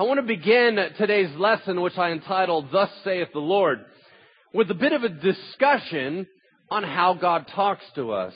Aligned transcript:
I 0.00 0.04
want 0.04 0.16
to 0.16 0.22
begin 0.22 0.78
today's 0.96 1.36
lesson, 1.36 1.82
which 1.82 1.98
I 1.98 2.12
entitled, 2.12 2.68
Thus 2.72 2.88
saith 3.04 3.28
the 3.34 3.38
Lord, 3.38 3.80
with 4.54 4.70
a 4.70 4.74
bit 4.74 4.94
of 4.94 5.04
a 5.04 5.10
discussion 5.10 6.26
on 6.70 6.84
how 6.84 7.12
God 7.12 7.46
talks 7.54 7.84
to 7.96 8.12
us. 8.12 8.32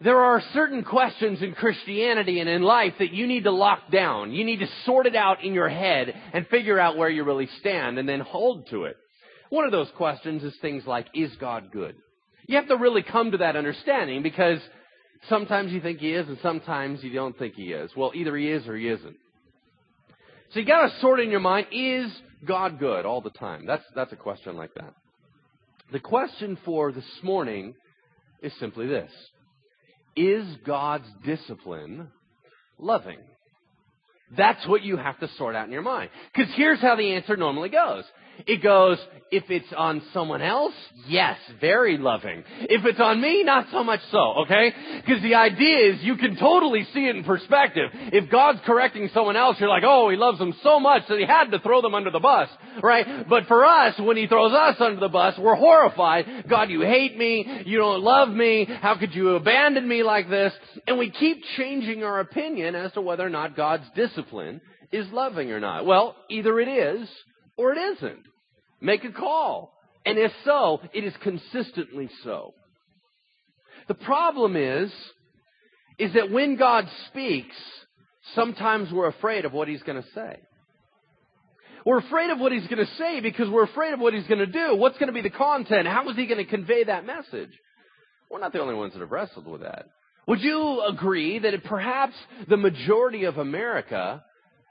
There 0.00 0.18
are 0.18 0.42
certain 0.54 0.84
questions 0.84 1.42
in 1.42 1.52
Christianity 1.52 2.40
and 2.40 2.48
in 2.48 2.62
life 2.62 2.94
that 2.98 3.12
you 3.12 3.26
need 3.26 3.44
to 3.44 3.50
lock 3.50 3.90
down. 3.92 4.32
You 4.32 4.42
need 4.42 4.60
to 4.60 4.68
sort 4.86 5.04
it 5.04 5.14
out 5.14 5.44
in 5.44 5.52
your 5.52 5.68
head 5.68 6.14
and 6.32 6.46
figure 6.46 6.80
out 6.80 6.96
where 6.96 7.10
you 7.10 7.24
really 7.24 7.50
stand 7.60 7.98
and 7.98 8.08
then 8.08 8.20
hold 8.20 8.70
to 8.70 8.84
it. 8.84 8.96
One 9.50 9.66
of 9.66 9.70
those 9.70 9.90
questions 9.98 10.42
is 10.42 10.54
things 10.62 10.84
like, 10.86 11.08
is 11.12 11.30
God 11.38 11.70
good? 11.70 11.94
You 12.46 12.56
have 12.56 12.68
to 12.68 12.76
really 12.78 13.02
come 13.02 13.32
to 13.32 13.38
that 13.38 13.56
understanding 13.56 14.22
because 14.22 14.60
sometimes 15.28 15.72
you 15.72 15.82
think 15.82 15.98
he 15.98 16.14
is 16.14 16.26
and 16.26 16.38
sometimes 16.42 17.02
you 17.02 17.12
don't 17.12 17.38
think 17.38 17.52
he 17.52 17.74
is. 17.74 17.90
Well, 17.94 18.12
either 18.14 18.34
he 18.34 18.48
is 18.48 18.66
or 18.66 18.78
he 18.78 18.88
isn't. 18.88 19.16
So 20.50 20.60
you 20.60 20.66
gotta 20.66 20.92
sort 21.00 21.20
in 21.20 21.30
your 21.30 21.40
mind, 21.40 21.66
is 21.72 22.10
God 22.46 22.78
good 22.78 23.04
all 23.04 23.20
the 23.20 23.30
time? 23.30 23.66
That's, 23.66 23.84
that's 23.94 24.12
a 24.12 24.16
question 24.16 24.56
like 24.56 24.74
that. 24.74 24.94
The 25.92 26.00
question 26.00 26.58
for 26.64 26.92
this 26.92 27.04
morning 27.22 27.74
is 28.42 28.52
simply 28.58 28.86
this. 28.86 29.10
Is 30.16 30.46
God's 30.64 31.06
discipline 31.24 32.08
loving? 32.78 33.18
That's 34.36 34.66
what 34.66 34.82
you 34.82 34.96
have 34.96 35.18
to 35.20 35.28
sort 35.38 35.54
out 35.54 35.66
in 35.66 35.72
your 35.72 35.82
mind. 35.82 36.10
Because 36.34 36.52
here's 36.54 36.80
how 36.80 36.96
the 36.96 37.14
answer 37.14 37.36
normally 37.36 37.70
goes. 37.70 38.04
It 38.46 38.62
goes, 38.62 38.98
if 39.30 39.44
it's 39.50 39.72
on 39.76 40.02
someone 40.14 40.42
else, 40.42 40.74
yes, 41.06 41.36
very 41.60 41.98
loving. 41.98 42.44
If 42.60 42.84
it's 42.84 43.00
on 43.00 43.20
me, 43.20 43.42
not 43.44 43.66
so 43.70 43.84
much 43.84 44.00
so, 44.10 44.42
okay? 44.44 44.72
Because 45.04 45.22
the 45.22 45.34
idea 45.34 45.92
is 45.92 46.02
you 46.02 46.16
can 46.16 46.36
totally 46.36 46.86
see 46.94 47.06
it 47.06 47.16
in 47.16 47.24
perspective. 47.24 47.90
If 47.94 48.30
God's 48.30 48.60
correcting 48.64 49.10
someone 49.12 49.36
else, 49.36 49.56
you're 49.60 49.68
like, 49.68 49.82
oh, 49.84 50.08
he 50.08 50.16
loves 50.16 50.38
them 50.38 50.54
so 50.62 50.80
much 50.80 51.02
that 51.08 51.18
he 51.18 51.26
had 51.26 51.50
to 51.50 51.58
throw 51.58 51.82
them 51.82 51.94
under 51.94 52.10
the 52.10 52.20
bus, 52.20 52.48
right? 52.82 53.28
But 53.28 53.46
for 53.46 53.64
us, 53.64 53.98
when 53.98 54.16
he 54.16 54.26
throws 54.26 54.52
us 54.52 54.76
under 54.80 55.00
the 55.00 55.08
bus, 55.08 55.34
we're 55.38 55.56
horrified. 55.56 56.46
God, 56.48 56.70
you 56.70 56.80
hate 56.82 57.16
me. 57.16 57.62
You 57.66 57.78
don't 57.78 58.02
love 58.02 58.28
me. 58.28 58.66
How 58.80 58.96
could 58.96 59.14
you 59.14 59.36
abandon 59.36 59.86
me 59.86 60.02
like 60.02 60.30
this? 60.30 60.52
And 60.86 60.98
we 60.98 61.10
keep 61.10 61.42
changing 61.56 62.02
our 62.02 62.20
opinion 62.20 62.74
as 62.74 62.92
to 62.92 63.00
whether 63.00 63.26
or 63.26 63.30
not 63.30 63.56
God's 63.56 63.84
discipline 63.94 64.60
is 64.90 65.06
loving 65.12 65.50
or 65.50 65.60
not. 65.60 65.84
Well, 65.84 66.16
either 66.30 66.58
it 66.60 66.68
is 66.68 67.08
or 67.58 67.72
it 67.72 67.78
isn't. 67.78 68.22
Make 68.80 69.04
a 69.04 69.12
call. 69.12 69.74
And 70.06 70.16
if 70.16 70.32
so, 70.44 70.80
it 70.94 71.04
is 71.04 71.12
consistently 71.22 72.08
so. 72.24 72.54
The 73.88 73.94
problem 73.94 74.56
is, 74.56 74.90
is 75.98 76.14
that 76.14 76.30
when 76.30 76.56
God 76.56 76.86
speaks, 77.08 77.56
sometimes 78.34 78.90
we're 78.92 79.08
afraid 79.08 79.44
of 79.44 79.52
what 79.52 79.68
He's 79.68 79.82
going 79.82 80.00
to 80.00 80.08
say. 80.14 80.38
We're 81.84 81.98
afraid 81.98 82.30
of 82.30 82.38
what 82.38 82.52
He's 82.52 82.66
going 82.68 82.84
to 82.84 82.94
say 82.96 83.20
because 83.20 83.48
we're 83.48 83.64
afraid 83.64 83.92
of 83.92 84.00
what 84.00 84.14
He's 84.14 84.26
going 84.26 84.38
to 84.38 84.46
do. 84.46 84.76
What's 84.76 84.98
going 84.98 85.08
to 85.08 85.12
be 85.12 85.22
the 85.22 85.30
content? 85.30 85.88
How 85.88 86.08
is 86.08 86.16
He 86.16 86.26
going 86.26 86.44
to 86.44 86.50
convey 86.50 86.84
that 86.84 87.04
message? 87.04 87.50
We're 88.30 88.40
not 88.40 88.52
the 88.52 88.60
only 88.60 88.74
ones 88.74 88.92
that 88.92 89.00
have 89.00 89.10
wrestled 89.10 89.46
with 89.46 89.62
that. 89.62 89.86
Would 90.26 90.40
you 90.40 90.84
agree 90.86 91.38
that 91.38 91.64
perhaps 91.64 92.14
the 92.48 92.58
majority 92.58 93.24
of 93.24 93.38
America 93.38 94.22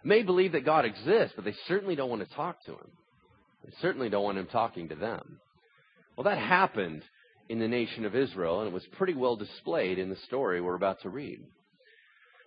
may 0.03 0.23
believe 0.23 0.53
that 0.53 0.65
God 0.65 0.85
exists, 0.85 1.33
but 1.35 1.45
they 1.45 1.55
certainly 1.67 1.95
don't 1.95 2.09
want 2.09 2.27
to 2.27 2.35
talk 2.35 2.63
to 2.65 2.71
Him? 2.71 2.91
They 3.67 3.73
certainly 3.81 4.09
don't 4.09 4.23
want 4.23 4.37
him 4.37 4.47
talking 4.47 4.89
to 4.89 4.95
them. 4.95 5.39
Well, 6.15 6.23
that 6.23 6.37
happened 6.37 7.03
in 7.49 7.59
the 7.59 7.67
nation 7.67 8.05
of 8.05 8.15
Israel, 8.15 8.59
and 8.59 8.67
it 8.67 8.73
was 8.73 8.85
pretty 8.97 9.13
well 9.13 9.35
displayed 9.35 9.99
in 9.99 10.09
the 10.09 10.15
story 10.27 10.61
we're 10.61 10.75
about 10.75 11.01
to 11.01 11.09
read. 11.09 11.39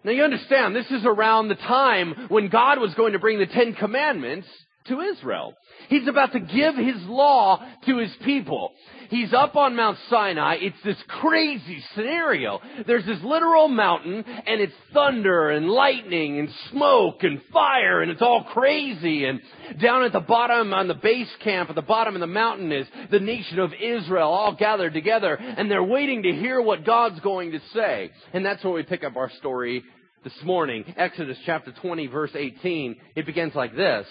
Now 0.03 0.13
you 0.13 0.25
understand, 0.25 0.75
this 0.75 0.91
is 0.91 1.05
around 1.05 1.49
the 1.49 1.57
time 1.57 2.27
when 2.29 2.49
God 2.49 2.79
was 2.79 2.95
going 2.95 3.13
to 3.13 3.19
bring 3.19 3.39
the 3.39 3.47
Ten 3.47 3.75
Commandments 3.75 4.49
to 4.87 5.01
Israel. 5.01 5.55
He's 5.89 6.09
about 6.09 6.33
to 6.33 6.41
give 6.41 6.77
his 6.77 7.03
law 7.05 7.63
to 7.87 7.99
his 7.99 8.13
people. 8.25 8.73
He's 9.11 9.35
up 9.35 9.57
on 9.57 9.75
Mount 9.75 9.99
Sinai. 10.09 10.59
It's 10.61 10.83
this 10.85 10.97
crazy 11.09 11.83
scenario. 11.95 12.61
There's 12.87 13.05
this 13.05 13.19
literal 13.25 13.67
mountain 13.67 14.25
and 14.25 14.61
it's 14.61 14.73
thunder 14.95 15.51
and 15.51 15.69
lightning 15.69 16.39
and 16.39 16.49
smoke 16.71 17.23
and 17.23 17.41
fire 17.53 18.03
and 18.03 18.11
it's 18.11 18.23
all 18.23 18.45
crazy. 18.53 19.25
And 19.25 19.41
down 19.81 20.05
at 20.05 20.13
the 20.13 20.21
bottom 20.21 20.73
on 20.73 20.87
the 20.87 20.95
base 20.95 21.31
camp 21.43 21.71
at 21.71 21.75
the 21.75 21.83
bottom 21.83 22.15
of 22.15 22.21
the 22.21 22.29
mountain 22.29 22.71
is 22.71 22.87
the 23.11 23.19
nation 23.19 23.59
of 23.59 23.73
Israel 23.75 24.29
all 24.29 24.55
gathered 24.55 24.95
together 24.95 25.35
and 25.35 25.69
they're 25.69 25.83
waiting 25.83 26.23
to 26.23 26.33
hear 26.33 26.63
what 26.63 26.87
God's 26.87 27.19
going 27.21 27.51
to 27.53 27.61
say. 27.75 28.13
And 28.33 28.47
that's 28.47 28.63
where 28.63 28.75
we 28.75 28.85
pick 28.85 29.03
up 29.03 29.17
our 29.17 29.31
story 29.39 29.83
this 30.23 30.39
morning. 30.45 30.85
Exodus 30.97 31.39
chapter 31.47 31.73
20 31.83 32.07
verse 32.07 32.33
18. 32.35 32.97
It 33.17 33.27
begins 33.27 33.55
like 33.57 33.75
this. 33.75 34.07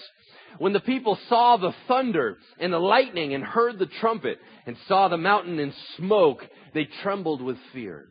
When 0.58 0.74
the 0.74 0.80
people 0.80 1.18
saw 1.30 1.58
the 1.58 1.74
thunder 1.88 2.38
and 2.60 2.74
the 2.74 2.80
lightning 2.80 3.34
and 3.34 3.44
heard 3.44 3.80
the 3.80 3.86
trumpet 3.86 4.40
and 4.66 4.76
saw 4.88 5.08
the 5.08 5.18
mountain 5.18 5.60
in 5.60 5.74
smoke, 5.98 6.46
they 6.74 6.88
trembled 7.04 7.42
with 7.42 7.58
fear. 7.74 8.08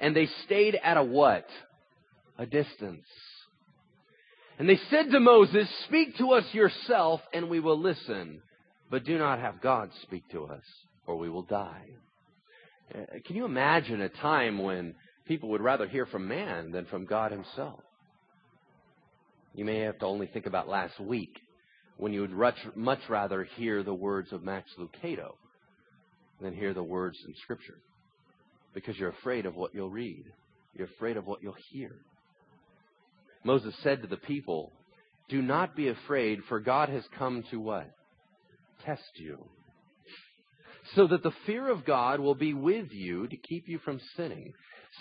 And 0.00 0.14
they 0.14 0.28
stayed 0.44 0.76
at 0.82 0.96
a 0.96 1.02
what? 1.02 1.46
A 2.38 2.46
distance. 2.46 3.06
And 4.58 4.68
they 4.68 4.78
said 4.90 5.10
to 5.10 5.20
Moses, 5.20 5.68
Speak 5.86 6.16
to 6.18 6.32
us 6.32 6.44
yourself 6.52 7.20
and 7.32 7.48
we 7.48 7.60
will 7.60 7.78
listen, 7.78 8.42
but 8.90 9.04
do 9.04 9.18
not 9.18 9.38
have 9.38 9.60
God 9.60 9.90
speak 10.02 10.28
to 10.30 10.44
us 10.46 10.62
or 11.06 11.16
we 11.16 11.28
will 11.28 11.42
die. 11.42 11.86
Uh, 12.94 13.18
can 13.26 13.36
you 13.36 13.44
imagine 13.44 14.00
a 14.00 14.08
time 14.08 14.58
when 14.62 14.94
people 15.26 15.50
would 15.50 15.60
rather 15.60 15.86
hear 15.86 16.06
from 16.06 16.26
man 16.26 16.70
than 16.70 16.86
from 16.86 17.04
God 17.04 17.32
himself? 17.32 17.80
You 19.58 19.64
may 19.64 19.80
have 19.80 19.98
to 19.98 20.06
only 20.06 20.28
think 20.28 20.46
about 20.46 20.68
last 20.68 21.00
week 21.00 21.36
when 21.96 22.12
you 22.12 22.20
would 22.20 22.54
much 22.76 23.00
rather 23.08 23.42
hear 23.42 23.82
the 23.82 23.92
words 23.92 24.32
of 24.32 24.44
Max 24.44 24.70
Lucado 24.78 25.32
than 26.40 26.54
hear 26.54 26.72
the 26.72 26.84
words 26.84 27.18
in 27.26 27.34
Scripture 27.42 27.74
because 28.72 28.96
you're 28.96 29.08
afraid 29.08 29.46
of 29.46 29.56
what 29.56 29.74
you'll 29.74 29.90
read. 29.90 30.22
You're 30.76 30.86
afraid 30.86 31.16
of 31.16 31.26
what 31.26 31.42
you'll 31.42 31.56
hear. 31.72 31.90
Moses 33.42 33.74
said 33.82 34.02
to 34.02 34.06
the 34.06 34.16
people, 34.16 34.70
Do 35.28 35.42
not 35.42 35.74
be 35.74 35.88
afraid, 35.88 36.38
for 36.48 36.60
God 36.60 36.88
has 36.88 37.02
come 37.18 37.42
to 37.50 37.58
what? 37.58 37.90
Test 38.86 39.10
you. 39.16 39.44
So 40.94 41.08
that 41.08 41.24
the 41.24 41.34
fear 41.46 41.68
of 41.68 41.84
God 41.84 42.20
will 42.20 42.36
be 42.36 42.54
with 42.54 42.92
you 42.92 43.26
to 43.26 43.36
keep 43.36 43.68
you 43.68 43.80
from 43.80 44.00
sinning. 44.16 44.52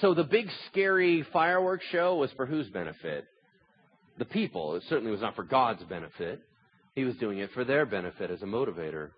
So 0.02 0.16
the 0.16 0.24
big 0.24 0.48
scary 0.72 1.24
fireworks 1.32 1.86
show 1.92 2.16
was 2.16 2.32
for 2.32 2.48
whose 2.48 2.70
benefit? 2.70 3.28
The 4.18 4.26
people. 4.26 4.76
It 4.76 4.84
certainly 4.90 5.12
was 5.12 5.22
not 5.22 5.36
for 5.36 5.44
God's 5.44 5.84
benefit. 5.84 6.42
He 6.96 7.04
was 7.04 7.16
doing 7.16 7.40
it 7.40 7.52
for 7.54 7.64
their 7.64 7.86
benefit 7.86 8.32
as 8.32 8.42
a 8.42 8.46
motivator. 8.46 9.10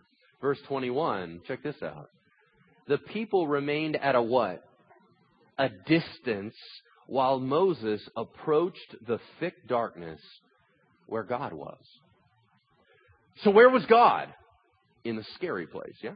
Verse 0.41 0.59
21, 0.67 1.41
check 1.47 1.63
this 1.63 1.81
out. 1.81 2.09
The 2.87 2.97
people 2.97 3.47
remained 3.47 3.95
at 3.95 4.15
a 4.15 4.21
what? 4.21 4.63
A 5.57 5.69
distance 5.69 6.55
while 7.07 7.39
Moses 7.39 8.01
approached 8.15 8.95
the 9.07 9.19
thick 9.39 9.67
darkness 9.67 10.19
where 11.07 11.23
God 11.23 11.53
was. 11.53 11.79
So 13.43 13.51
where 13.51 13.69
was 13.69 13.85
God? 13.85 14.33
In 15.03 15.15
the 15.15 15.25
scary 15.35 15.67
place, 15.67 15.95
yeah? 16.01 16.13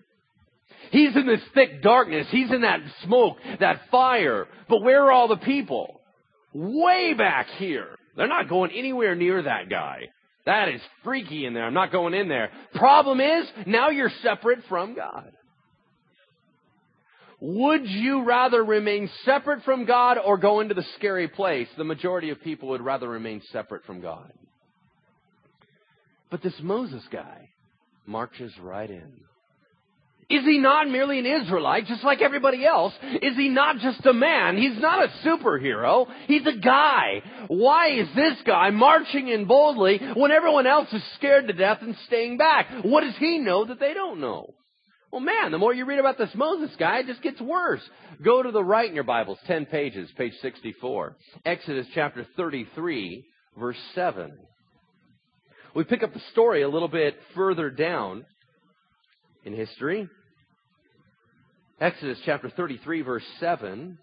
He's 0.92 1.16
in 1.16 1.26
this 1.26 1.42
thick 1.54 1.82
darkness. 1.82 2.28
He's 2.30 2.52
in 2.52 2.62
that 2.62 2.82
smoke, 3.04 3.38
that 3.60 3.82
fire. 3.90 4.48
But 4.68 4.82
where 4.82 5.04
are 5.06 5.12
all 5.12 5.28
the 5.28 5.38
people? 5.38 6.02
Way 6.54 7.14
back 7.14 7.48
here. 7.58 7.96
They're 8.16 8.28
not 8.28 8.50
going 8.50 8.72
anywhere 8.72 9.16
near 9.16 9.42
that 9.42 9.70
guy. 9.70 10.10
That 10.46 10.70
is 10.70 10.82
freaky 11.04 11.46
in 11.46 11.54
there. 11.54 11.66
I'm 11.66 11.74
not 11.74 11.92
going 11.92 12.14
in 12.14 12.28
there. 12.28 12.52
Problem 12.76 13.22
is, 13.22 13.48
now 13.66 13.90
you're 13.90 14.12
separate 14.22 14.60
from 14.68 14.96
God. 14.96 15.32
Would 17.40 17.88
you 17.88 18.24
rather 18.24 18.64
remain 18.64 19.10
separate 19.26 19.64
from 19.64 19.86
God 19.86 20.18
or 20.18 20.38
go 20.38 20.62
into 20.62 20.76
the 20.76 20.86
scary 20.96 21.28
place? 21.28 21.68
The 21.78 21.84
majority 21.84 22.30
of 22.30 22.42
people 22.42 22.70
would 22.70 22.82
rather 22.82 23.10
remain 23.10 23.42
separate 23.52 23.84
from 23.86 24.02
God. 24.02 24.32
But 26.30 26.42
this 26.42 26.56
Moses 26.62 27.04
guy 27.12 27.50
marches 28.06 28.54
right 28.62 28.90
in. 28.90 29.14
Is 30.30 30.44
he 30.46 30.58
not 30.58 30.90
merely 30.90 31.20
an 31.20 31.26
Israelite, 31.26 31.88
just 31.88 32.04
like 32.04 32.22
everybody 32.22 32.66
else? 32.66 32.94
Is 33.22 33.36
he 33.36 33.50
not 33.50 33.78
just 33.80 34.06
a 34.06 34.14
man? 34.14 34.58
He's 34.58 34.80
not 34.80 35.04
a 35.04 35.28
superhero. 35.28 36.08
He's 36.28 36.46
a 36.46 36.58
guy. 36.58 37.22
Why 37.48 37.92
is 37.92 38.08
this 38.16 38.38
guy 38.46 38.70
marching 38.70 39.28
in 39.28 39.46
boldly 39.46 40.00
when 40.16 40.32
everyone 40.32 40.68
else 40.68 40.92
is 40.94 41.04
scared 41.16 41.48
to 41.48 41.54
death 41.54 41.80
and 41.82 41.96
staying 42.08 42.38
back? 42.38 42.68
What 42.84 43.02
does 43.02 43.16
he 43.18 43.40
know 43.40 43.66
that 43.66 43.80
they 43.80 43.94
don't 43.94 44.20
know? 44.20 44.54
Well, 45.12 45.22
man, 45.22 45.52
the 45.52 45.60
more 45.60 45.74
you 45.74 45.86
read 45.86 46.00
about 46.00 46.18
this 46.18 46.34
Moses 46.34 46.76
guy, 46.80 47.00
it 47.00 47.06
just 47.06 47.22
gets 47.22 47.40
worse. 47.40 47.82
Go 48.24 48.42
to 48.42 48.52
the 48.52 48.64
right 48.64 48.90
in 48.90 48.96
your 48.96 49.04
Bibles, 49.04 49.38
10 49.46 49.68
pages, 49.68 50.10
page 50.18 50.34
64. 50.42 51.16
Exodus 51.46 51.86
chapter 51.94 52.26
33, 52.36 53.24
verse 53.56 53.78
7. 53.94 54.32
We 55.76 55.84
pick 55.84 56.02
up 56.02 56.14
the 56.14 56.22
story 56.32 56.64
a 56.64 56.70
little 56.70 56.88
bit 56.88 57.16
further 57.36 57.70
down 57.70 58.26
in 59.46 59.54
history. 59.54 60.08
Exodus 61.80 62.20
chapter 62.26 62.50
33 62.50 63.02
verse 63.02 63.24
7 63.40 63.98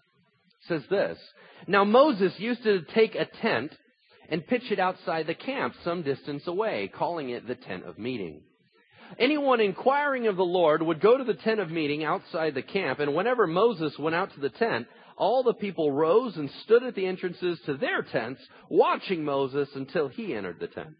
says 0.67 0.83
this. 0.89 1.17
Now 1.67 1.83
Moses 1.83 2.33
used 2.37 2.63
to 2.63 2.81
take 2.93 3.15
a 3.15 3.25
tent 3.41 3.71
and 4.29 4.45
pitch 4.45 4.71
it 4.71 4.79
outside 4.79 5.27
the 5.27 5.33
camp 5.33 5.73
some 5.83 6.03
distance 6.03 6.47
away, 6.47 6.91
calling 6.93 7.29
it 7.29 7.47
the 7.47 7.55
tent 7.55 7.85
of 7.85 7.97
meeting. 7.97 8.41
Anyone 9.19 9.59
inquiring 9.59 10.27
of 10.27 10.37
the 10.37 10.43
Lord 10.43 10.81
would 10.81 11.01
go 11.01 11.17
to 11.17 11.23
the 11.23 11.33
tent 11.33 11.59
of 11.59 11.69
meeting 11.69 12.03
outside 12.03 12.55
the 12.55 12.61
camp, 12.61 12.99
and 12.99 13.13
whenever 13.13 13.45
Moses 13.45 13.93
went 13.99 14.15
out 14.15 14.33
to 14.33 14.39
the 14.39 14.49
tent, 14.49 14.87
all 15.17 15.43
the 15.43 15.53
people 15.53 15.91
rose 15.91 16.37
and 16.37 16.49
stood 16.63 16.83
at 16.83 16.95
the 16.95 17.05
entrances 17.05 17.59
to 17.65 17.75
their 17.75 18.03
tents, 18.03 18.41
watching 18.69 19.25
Moses 19.25 19.67
until 19.75 20.07
he 20.07 20.33
entered 20.33 20.59
the 20.59 20.67
tent. 20.67 20.95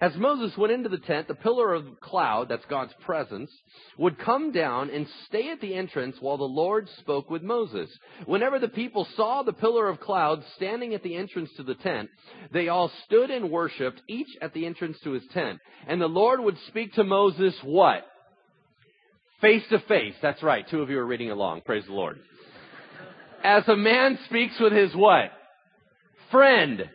As 0.00 0.14
Moses 0.16 0.56
went 0.58 0.72
into 0.72 0.90
the 0.90 0.98
tent, 0.98 1.26
the 1.26 1.34
pillar 1.34 1.72
of 1.72 2.00
cloud, 2.00 2.48
that's 2.48 2.64
God's 2.66 2.92
presence, 3.04 3.50
would 3.96 4.18
come 4.18 4.52
down 4.52 4.90
and 4.90 5.06
stay 5.26 5.50
at 5.50 5.60
the 5.60 5.74
entrance 5.74 6.16
while 6.20 6.36
the 6.36 6.44
Lord 6.44 6.88
spoke 6.98 7.30
with 7.30 7.42
Moses. 7.42 7.88
Whenever 8.26 8.58
the 8.58 8.68
people 8.68 9.06
saw 9.16 9.42
the 9.42 9.54
pillar 9.54 9.88
of 9.88 10.00
cloud 10.00 10.42
standing 10.56 10.92
at 10.92 11.02
the 11.02 11.16
entrance 11.16 11.50
to 11.56 11.62
the 11.62 11.76
tent, 11.76 12.10
they 12.52 12.68
all 12.68 12.90
stood 13.06 13.30
and 13.30 13.50
worshiped, 13.50 14.02
each 14.06 14.28
at 14.42 14.52
the 14.52 14.66
entrance 14.66 14.98
to 15.04 15.12
his 15.12 15.24
tent. 15.32 15.60
And 15.86 16.00
the 16.00 16.06
Lord 16.06 16.40
would 16.40 16.58
speak 16.68 16.92
to 16.94 17.04
Moses 17.04 17.54
what? 17.62 18.04
Face 19.40 19.64
to 19.70 19.78
face. 19.80 20.14
That's 20.20 20.42
right. 20.42 20.68
Two 20.68 20.82
of 20.82 20.90
you 20.90 20.98
are 20.98 21.06
reading 21.06 21.30
along. 21.30 21.62
Praise 21.62 21.84
the 21.86 21.92
Lord. 21.92 22.18
As 23.42 23.66
a 23.68 23.76
man 23.76 24.18
speaks 24.26 24.58
with 24.60 24.72
his 24.72 24.94
what? 24.94 25.30
Friend. 26.30 26.90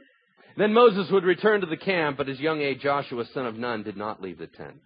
Then 0.58 0.74
Moses 0.74 1.10
would 1.12 1.24
return 1.24 1.62
to 1.62 1.68
the 1.68 1.78
camp, 1.78 2.18
but 2.18 2.28
his 2.28 2.40
young 2.40 2.62
aide 2.62 2.82
Joshua, 2.82 3.26
son 3.34 3.46
of 3.46 3.58
Nun, 3.58 3.84
did 3.84 3.98
not 3.98 4.22
leave 4.22 4.38
the 4.38 4.48
tent. 4.48 4.78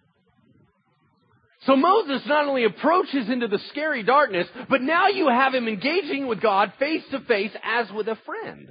So 1.66 1.74
Moses 1.74 2.22
not 2.26 2.46
only 2.46 2.64
approaches 2.64 3.28
into 3.28 3.48
the 3.48 3.58
scary 3.70 4.02
darkness, 4.02 4.46
but 4.68 4.82
now 4.82 5.08
you 5.08 5.28
have 5.28 5.54
him 5.54 5.66
engaging 5.66 6.26
with 6.26 6.40
God 6.40 6.72
face 6.78 7.02
to 7.10 7.20
face 7.20 7.50
as 7.64 7.90
with 7.92 8.08
a 8.08 8.18
friend. 8.24 8.68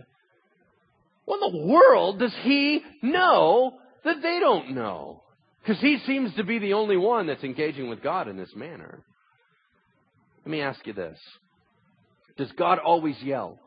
What 1.26 1.44
in 1.44 1.52
the 1.52 1.66
world 1.66 2.20
does 2.20 2.34
he 2.44 2.82
know 3.02 3.74
that 4.04 4.22
they 4.22 4.40
don't 4.40 4.76
know? 4.76 5.24
Because 5.62 5.82
he 5.82 5.98
seems 6.06 6.34
to 6.36 6.44
be 6.44 6.60
the 6.60 6.74
only 6.74 6.96
one 6.96 7.28
that's 7.28 7.44
engaging 7.44 7.90
with 7.90 8.04
God 8.04 8.28
in 8.28 8.38
this 8.38 8.56
manner. 8.56 9.04
Let 10.46 10.52
me 10.52 10.62
ask 10.62 10.86
you 10.86 10.94
this. 10.94 11.20
Does 12.38 12.52
God 12.52 12.78
always 12.78 13.16
yell? 13.22 13.60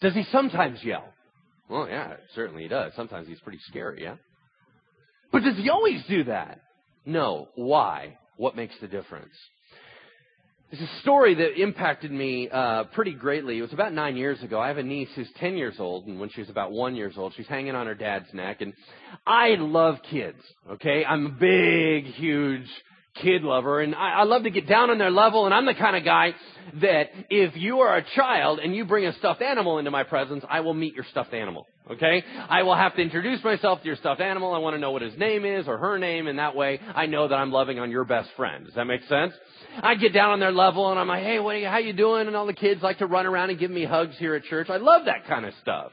Does 0.00 0.14
he 0.14 0.24
sometimes 0.32 0.82
yell? 0.82 1.11
Well, 1.68 1.88
yeah, 1.88 2.14
certainly 2.34 2.62
he 2.62 2.68
does. 2.68 2.92
Sometimes 2.94 3.28
he's 3.28 3.40
pretty 3.40 3.60
scary, 3.68 4.02
yeah? 4.02 4.16
But 5.30 5.42
does 5.42 5.56
he 5.56 5.70
always 5.70 6.02
do 6.08 6.24
that? 6.24 6.60
No. 7.06 7.48
Why? 7.54 8.18
What 8.36 8.56
makes 8.56 8.74
the 8.80 8.88
difference? 8.88 9.32
There's 10.70 10.88
a 10.88 11.00
story 11.00 11.34
that 11.34 11.60
impacted 11.60 12.10
me 12.10 12.48
uh, 12.50 12.84
pretty 12.84 13.12
greatly. 13.12 13.58
It 13.58 13.62
was 13.62 13.74
about 13.74 13.92
nine 13.92 14.16
years 14.16 14.42
ago. 14.42 14.58
I 14.58 14.68
have 14.68 14.78
a 14.78 14.82
niece 14.82 15.10
who's 15.14 15.28
ten 15.38 15.56
years 15.56 15.74
old, 15.78 16.06
and 16.06 16.18
when 16.18 16.30
she 16.30 16.40
was 16.40 16.48
about 16.48 16.72
one 16.72 16.94
years 16.96 17.14
old, 17.18 17.34
she's 17.36 17.46
hanging 17.46 17.74
on 17.74 17.86
her 17.86 17.94
dad's 17.94 18.32
neck. 18.32 18.62
And 18.62 18.72
I 19.26 19.56
love 19.58 19.96
kids. 20.10 20.38
Okay, 20.70 21.04
I'm 21.04 21.26
a 21.26 21.28
big, 21.28 22.06
huge 22.14 22.66
kid 23.14 23.42
lover, 23.42 23.80
and 23.80 23.94
I, 23.94 24.20
I 24.20 24.22
love 24.24 24.44
to 24.44 24.50
get 24.50 24.66
down 24.68 24.90
on 24.90 24.98
their 24.98 25.10
level. 25.10 25.44
And 25.44 25.54
I'm 25.54 25.66
the 25.66 25.74
kind 25.74 25.96
of 25.96 26.04
guy 26.04 26.34
that 26.80 27.10
if 27.30 27.56
you 27.56 27.80
are 27.80 27.96
a 27.96 28.04
child 28.16 28.58
and 28.58 28.74
you 28.74 28.84
bring 28.84 29.06
a 29.06 29.12
stuffed 29.14 29.42
animal 29.42 29.78
into 29.78 29.90
my 29.90 30.02
presence, 30.02 30.44
I 30.48 30.60
will 30.60 30.74
meet 30.74 30.94
your 30.94 31.04
stuffed 31.10 31.34
animal. 31.34 31.66
Okay? 31.90 32.22
I 32.48 32.62
will 32.62 32.76
have 32.76 32.94
to 32.96 33.02
introduce 33.02 33.42
myself 33.42 33.80
to 33.80 33.86
your 33.86 33.96
stuffed 33.96 34.20
animal. 34.20 34.54
I 34.54 34.58
want 34.58 34.74
to 34.74 34.80
know 34.80 34.92
what 34.92 35.02
his 35.02 35.16
name 35.18 35.44
is 35.44 35.66
or 35.66 35.78
her 35.78 35.98
name, 35.98 36.26
and 36.26 36.38
that 36.38 36.54
way 36.54 36.80
I 36.94 37.06
know 37.06 37.28
that 37.28 37.34
I'm 37.34 37.50
loving 37.50 37.78
on 37.78 37.90
your 37.90 38.04
best 38.04 38.30
friend. 38.36 38.64
Does 38.64 38.74
that 38.74 38.84
make 38.84 39.02
sense? 39.04 39.34
I 39.82 39.94
get 39.96 40.12
down 40.12 40.30
on 40.30 40.40
their 40.40 40.52
level 40.52 40.90
and 40.90 40.98
I'm 40.98 41.08
like, 41.08 41.22
hey, 41.22 41.38
what 41.38 41.58
you, 41.58 41.66
how 41.66 41.78
you 41.78 41.92
doing? 41.92 42.26
And 42.26 42.36
all 42.36 42.46
the 42.46 42.52
kids 42.52 42.82
like 42.82 42.98
to 42.98 43.06
run 43.06 43.26
around 43.26 43.50
and 43.50 43.58
give 43.58 43.70
me 43.70 43.84
hugs 43.84 44.16
here 44.18 44.34
at 44.34 44.44
church. 44.44 44.68
I 44.68 44.76
love 44.76 45.06
that 45.06 45.26
kind 45.26 45.46
of 45.46 45.54
stuff. 45.62 45.92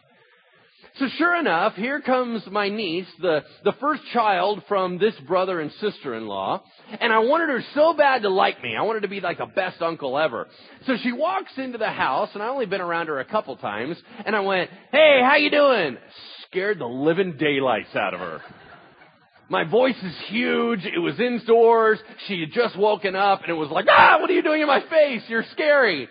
So 0.99 1.07
sure 1.17 1.39
enough, 1.39 1.75
here 1.75 2.01
comes 2.01 2.43
my 2.51 2.67
niece, 2.67 3.07
the, 3.21 3.45
the 3.63 3.71
first 3.79 4.01
child 4.11 4.63
from 4.67 4.97
this 4.97 5.13
brother 5.25 5.61
and 5.61 5.71
sister-in-law, 5.79 6.61
and 6.99 7.13
I 7.13 7.19
wanted 7.19 7.47
her 7.47 7.63
so 7.73 7.93
bad 7.93 8.23
to 8.23 8.29
like 8.29 8.61
me. 8.61 8.75
I 8.75 8.81
wanted 8.81 9.03
to 9.03 9.07
be 9.07 9.21
like 9.21 9.37
the 9.37 9.45
best 9.45 9.81
uncle 9.81 10.17
ever. 10.17 10.47
So 10.87 10.97
she 11.01 11.13
walks 11.13 11.53
into 11.55 11.77
the 11.77 11.87
house, 11.87 12.31
and 12.33 12.43
I've 12.43 12.51
only 12.51 12.65
been 12.65 12.81
around 12.81 13.07
her 13.07 13.21
a 13.21 13.25
couple 13.25 13.55
times, 13.55 13.95
and 14.25 14.35
I 14.35 14.41
went, 14.41 14.69
hey, 14.91 15.21
how 15.23 15.37
you 15.37 15.49
doing? 15.49 15.97
Scared 16.47 16.79
the 16.79 16.85
living 16.85 17.37
daylights 17.37 17.95
out 17.95 18.13
of 18.13 18.19
her. 18.19 18.41
My 19.47 19.63
voice 19.63 19.97
is 20.03 20.15
huge. 20.27 20.81
It 20.85 20.99
was 20.99 21.17
indoors. 21.17 21.97
She 22.27 22.41
had 22.41 22.51
just 22.51 22.77
woken 22.77 23.15
up, 23.15 23.41
and 23.41 23.49
it 23.49 23.55
was 23.55 23.69
like, 23.69 23.85
ah, 23.89 24.17
what 24.19 24.29
are 24.29 24.33
you 24.33 24.43
doing 24.43 24.61
in 24.61 24.67
my 24.67 24.81
face? 24.81 25.21
You're 25.29 25.45
scary. 25.53 26.09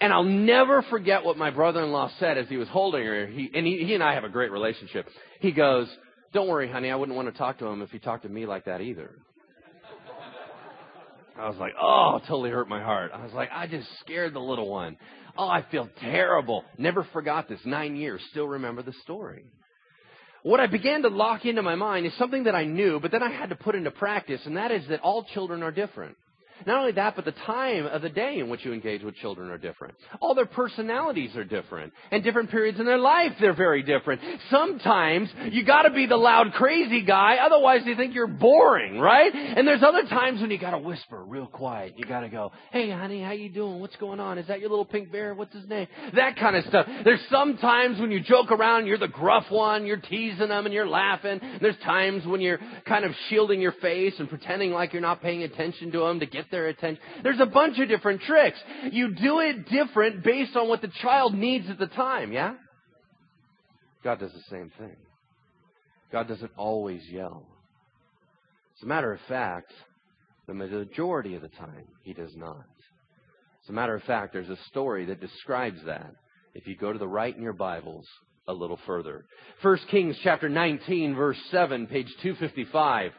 And 0.00 0.12
I'll 0.12 0.24
never 0.24 0.82
forget 0.82 1.24
what 1.24 1.36
my 1.36 1.50
brother-in-law 1.50 2.12
said 2.20 2.38
as 2.38 2.48
he 2.48 2.56
was 2.56 2.68
holding 2.68 3.04
her. 3.04 3.26
He, 3.26 3.50
and 3.52 3.66
he, 3.66 3.84
he 3.84 3.94
and 3.94 4.02
I 4.02 4.14
have 4.14 4.24
a 4.24 4.28
great 4.28 4.52
relationship. 4.52 5.08
He 5.40 5.50
goes, 5.50 5.88
don't 6.32 6.48
worry, 6.48 6.70
honey, 6.70 6.90
I 6.90 6.94
wouldn't 6.94 7.16
want 7.16 7.32
to 7.32 7.36
talk 7.36 7.58
to 7.58 7.66
him 7.66 7.82
if 7.82 7.90
he 7.90 7.98
talked 7.98 8.22
to 8.22 8.28
me 8.28 8.46
like 8.46 8.66
that 8.66 8.80
either. 8.80 9.10
I 11.38 11.48
was 11.48 11.58
like, 11.58 11.72
oh, 11.80 12.20
totally 12.26 12.50
hurt 12.50 12.68
my 12.68 12.82
heart. 12.82 13.12
I 13.14 13.22
was 13.22 13.32
like, 13.32 13.50
I 13.52 13.66
just 13.68 13.86
scared 14.00 14.34
the 14.34 14.40
little 14.40 14.68
one. 14.68 14.96
Oh, 15.36 15.46
I 15.46 15.64
feel 15.70 15.88
terrible. 16.00 16.64
Never 16.78 17.06
forgot 17.12 17.48
this. 17.48 17.60
Nine 17.64 17.94
years. 17.94 18.20
Still 18.30 18.48
remember 18.48 18.82
the 18.82 18.92
story. 19.04 19.44
What 20.42 20.58
I 20.58 20.66
began 20.66 21.02
to 21.02 21.08
lock 21.08 21.44
into 21.44 21.62
my 21.62 21.76
mind 21.76 22.06
is 22.06 22.16
something 22.18 22.44
that 22.44 22.54
I 22.54 22.64
knew, 22.64 22.98
but 23.00 23.12
then 23.12 23.22
I 23.22 23.30
had 23.30 23.50
to 23.50 23.56
put 23.56 23.74
into 23.74 23.90
practice, 23.90 24.40
and 24.46 24.56
that 24.56 24.70
is 24.70 24.86
that 24.88 25.00
all 25.00 25.24
children 25.34 25.62
are 25.62 25.70
different. 25.70 26.16
Not 26.66 26.80
only 26.80 26.92
that, 26.92 27.16
but 27.16 27.24
the 27.24 27.32
time 27.32 27.86
of 27.86 28.02
the 28.02 28.08
day 28.08 28.38
in 28.38 28.48
which 28.48 28.64
you 28.64 28.72
engage 28.72 29.02
with 29.02 29.14
children 29.16 29.50
are 29.50 29.58
different. 29.58 29.94
All 30.20 30.34
their 30.34 30.46
personalities 30.46 31.36
are 31.36 31.44
different. 31.44 31.92
And 32.10 32.22
different 32.22 32.50
periods 32.50 32.80
in 32.80 32.86
their 32.86 32.98
life, 32.98 33.32
they're 33.40 33.54
very 33.54 33.82
different. 33.82 34.20
Sometimes 34.50 35.28
you 35.50 35.64
gotta 35.64 35.90
be 35.90 36.06
the 36.06 36.16
loud 36.16 36.52
crazy 36.54 37.02
guy, 37.02 37.36
otherwise 37.36 37.82
they 37.84 37.94
think 37.94 38.14
you're 38.14 38.26
boring, 38.26 38.98
right? 38.98 39.32
And 39.34 39.66
there's 39.66 39.82
other 39.82 40.02
times 40.02 40.40
when 40.40 40.50
you 40.50 40.58
gotta 40.58 40.78
whisper 40.78 41.24
real 41.24 41.46
quiet. 41.46 41.94
You 41.96 42.04
gotta 42.04 42.28
go, 42.28 42.52
hey 42.72 42.90
honey, 42.90 43.22
how 43.22 43.32
you 43.32 43.48
doing? 43.48 43.80
What's 43.80 43.96
going 43.96 44.20
on? 44.20 44.38
Is 44.38 44.46
that 44.48 44.60
your 44.60 44.70
little 44.70 44.84
pink 44.84 45.12
bear? 45.12 45.34
What's 45.34 45.54
his 45.54 45.68
name? 45.68 45.86
That 46.14 46.36
kind 46.36 46.56
of 46.56 46.64
stuff. 46.64 46.86
There's 47.04 47.20
some 47.30 47.56
times 47.58 48.00
when 48.00 48.10
you 48.10 48.20
joke 48.20 48.50
around, 48.50 48.86
you're 48.86 48.98
the 48.98 49.08
gruff 49.08 49.44
one, 49.50 49.86
you're 49.86 49.96
teasing 49.96 50.48
them 50.48 50.66
and 50.66 50.74
you're 50.74 50.88
laughing. 50.88 51.40
There's 51.60 51.78
times 51.84 52.26
when 52.26 52.40
you're 52.40 52.58
kind 52.86 53.04
of 53.04 53.12
shielding 53.28 53.60
your 53.60 53.72
face 53.72 54.14
and 54.18 54.28
pretending 54.28 54.70
like 54.70 54.92
you're 54.92 55.02
not 55.02 55.22
paying 55.22 55.42
attention 55.42 55.92
to 55.92 56.00
them 56.00 56.20
to 56.20 56.26
get 56.26 56.47
their 56.50 56.68
attention. 56.68 57.02
There's 57.22 57.40
a 57.40 57.46
bunch 57.46 57.78
of 57.78 57.88
different 57.88 58.22
tricks. 58.22 58.58
You 58.90 59.14
do 59.14 59.40
it 59.40 59.68
different 59.68 60.24
based 60.24 60.56
on 60.56 60.68
what 60.68 60.82
the 60.82 60.92
child 61.02 61.34
needs 61.34 61.68
at 61.70 61.78
the 61.78 61.86
time, 61.86 62.32
yeah? 62.32 62.54
God 64.04 64.20
does 64.20 64.32
the 64.32 64.42
same 64.50 64.70
thing. 64.78 64.96
God 66.12 66.28
doesn't 66.28 66.52
always 66.56 67.02
yell. 67.08 67.46
As 68.78 68.84
a 68.84 68.86
matter 68.86 69.12
of 69.12 69.20
fact, 69.28 69.72
the 70.46 70.54
majority 70.54 71.34
of 71.34 71.42
the 71.42 71.48
time, 71.48 71.86
He 72.02 72.14
does 72.14 72.34
not. 72.36 72.64
As 73.64 73.68
a 73.68 73.72
matter 73.72 73.94
of 73.94 74.02
fact, 74.04 74.32
there's 74.32 74.48
a 74.48 74.58
story 74.68 75.06
that 75.06 75.20
describes 75.20 75.78
that. 75.86 76.10
If 76.54 76.66
you 76.66 76.76
go 76.76 76.92
to 76.92 76.98
the 76.98 77.08
right 77.08 77.36
in 77.36 77.42
your 77.42 77.52
Bibles 77.52 78.06
a 78.48 78.52
little 78.52 78.78
further. 78.86 79.26
1 79.62 79.78
Kings 79.90 80.16
chapter 80.24 80.48
19 80.48 81.14
verse 81.14 81.36
7, 81.50 81.86
page 81.86 82.08
255. 82.22 83.12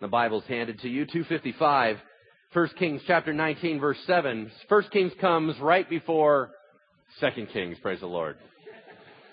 The 0.00 0.08
Bible's 0.08 0.44
handed 0.44 0.78
to 0.80 0.88
you, 0.88 1.06
255. 1.06 1.96
1 2.54 2.68
Kings 2.78 3.02
chapter 3.06 3.34
19 3.34 3.78
verse 3.78 3.98
7. 4.06 4.50
1 4.68 4.82
Kings 4.90 5.12
comes 5.20 5.54
right 5.60 5.88
before 5.88 6.48
2 7.20 7.46
Kings, 7.52 7.76
praise 7.82 8.00
the 8.00 8.06
Lord. 8.06 8.38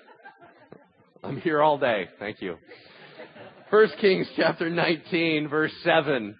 I'm 1.23 1.39
here 1.39 1.61
all 1.61 1.77
day. 1.77 2.09
Thank 2.19 2.41
you. 2.41 2.57
1 3.69 3.87
Kings 4.01 4.27
chapter 4.35 4.69
19 4.69 5.47
verse 5.47 5.71
7. 5.85 6.35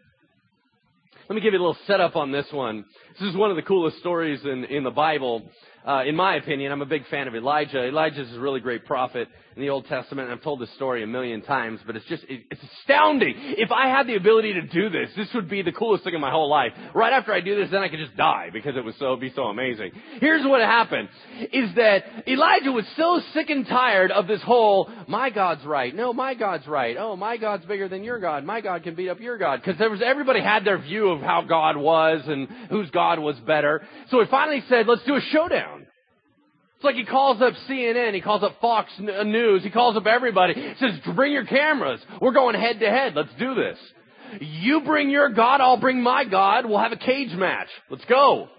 Let 1.29 1.35
me 1.35 1.41
give 1.41 1.53
you 1.53 1.59
a 1.59 1.65
little 1.65 1.77
setup 1.87 2.17
on 2.17 2.33
this 2.33 2.47
one. 2.51 2.83
This 3.21 3.29
is 3.29 3.37
one 3.37 3.51
of 3.51 3.55
the 3.55 3.63
coolest 3.63 3.99
stories 3.99 4.41
in, 4.43 4.65
in 4.65 4.83
the 4.83 4.91
Bible. 4.91 5.43
Uh, 5.87 6.03
in 6.05 6.15
my 6.17 6.35
opinion, 6.35 6.73
I'm 6.73 6.81
a 6.81 6.85
big 6.85 7.07
fan 7.07 7.29
of 7.29 7.35
Elijah. 7.35 7.85
Elijah 7.85 8.21
is 8.21 8.35
a 8.35 8.39
really 8.39 8.59
great 8.59 8.83
prophet 8.83 9.29
in 9.55 9.61
the 9.61 9.69
Old 9.69 9.85
Testament, 9.87 10.27
and 10.27 10.37
I've 10.37 10.43
told 10.43 10.59
this 10.59 10.73
story 10.73 11.01
a 11.01 11.07
million 11.07 11.41
times, 11.41 11.79
but 11.85 11.95
it's 11.95 12.05
just, 12.07 12.23
it, 12.27 12.41
it's 12.51 12.61
astounding. 12.81 13.35
If 13.37 13.71
I 13.71 13.87
had 13.87 14.05
the 14.05 14.15
ability 14.15 14.53
to 14.53 14.61
do 14.63 14.89
this, 14.89 15.09
this 15.15 15.29
would 15.33 15.49
be 15.49 15.61
the 15.61 15.71
coolest 15.71 16.03
thing 16.03 16.13
in 16.13 16.19
my 16.19 16.29
whole 16.29 16.49
life. 16.49 16.73
Right 16.93 17.13
after 17.13 17.31
I 17.31 17.39
do 17.39 17.55
this, 17.55 17.71
then 17.71 17.81
I 17.81 17.87
could 17.87 17.99
just 17.99 18.17
die 18.17 18.49
because 18.51 18.75
it 18.75 18.83
would 18.83 18.95
so, 18.99 19.15
be 19.15 19.31
so 19.33 19.43
amazing. 19.43 19.91
Here's 20.19 20.45
what 20.45 20.59
happened, 20.59 21.07
is 21.53 21.73
that 21.75 22.03
Elijah 22.27 22.71
was 22.71 22.85
so 22.97 23.21
sick 23.33 23.49
and 23.49 23.65
tired 23.65 24.11
of 24.11 24.27
this 24.27 24.41
whole, 24.41 24.89
my 25.07 25.29
God's 25.29 25.63
right, 25.63 25.95
no, 25.95 26.11
my 26.11 26.33
God's 26.33 26.67
right, 26.67 26.97
oh, 26.99 27.15
my 27.15 27.37
God's 27.37 27.65
bigger 27.65 27.87
than 27.87 28.03
your 28.03 28.19
God, 28.19 28.43
my 28.43 28.59
God 28.59 28.83
can 28.83 28.95
beat 28.95 29.09
up 29.09 29.21
your 29.21 29.37
God, 29.37 29.61
because 29.61 29.79
there 29.79 29.89
was, 29.89 30.01
everybody 30.05 30.41
had 30.41 30.65
their 30.65 30.79
view 30.79 31.11
of 31.11 31.21
how 31.21 31.41
God 31.41 31.77
was 31.77 32.23
and 32.27 32.49
whose 32.69 32.89
God 32.91 33.19
was 33.19 33.37
better. 33.47 33.87
So 34.09 34.19
he 34.19 34.29
finally 34.29 34.63
said, 34.67 34.85
let's 34.85 35.03
do 35.03 35.15
a 35.15 35.21
showdown. 35.21 35.84
Like 36.85 36.95
he 36.95 37.05
calls 37.05 37.41
up 37.41 37.53
CNN, 37.69 38.13
he 38.13 38.21
calls 38.21 38.43
up 38.43 38.61
Fox 38.61 38.91
uh, 38.99 39.23
News, 39.23 39.63
he 39.63 39.69
calls 39.69 39.97
up 39.97 40.05
everybody. 40.05 40.53
He 40.53 40.73
says, 40.79 40.99
bring 41.15 41.33
your 41.33 41.45
cameras. 41.45 41.99
We're 42.21 42.33
going 42.33 42.55
head 42.55 42.79
to 42.79 42.89
head. 42.89 43.13
Let's 43.15 43.33
do 43.39 43.55
this. 43.55 43.77
You 44.39 44.81
bring 44.81 45.09
your 45.09 45.29
God, 45.29 45.61
I'll 45.61 45.77
bring 45.77 46.01
my 46.01 46.25
God. 46.25 46.65
We'll 46.65 46.79
have 46.79 46.91
a 46.91 46.97
cage 46.97 47.33
match. 47.33 47.67
Let's 47.89 48.05
go. 48.05 48.49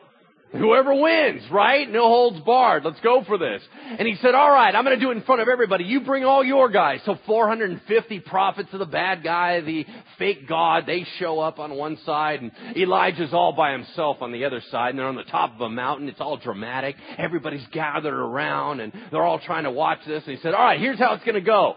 Whoever 0.59 0.95
wins, 0.95 1.43
right? 1.51 1.91
No 1.91 2.03
holds 2.09 2.41
barred. 2.41 2.85
Let's 2.85 3.01
go 3.01 3.23
for 3.25 3.39
this. 3.39 3.63
And 3.99 4.07
he 4.07 4.17
said, 4.17 4.35
all 4.35 4.51
right, 4.51 4.75
I'm 4.75 4.85
going 4.85 4.99
to 4.99 5.05
do 5.05 5.11
it 5.11 5.17
in 5.17 5.23
front 5.23 5.43
of 5.43 5.49
everybody. 5.49 5.85
You 5.85 6.01
bring 6.01 6.25
all 6.25 6.45
your 6.45 6.69
guys. 6.69 7.01
So 7.05 7.19
450 7.27 8.21
prophets 8.21 8.69
of 8.73 8.79
the 8.79 8.87
bad 8.87 9.23
guy, 9.23 9.61
the 9.61 9.87
fake 10.19 10.49
God, 10.49 10.85
they 10.87 11.07
show 11.19 11.41
up 11.41 11.59
on 11.59 11.75
one 11.77 11.99
side 12.05 12.41
and 12.43 12.53
Elijah's 12.77 13.33
all 13.33 13.53
by 13.53 13.73
himself 13.73 14.19
on 14.21 14.33
the 14.33 14.45
other 14.45 14.63
side 14.71 14.91
and 14.91 14.99
they're 14.99 15.07
on 15.07 15.17
the 15.17 15.25
top 15.25 15.55
of 15.55 15.61
a 15.61 15.69
mountain. 15.69 16.09
It's 16.09 16.21
all 16.21 16.37
dramatic. 16.37 16.97
Everybody's 17.19 17.67
gathered 17.73 18.15
around 18.15 18.81
and 18.81 18.93
they're 19.11 19.25
all 19.25 19.41
trying 19.41 19.65
to 19.65 19.71
watch 19.71 19.99
this. 20.07 20.23
And 20.27 20.37
he 20.37 20.43
said, 20.43 20.55
all 20.55 20.65
right, 20.65 20.81
here's 20.81 20.99
how 20.99 21.15
it's 21.15 21.25
going 21.25 21.35
to 21.35 21.41
go. 21.41 21.75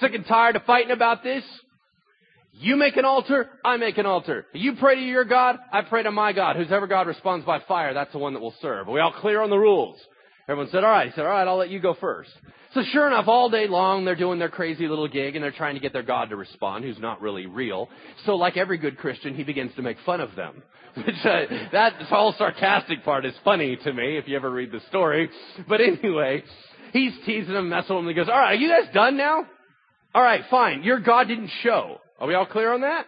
Sick 0.00 0.14
and 0.14 0.26
tired 0.26 0.56
of 0.56 0.64
fighting 0.64 0.90
about 0.90 1.22
this? 1.22 1.44
You 2.60 2.76
make 2.76 2.96
an 2.96 3.04
altar, 3.04 3.48
I 3.64 3.76
make 3.76 3.98
an 3.98 4.06
altar. 4.06 4.46
You 4.52 4.76
pray 4.76 4.94
to 4.94 5.00
your 5.00 5.24
God, 5.24 5.58
I 5.72 5.82
pray 5.82 6.04
to 6.04 6.12
my 6.12 6.32
God. 6.32 6.56
Whoever 6.56 6.86
God 6.86 7.06
responds 7.06 7.44
by 7.44 7.60
fire, 7.66 7.94
that's 7.94 8.12
the 8.12 8.18
one 8.18 8.34
that 8.34 8.40
will 8.40 8.54
serve. 8.62 8.88
Are 8.88 8.92
we 8.92 9.00
all 9.00 9.12
clear 9.12 9.42
on 9.42 9.50
the 9.50 9.58
rules? 9.58 9.98
Everyone 10.48 10.70
said, 10.70 10.84
all 10.84 10.90
right. 10.90 11.08
He 11.08 11.14
said, 11.14 11.24
all 11.24 11.32
right, 11.32 11.48
I'll 11.48 11.56
let 11.56 11.70
you 11.70 11.80
go 11.80 11.94
first. 11.98 12.30
So 12.74 12.82
sure 12.92 13.06
enough, 13.06 13.28
all 13.28 13.48
day 13.48 13.66
long, 13.66 14.04
they're 14.04 14.14
doing 14.14 14.38
their 14.38 14.48
crazy 14.48 14.86
little 14.86 15.08
gig 15.08 15.36
and 15.36 15.42
they're 15.42 15.52
trying 15.52 15.74
to 15.74 15.80
get 15.80 15.92
their 15.92 16.02
God 16.02 16.30
to 16.30 16.36
respond, 16.36 16.84
who's 16.84 16.98
not 16.98 17.20
really 17.20 17.46
real. 17.46 17.88
So 18.26 18.36
like 18.36 18.56
every 18.56 18.78
good 18.78 18.98
Christian, 18.98 19.34
he 19.34 19.42
begins 19.42 19.74
to 19.76 19.82
make 19.82 19.96
fun 20.04 20.20
of 20.20 20.34
them. 20.36 20.62
Which, 20.94 21.16
uh, 21.24 21.46
that 21.72 21.94
whole 22.02 22.34
sarcastic 22.36 23.04
part 23.04 23.24
is 23.24 23.34
funny 23.44 23.76
to 23.76 23.92
me 23.92 24.16
if 24.16 24.28
you 24.28 24.36
ever 24.36 24.50
read 24.50 24.70
the 24.70 24.80
story. 24.88 25.30
But 25.68 25.80
anyway, 25.80 26.44
he's 26.92 27.12
teasing 27.24 27.54
them, 27.54 27.68
messing 27.68 27.96
with 27.96 28.04
them. 28.04 28.08
He 28.08 28.14
goes, 28.14 28.28
all 28.28 28.38
right, 28.38 28.52
are 28.52 28.54
you 28.54 28.68
guys 28.68 28.92
done 28.92 29.16
now? 29.16 29.44
All 30.14 30.22
right, 30.22 30.42
fine. 30.50 30.82
Your 30.82 31.00
God 31.00 31.26
didn't 31.26 31.50
show. 31.62 31.98
Are 32.18 32.26
we 32.26 32.34
all 32.34 32.46
clear 32.46 32.72
on 32.72 32.82
that? 32.82 33.06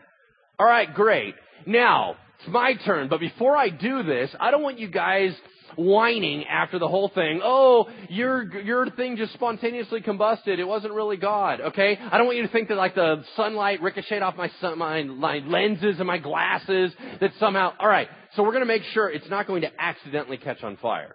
All 0.59 0.67
right, 0.67 0.93
great. 0.93 1.35
Now, 1.67 2.17
it's 2.39 2.49
my 2.49 2.75
turn, 2.85 3.09
but 3.09 3.21
before 3.21 3.57
I 3.57 3.69
do 3.69 4.03
this, 4.03 4.35
I 4.39 4.51
don't 4.51 4.63
want 4.63 4.79
you 4.79 4.89
guys 4.89 5.35
whining 5.77 6.45
after 6.47 6.79
the 6.79 6.89
whole 6.89 7.09
thing. 7.09 7.41
Oh, 7.43 7.89
your 8.09 8.61
your 8.61 8.91
thing 8.91 9.17
just 9.17 9.33
spontaneously 9.35 10.01
combusted. 10.01 10.59
It 10.59 10.65
wasn't 10.65 10.95
really 10.95 11.17
God. 11.17 11.61
Okay, 11.61 11.99
I 11.99 12.17
don't 12.17 12.27
want 12.27 12.37
you 12.37 12.47
to 12.47 12.53
think 12.53 12.69
that 12.69 12.77
like 12.77 12.95
the 12.95 13.25
sunlight 13.37 13.83
ricocheted 13.83 14.23
off 14.23 14.37
my 14.37 14.51
sun, 14.61 14.79
my, 14.79 15.03
my 15.03 15.39
lenses 15.39 15.97
and 15.99 16.07
my 16.07 16.19
glasses. 16.19 16.93
That 17.21 17.33
somehow. 17.39 17.73
All 17.79 17.89
right, 17.89 18.09
so 18.35 18.43
we're 18.43 18.53
going 18.53 18.63
to 18.63 18.67
make 18.67 18.83
sure 18.93 19.11
it's 19.11 19.29
not 19.29 19.47
going 19.47 19.63
to 19.63 19.71
accidentally 19.79 20.37
catch 20.37 20.63
on 20.63 20.77
fire. 20.77 21.15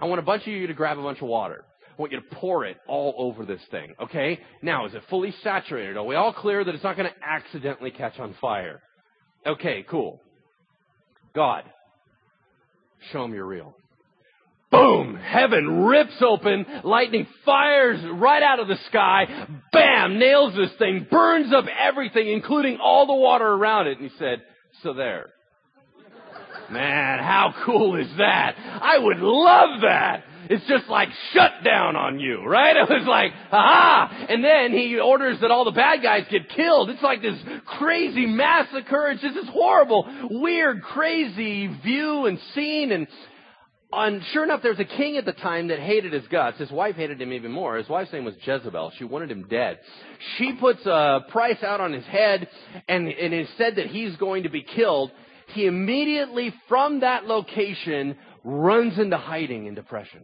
I 0.00 0.04
want 0.06 0.18
a 0.18 0.22
bunch 0.22 0.42
of 0.42 0.48
you 0.48 0.66
to 0.66 0.74
grab 0.74 0.98
a 0.98 1.02
bunch 1.02 1.20
of 1.22 1.28
water. 1.28 1.64
I 1.98 2.00
want 2.00 2.12
you 2.12 2.20
to 2.20 2.36
pour 2.36 2.64
it 2.64 2.76
all 2.86 3.12
over 3.18 3.44
this 3.44 3.60
thing, 3.72 3.92
okay? 4.00 4.38
Now, 4.62 4.86
is 4.86 4.94
it 4.94 5.02
fully 5.10 5.34
saturated? 5.42 5.96
Are 5.96 6.04
we 6.04 6.14
all 6.14 6.32
clear 6.32 6.62
that 6.62 6.72
it's 6.72 6.84
not 6.84 6.96
going 6.96 7.10
to 7.10 7.16
accidentally 7.26 7.90
catch 7.90 8.20
on 8.20 8.36
fire? 8.40 8.80
Okay, 9.44 9.84
cool. 9.90 10.20
God, 11.34 11.64
show 13.10 13.22
them 13.22 13.34
you're 13.34 13.46
real. 13.46 13.74
Boom! 14.70 15.16
Heaven 15.16 15.86
rips 15.86 16.20
open, 16.20 16.66
lightning 16.84 17.26
fires 17.44 17.98
right 18.14 18.42
out 18.44 18.60
of 18.60 18.68
the 18.68 18.78
sky, 18.90 19.48
bam! 19.72 20.20
Nails 20.20 20.54
this 20.54 20.70
thing, 20.78 21.06
burns 21.10 21.52
up 21.52 21.64
everything, 21.66 22.28
including 22.28 22.78
all 22.80 23.08
the 23.08 23.14
water 23.14 23.46
around 23.46 23.88
it. 23.88 23.98
And 23.98 24.08
he 24.08 24.16
said, 24.18 24.42
so 24.84 24.92
there. 24.92 25.30
Man, 26.70 27.18
how 27.18 27.54
cool 27.64 27.96
is 27.96 28.08
that? 28.18 28.56
I 28.56 28.98
would 28.98 29.18
love 29.18 29.80
that. 29.82 30.24
It's 30.50 30.66
just 30.66 30.88
like 30.88 31.08
shut 31.32 31.62
down 31.64 31.96
on 31.96 32.20
you, 32.20 32.44
right? 32.44 32.76
It 32.88 32.88
was 32.88 33.06
like, 33.06 33.32
aha! 33.52 34.26
And 34.28 34.42
then 34.42 34.72
he 34.72 34.98
orders 34.98 35.40
that 35.40 35.50
all 35.50 35.64
the 35.64 35.72
bad 35.72 36.02
guys 36.02 36.24
get 36.30 36.48
killed. 36.48 36.90
It's 36.90 37.02
like 37.02 37.20
this 37.20 37.38
crazy 37.66 38.24
massacre. 38.26 39.08
It's 39.08 39.20
just 39.20 39.34
this 39.34 39.48
horrible, 39.48 40.06
weird, 40.30 40.82
crazy 40.82 41.66
view 41.66 42.26
and 42.26 42.38
scene. 42.54 42.92
And 42.92 43.08
and 43.92 44.22
sure 44.32 44.44
enough, 44.44 44.60
there 44.62 44.70
was 44.70 44.80
a 44.80 44.84
king 44.84 45.16
at 45.16 45.24
the 45.24 45.32
time 45.32 45.68
that 45.68 45.78
hated 45.78 46.12
his 46.12 46.26
guts. 46.28 46.58
His 46.58 46.70
wife 46.70 46.96
hated 46.96 47.20
him 47.20 47.32
even 47.32 47.50
more. 47.50 47.76
His 47.76 47.88
wife's 47.88 48.12
name 48.12 48.24
was 48.24 48.34
Jezebel. 48.44 48.92
She 48.98 49.04
wanted 49.04 49.30
him 49.30 49.46
dead. 49.48 49.78
She 50.36 50.52
puts 50.54 50.84
a 50.84 51.20
price 51.30 51.62
out 51.62 51.80
on 51.80 51.92
his 51.92 52.04
head, 52.04 52.48
and, 52.86 53.08
and 53.08 53.32
it 53.32 53.48
said 53.56 53.76
that 53.76 53.86
he's 53.86 54.14
going 54.16 54.42
to 54.42 54.50
be 54.50 54.62
killed. 54.62 55.10
He 55.54 55.64
immediately, 55.64 56.52
from 56.68 57.00
that 57.00 57.24
location, 57.24 58.16
runs 58.44 58.98
into 58.98 59.16
hiding 59.16 59.66
and 59.66 59.74
depression 59.74 60.20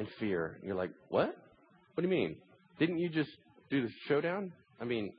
and 0.00 0.08
fear. 0.18 0.56
And 0.58 0.66
You're 0.66 0.76
like, 0.76 0.90
what? 1.08 1.36
What 1.94 2.02
do 2.02 2.02
you 2.02 2.08
mean? 2.08 2.36
Didn't 2.78 2.98
you 2.98 3.08
just 3.08 3.30
do 3.70 3.82
the 3.82 3.90
showdown? 4.08 4.52
I 4.80 4.84
mean, 4.84 5.12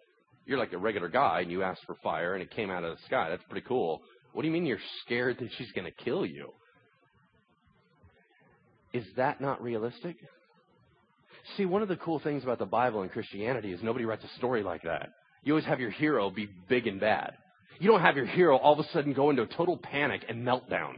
you're 0.45 0.57
like 0.57 0.73
a 0.73 0.77
regular 0.77 1.07
guy 1.07 1.41
and 1.41 1.51
you 1.51 1.63
asked 1.63 1.81
for 1.85 1.95
fire 2.03 2.33
and 2.33 2.43
it 2.43 2.51
came 2.51 2.69
out 2.69 2.83
of 2.83 2.97
the 2.97 3.03
sky. 3.05 3.29
That's 3.29 3.43
pretty 3.50 3.65
cool. 3.67 4.01
What 4.33 4.41
do 4.41 4.47
you 4.47 4.53
mean 4.53 4.65
you're 4.65 4.79
scared 5.05 5.38
that 5.39 5.50
she's 5.57 5.71
going 5.71 5.85
to 5.85 6.03
kill 6.03 6.25
you? 6.25 6.51
Is 8.93 9.05
that 9.15 9.39
not 9.39 9.61
realistic? 9.61 10.17
See, 11.55 11.65
one 11.65 11.81
of 11.81 11.88
the 11.88 11.95
cool 11.95 12.19
things 12.19 12.43
about 12.43 12.59
the 12.59 12.65
Bible 12.65 13.03
and 13.03 13.11
Christianity 13.11 13.71
is 13.71 13.81
nobody 13.81 14.05
writes 14.05 14.23
a 14.23 14.38
story 14.38 14.63
like 14.63 14.83
that. 14.83 15.09
You 15.43 15.53
always 15.53 15.65
have 15.65 15.79
your 15.79 15.91
hero 15.91 16.29
be 16.29 16.50
big 16.67 16.88
and 16.88 17.00
bad. 17.00 17.33
You 17.79 17.89
don't 17.89 18.01
have 18.01 18.15
your 18.15 18.25
hero 18.25 18.57
all 18.57 18.73
of 18.73 18.79
a 18.79 18.89
sudden 18.91 19.13
go 19.13 19.29
into 19.29 19.43
a 19.43 19.47
total 19.47 19.77
panic 19.77 20.25
and 20.27 20.45
meltdown. 20.45 20.95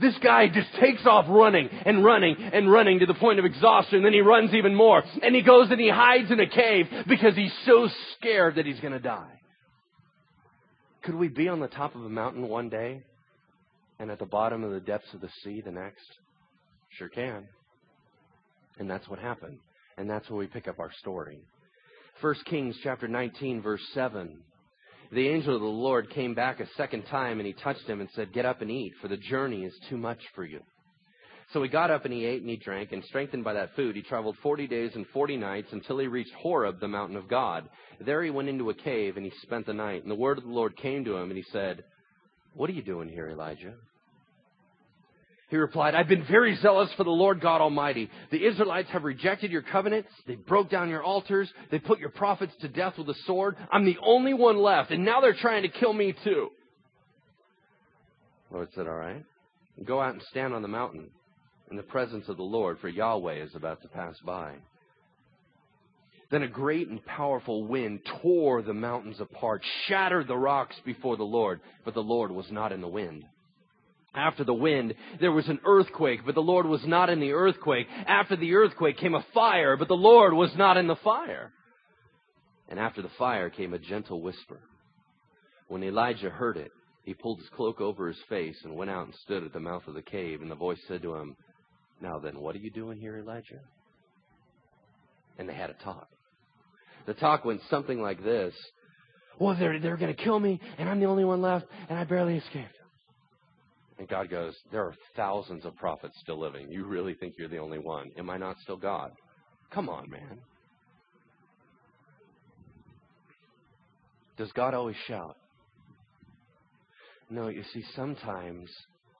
This 0.00 0.14
guy 0.22 0.48
just 0.48 0.68
takes 0.80 1.06
off 1.06 1.26
running 1.28 1.68
and 1.84 2.04
running 2.04 2.36
and 2.36 2.70
running 2.70 3.00
to 3.00 3.06
the 3.06 3.14
point 3.14 3.38
of 3.38 3.44
exhaustion. 3.44 4.02
Then 4.02 4.12
he 4.12 4.20
runs 4.20 4.54
even 4.54 4.74
more. 4.74 5.02
And 5.22 5.34
he 5.34 5.42
goes 5.42 5.70
and 5.70 5.80
he 5.80 5.90
hides 5.90 6.30
in 6.30 6.40
a 6.40 6.48
cave 6.48 6.86
because 7.08 7.34
he's 7.34 7.54
so 7.66 7.88
scared 8.16 8.56
that 8.56 8.66
he's 8.66 8.80
going 8.80 8.92
to 8.92 8.98
die. 8.98 9.40
Could 11.02 11.14
we 11.14 11.28
be 11.28 11.48
on 11.48 11.60
the 11.60 11.68
top 11.68 11.94
of 11.94 12.04
a 12.04 12.08
mountain 12.08 12.48
one 12.48 12.68
day 12.68 13.02
and 13.98 14.10
at 14.10 14.18
the 14.18 14.26
bottom 14.26 14.64
of 14.64 14.72
the 14.72 14.80
depths 14.80 15.12
of 15.12 15.20
the 15.20 15.30
sea 15.42 15.60
the 15.60 15.70
next? 15.70 16.06
Sure 16.98 17.08
can. 17.08 17.46
And 18.78 18.88
that's 18.88 19.08
what 19.08 19.18
happened. 19.18 19.58
And 19.96 20.08
that's 20.08 20.28
where 20.28 20.38
we 20.38 20.46
pick 20.46 20.66
up 20.66 20.78
our 20.78 20.90
story. 21.00 21.40
1 22.20 22.34
Kings 22.46 22.76
chapter 22.82 23.08
19 23.08 23.60
verse 23.60 23.82
7 23.92 24.38
the 25.14 25.28
angel 25.28 25.54
of 25.54 25.60
the 25.60 25.66
Lord 25.66 26.10
came 26.10 26.34
back 26.34 26.60
a 26.60 26.66
second 26.76 27.04
time 27.04 27.38
and 27.38 27.46
he 27.46 27.52
touched 27.52 27.86
him 27.86 28.00
and 28.00 28.08
said, 28.14 28.32
Get 28.32 28.44
up 28.44 28.62
and 28.62 28.70
eat, 28.70 28.92
for 29.00 29.08
the 29.08 29.16
journey 29.16 29.64
is 29.64 29.74
too 29.88 29.96
much 29.96 30.20
for 30.34 30.44
you. 30.44 30.60
So 31.52 31.62
he 31.62 31.68
got 31.68 31.90
up 31.90 32.04
and 32.04 32.12
he 32.12 32.24
ate 32.24 32.40
and 32.40 32.50
he 32.50 32.56
drank, 32.56 32.90
and 32.92 33.04
strengthened 33.04 33.44
by 33.44 33.52
that 33.52 33.76
food, 33.76 33.94
he 33.94 34.02
traveled 34.02 34.36
forty 34.42 34.66
days 34.66 34.92
and 34.94 35.06
forty 35.08 35.36
nights 35.36 35.68
until 35.72 35.98
he 35.98 36.06
reached 36.08 36.32
Horeb, 36.34 36.80
the 36.80 36.88
mountain 36.88 37.16
of 37.16 37.28
God. 37.28 37.68
There 38.04 38.22
he 38.22 38.30
went 38.30 38.48
into 38.48 38.70
a 38.70 38.74
cave 38.74 39.16
and 39.16 39.24
he 39.24 39.32
spent 39.42 39.66
the 39.66 39.74
night. 39.74 40.02
And 40.02 40.10
the 40.10 40.16
word 40.16 40.38
of 40.38 40.44
the 40.44 40.50
Lord 40.50 40.76
came 40.76 41.04
to 41.04 41.16
him 41.16 41.30
and 41.30 41.36
he 41.36 41.44
said, 41.52 41.84
What 42.54 42.70
are 42.70 42.74
you 42.74 42.82
doing 42.82 43.08
here, 43.08 43.28
Elijah? 43.28 43.74
He 45.50 45.56
replied, 45.56 45.94
I've 45.94 46.08
been 46.08 46.24
very 46.24 46.56
zealous 46.56 46.90
for 46.96 47.04
the 47.04 47.10
Lord 47.10 47.40
God 47.40 47.60
Almighty. 47.60 48.10
The 48.30 48.44
Israelites 48.44 48.88
have 48.90 49.04
rejected 49.04 49.50
your 49.50 49.62
covenants. 49.62 50.08
They 50.26 50.36
broke 50.36 50.70
down 50.70 50.88
your 50.88 51.02
altars. 51.02 51.52
They 51.70 51.78
put 51.78 51.98
your 51.98 52.10
prophets 52.10 52.52
to 52.60 52.68
death 52.68 52.94
with 52.96 53.08
a 53.10 53.14
sword. 53.26 53.56
I'm 53.70 53.84
the 53.84 53.98
only 54.02 54.32
one 54.32 54.56
left, 54.56 54.90
and 54.90 55.04
now 55.04 55.20
they're 55.20 55.34
trying 55.34 55.62
to 55.62 55.68
kill 55.68 55.92
me 55.92 56.14
too. 56.24 56.48
The 58.50 58.56
Lord 58.56 58.68
said, 58.74 58.86
All 58.86 58.94
right. 58.94 59.24
Go 59.84 60.00
out 60.00 60.14
and 60.14 60.22
stand 60.30 60.54
on 60.54 60.62
the 60.62 60.68
mountain 60.68 61.10
in 61.70 61.76
the 61.76 61.82
presence 61.82 62.28
of 62.28 62.36
the 62.36 62.42
Lord, 62.42 62.78
for 62.80 62.88
Yahweh 62.88 63.42
is 63.42 63.54
about 63.54 63.82
to 63.82 63.88
pass 63.88 64.16
by. 64.24 64.54
Then 66.30 66.42
a 66.42 66.48
great 66.48 66.88
and 66.88 67.04
powerful 67.04 67.66
wind 67.66 68.00
tore 68.22 68.62
the 68.62 68.74
mountains 68.74 69.20
apart, 69.20 69.62
shattered 69.86 70.28
the 70.28 70.36
rocks 70.36 70.76
before 70.84 71.16
the 71.16 71.24
Lord, 71.24 71.60
but 71.84 71.94
the 71.94 72.02
Lord 72.02 72.30
was 72.30 72.50
not 72.50 72.72
in 72.72 72.80
the 72.80 72.88
wind. 72.88 73.24
After 74.14 74.44
the 74.44 74.54
wind, 74.54 74.94
there 75.20 75.32
was 75.32 75.48
an 75.48 75.58
earthquake, 75.64 76.20
but 76.24 76.36
the 76.36 76.40
Lord 76.40 76.66
was 76.66 76.86
not 76.86 77.10
in 77.10 77.18
the 77.18 77.32
earthquake. 77.32 77.88
After 78.06 78.36
the 78.36 78.54
earthquake 78.54 78.96
came 78.98 79.14
a 79.14 79.26
fire, 79.34 79.76
but 79.76 79.88
the 79.88 79.94
Lord 79.94 80.34
was 80.34 80.54
not 80.56 80.76
in 80.76 80.86
the 80.86 80.96
fire. 80.96 81.52
And 82.68 82.78
after 82.78 83.02
the 83.02 83.10
fire 83.18 83.50
came 83.50 83.74
a 83.74 83.78
gentle 83.78 84.22
whisper. 84.22 84.60
When 85.68 85.82
Elijah 85.82 86.30
heard 86.30 86.56
it, 86.56 86.70
he 87.04 87.12
pulled 87.12 87.40
his 87.40 87.48
cloak 87.50 87.80
over 87.80 88.06
his 88.06 88.20
face 88.28 88.56
and 88.64 88.76
went 88.76 88.90
out 88.90 89.06
and 89.06 89.14
stood 89.24 89.44
at 89.44 89.52
the 89.52 89.60
mouth 89.60 89.82
of 89.88 89.94
the 89.94 90.02
cave. 90.02 90.40
And 90.40 90.50
the 90.50 90.54
voice 90.54 90.78
said 90.86 91.02
to 91.02 91.16
him, 91.16 91.36
Now 92.00 92.18
then, 92.18 92.40
what 92.40 92.54
are 92.54 92.60
you 92.60 92.70
doing 92.70 92.98
here, 92.98 93.18
Elijah? 93.18 93.60
And 95.38 95.48
they 95.48 95.54
had 95.54 95.70
a 95.70 95.84
talk. 95.84 96.06
The 97.06 97.14
talk 97.14 97.44
went 97.44 97.60
something 97.68 98.00
like 98.00 98.22
this. 98.22 98.54
Well, 99.38 99.56
they're, 99.58 99.80
they're 99.80 99.96
going 99.96 100.14
to 100.14 100.22
kill 100.22 100.38
me, 100.38 100.60
and 100.78 100.88
I'm 100.88 101.00
the 101.00 101.06
only 101.06 101.24
one 101.24 101.42
left, 101.42 101.66
and 101.88 101.98
I 101.98 102.04
barely 102.04 102.36
escaped. 102.36 102.73
And 103.98 104.08
God 104.08 104.30
goes, 104.30 104.54
There 104.72 104.82
are 104.82 104.94
thousands 105.16 105.64
of 105.64 105.76
prophets 105.76 106.14
still 106.20 106.38
living. 106.38 106.70
You 106.70 106.84
really 106.84 107.14
think 107.14 107.34
you're 107.38 107.48
the 107.48 107.58
only 107.58 107.78
one? 107.78 108.10
Am 108.18 108.28
I 108.28 108.36
not 108.36 108.56
still 108.62 108.76
God? 108.76 109.12
Come 109.72 109.88
on, 109.88 110.10
man. 110.10 110.40
Does 114.36 114.50
God 114.52 114.74
always 114.74 114.96
shout? 115.06 115.36
No, 117.30 117.48
you 117.48 117.62
see, 117.72 117.82
sometimes 117.94 118.68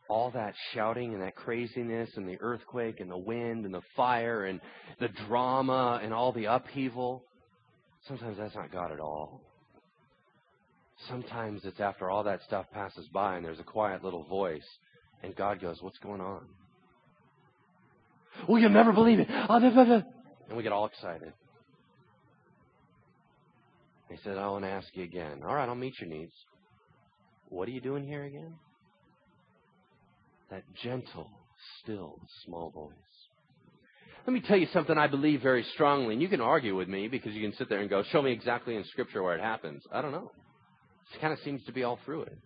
all 0.09 0.31
that 0.33 0.55
shouting 0.73 1.15
and 1.15 1.23
that 1.23 1.35
craziness 1.35 2.11
and 2.17 2.29
the 2.29 2.37
earthquake 2.41 3.01
and 3.01 3.11
the 3.11 3.17
wind 3.17 3.65
and 3.65 3.73
the 3.73 3.81
fire 3.97 4.45
and 4.45 4.61
the 5.01 5.09
drama 5.27 6.01
and 6.03 6.13
all 6.13 6.33
the 6.33 6.45
upheaval, 6.45 7.23
sometimes 8.07 8.37
that's 8.39 8.55
not 8.55 8.71
God 8.71 8.93
at 8.93 9.01
all. 9.01 9.41
Sometimes 11.09 11.65
it's 11.65 11.81
after 11.81 12.11
all 12.11 12.25
that 12.25 12.43
stuff 12.47 12.67
passes 12.73 13.07
by 13.13 13.37
and 13.37 13.45
there's 13.45 13.61
a 13.61 13.65
quiet 13.65 14.05
little 14.05 14.25
voice 14.25 14.67
And 15.23 15.35
God 15.35 15.61
goes, 15.61 15.79
What's 15.81 15.99
going 15.99 16.21
on? 16.21 16.47
Well, 18.49 18.61
you'll 18.61 18.71
never 18.71 18.93
believe 18.93 19.21
it. 19.21 19.29
Oh, 19.31 20.05
and 20.49 20.57
we 20.57 20.63
get 20.63 20.73
all 20.73 20.87
excited. 20.87 21.33
He 24.11 24.17
said, 24.23 24.37
I 24.37 24.49
want 24.49 24.65
to 24.65 24.71
ask 24.71 24.89
you 24.95 25.05
again. 25.05 25.41
All 25.45 25.55
right, 25.55 25.69
I'll 25.69 25.75
meet 25.75 25.95
your 26.01 26.11
needs. 26.11 26.33
What 27.49 27.69
are 27.69 27.73
you 27.73 27.81
doing 27.81 28.07
here 28.07 28.25
again? 28.25 28.55
That 30.51 30.63
gentle, 30.83 31.29
still, 31.83 32.19
small 32.45 32.71
voice. 32.71 32.93
Let 34.27 34.33
me 34.33 34.41
tell 34.41 34.57
you 34.57 34.67
something 34.73 34.97
I 34.97 35.07
believe 35.07 35.43
very 35.43 35.65
strongly, 35.75 36.15
and 36.15 36.23
you 36.23 36.29
can 36.29 36.41
argue 36.41 36.77
with 36.77 36.89
me 36.89 37.09
because 37.09 37.33
you 37.35 37.43
can 37.43 37.57
sit 37.57 37.69
there 37.69 37.81
and 37.81 37.91
go, 37.91 38.03
show 38.11 38.23
me 38.23 38.33
exactly 38.33 38.77
in 38.77 38.85
Scripture 38.85 39.23
where 39.23 39.37
it 39.37 39.43
happens. 39.43 39.83
I 39.93 40.01
don't 40.03 40.13
know. 40.13 40.31
Kind 41.21 41.33
of 41.33 41.39
seems 41.45 41.65
to 41.67 41.73
be 41.73 41.85
all 41.85 41.99
through 42.05 42.23
it. 42.23 42.37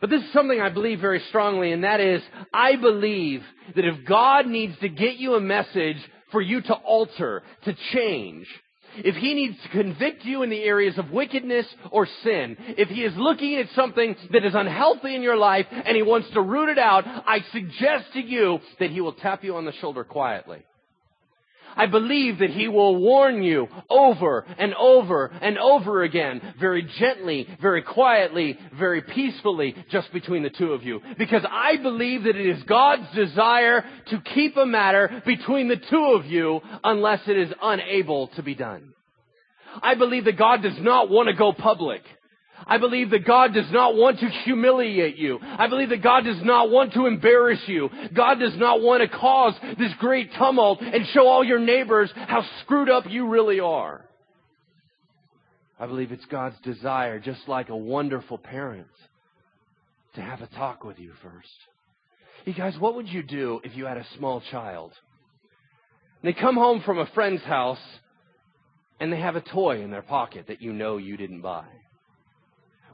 But 0.00 0.10
this 0.10 0.22
is 0.22 0.32
something 0.32 0.60
I 0.60 0.68
believe 0.68 1.00
very 1.00 1.20
strongly, 1.28 1.72
and 1.72 1.84
that 1.84 2.00
is, 2.00 2.22
I 2.52 2.76
believe 2.76 3.42
that 3.74 3.84
if 3.84 4.06
God 4.06 4.46
needs 4.46 4.78
to 4.80 4.88
get 4.88 5.16
you 5.16 5.34
a 5.34 5.40
message 5.40 5.96
for 6.32 6.42
you 6.42 6.60
to 6.60 6.74
alter, 6.74 7.42
to 7.64 7.76
change, 7.92 8.46
if 8.98 9.14
he 9.16 9.34
needs 9.34 9.56
to 9.62 9.68
convict 9.70 10.24
you 10.24 10.42
in 10.42 10.50
the 10.50 10.62
areas 10.62 10.98
of 10.98 11.10
wickedness 11.10 11.66
or 11.90 12.06
sin, 12.22 12.56
if 12.76 12.88
he 12.88 13.02
is 13.04 13.12
looking 13.16 13.56
at 13.56 13.68
something 13.74 14.16
that 14.32 14.44
is 14.44 14.54
unhealthy 14.54 15.14
in 15.14 15.22
your 15.22 15.36
life 15.36 15.66
and 15.70 15.96
he 15.96 16.02
wants 16.02 16.28
to 16.30 16.40
root 16.40 16.68
it 16.68 16.78
out, 16.78 17.04
I 17.06 17.40
suggest 17.52 18.12
to 18.14 18.20
you 18.20 18.58
that 18.80 18.90
he 18.90 19.00
will 19.00 19.12
tap 19.12 19.44
you 19.44 19.56
on 19.56 19.64
the 19.64 19.72
shoulder 19.72 20.04
quietly. 20.04 20.62
I 21.76 21.86
believe 21.86 22.38
that 22.38 22.50
he 22.50 22.68
will 22.68 22.96
warn 22.96 23.42
you 23.42 23.68
over 23.90 24.46
and 24.58 24.74
over 24.74 25.26
and 25.26 25.58
over 25.58 26.02
again, 26.02 26.54
very 26.58 26.88
gently, 26.98 27.46
very 27.60 27.82
quietly, 27.82 28.58
very 28.78 29.02
peacefully, 29.02 29.76
just 29.90 30.12
between 30.12 30.42
the 30.42 30.50
two 30.50 30.72
of 30.72 30.82
you. 30.82 31.00
Because 31.18 31.44
I 31.48 31.76
believe 31.76 32.24
that 32.24 32.36
it 32.36 32.46
is 32.46 32.62
God's 32.64 33.14
desire 33.14 33.84
to 34.10 34.20
keep 34.34 34.56
a 34.56 34.66
matter 34.66 35.22
between 35.26 35.68
the 35.68 35.76
two 35.76 36.14
of 36.18 36.26
you 36.26 36.60
unless 36.82 37.20
it 37.28 37.36
is 37.36 37.52
unable 37.62 38.28
to 38.28 38.42
be 38.42 38.54
done. 38.54 38.94
I 39.82 39.94
believe 39.94 40.24
that 40.24 40.38
God 40.38 40.62
does 40.62 40.78
not 40.78 41.10
want 41.10 41.28
to 41.28 41.34
go 41.34 41.52
public. 41.52 42.02
I 42.64 42.78
believe 42.78 43.10
that 43.10 43.26
God 43.26 43.52
does 43.52 43.70
not 43.70 43.94
want 43.94 44.20
to 44.20 44.28
humiliate 44.28 45.16
you. 45.16 45.38
I 45.42 45.66
believe 45.68 45.90
that 45.90 46.02
God 46.02 46.24
does 46.24 46.42
not 46.42 46.70
want 46.70 46.94
to 46.94 47.06
embarrass 47.06 47.60
you. 47.66 47.90
God 48.14 48.38
does 48.38 48.56
not 48.56 48.80
want 48.80 49.02
to 49.02 49.18
cause 49.18 49.54
this 49.78 49.92
great 49.98 50.32
tumult 50.34 50.80
and 50.80 51.06
show 51.08 51.26
all 51.26 51.44
your 51.44 51.58
neighbors 51.58 52.10
how 52.14 52.44
screwed 52.62 52.90
up 52.90 53.04
you 53.08 53.28
really 53.28 53.60
are. 53.60 54.04
I 55.78 55.86
believe 55.86 56.10
it's 56.10 56.24
God's 56.26 56.56
desire, 56.62 57.18
just 57.18 57.46
like 57.46 57.68
a 57.68 57.76
wonderful 57.76 58.38
parent, 58.38 58.86
to 60.14 60.22
have 60.22 60.40
a 60.40 60.46
talk 60.46 60.84
with 60.84 60.98
you 60.98 61.12
first. 61.22 61.48
You 62.46 62.54
guys, 62.54 62.78
what 62.78 62.94
would 62.94 63.08
you 63.08 63.22
do 63.22 63.60
if 63.64 63.76
you 63.76 63.84
had 63.86 63.98
a 63.98 64.06
small 64.16 64.42
child? 64.50 64.92
And 66.22 66.34
they 66.34 66.40
come 66.40 66.54
home 66.54 66.82
from 66.84 66.98
a 66.98 67.06
friend's 67.06 67.42
house 67.42 67.78
and 68.98 69.12
they 69.12 69.20
have 69.20 69.36
a 69.36 69.40
toy 69.40 69.82
in 69.82 69.90
their 69.90 70.02
pocket 70.02 70.46
that 70.48 70.62
you 70.62 70.72
know 70.72 70.96
you 70.96 71.16
didn't 71.16 71.42
buy. 71.42 71.66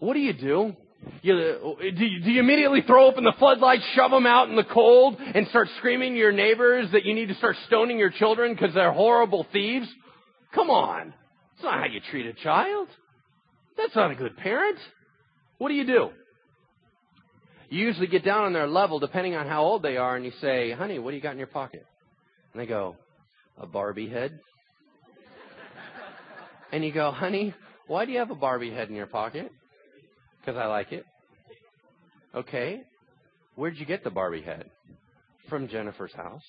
What 0.03 0.15
do 0.15 0.19
you 0.19 0.33
do? 0.33 0.75
You, 1.23 1.77
do, 1.81 2.05
you, 2.05 2.25
do 2.25 2.31
you 2.33 2.41
immediately 2.41 2.83
throw 2.85 3.07
open 3.07 3.23
the 3.23 3.35
floodlights, 3.39 3.85
shove 3.95 4.11
them 4.11 4.27
out 4.27 4.49
in 4.49 4.57
the 4.57 4.65
cold, 4.65 5.17
and 5.21 5.47
start 5.47 5.69
screaming 5.79 6.15
to 6.15 6.19
your 6.19 6.33
neighbors 6.33 6.89
that 6.91 7.05
you 7.05 7.15
need 7.15 7.29
to 7.29 7.37
start 7.37 7.55
stoning 7.69 8.01
your 8.01 8.11
children 8.11 8.53
because 8.53 8.75
they're 8.75 8.91
horrible 8.91 9.47
thieves? 9.53 9.87
Come 10.57 10.71
on. 10.71 11.15
That's 11.55 11.63
not 11.63 11.79
how 11.79 11.85
you 11.85 12.01
treat 12.11 12.27
a 12.27 12.33
child. 12.33 12.89
That's 13.77 13.95
not 13.95 14.11
a 14.11 14.17
good 14.17 14.37
parent. 14.37 14.77
What 15.59 15.69
do 15.69 15.75
you 15.75 15.87
do? 15.87 16.11
You 17.69 17.87
usually 17.87 18.09
get 18.09 18.25
down 18.25 18.43
on 18.43 18.53
their 18.53 18.67
level 18.67 18.99
depending 18.99 19.37
on 19.37 19.47
how 19.47 19.63
old 19.63 19.85
they 19.85 19.99
are 19.99 20.17
and 20.17 20.25
you 20.25 20.33
say, 20.41 20.73
honey, 20.73 20.99
what 20.99 21.13
do 21.13 21.17
you 21.17 21.23
got 21.23 21.31
in 21.31 21.39
your 21.39 21.47
pocket? 21.47 21.87
And 22.53 22.61
they 22.61 22.67
go, 22.67 22.97
a 23.57 23.69
Barbie 23.69 24.09
head. 24.09 24.37
and 26.73 26.85
you 26.85 26.93
go, 26.93 27.13
honey, 27.13 27.55
why 27.87 28.05
do 28.05 28.11
you 28.11 28.19
have 28.19 28.33
a 28.33 28.35
Barbie 28.35 28.73
head 28.73 28.88
in 28.88 28.97
your 28.97 29.07
pocket? 29.07 29.53
Because 30.42 30.59
I 30.59 30.66
like 30.66 30.92
it. 30.92 31.07
Okay. 32.35 32.83
Where'd 33.55 33.76
you 33.76 33.87
get 33.87 34.02
the 34.02 34.11
Barbie 34.11 34.42
head? 34.42 34.70
From 35.48 35.68
Jennifer's 35.68 36.14
house. 36.14 36.42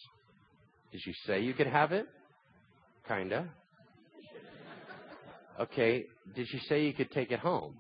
Did 0.92 1.02
you 1.06 1.14
say 1.28 1.42
you 1.42 1.54
could 1.54 1.68
have 1.68 1.92
it? 1.92 2.08
Kinda. 3.08 3.50
Okay. 5.60 6.06
Did 6.36 6.48
you 6.52 6.60
say 6.68 6.86
you 6.86 6.94
could 6.94 7.12
take 7.12 7.32
it 7.32 7.40
home? 7.40 7.76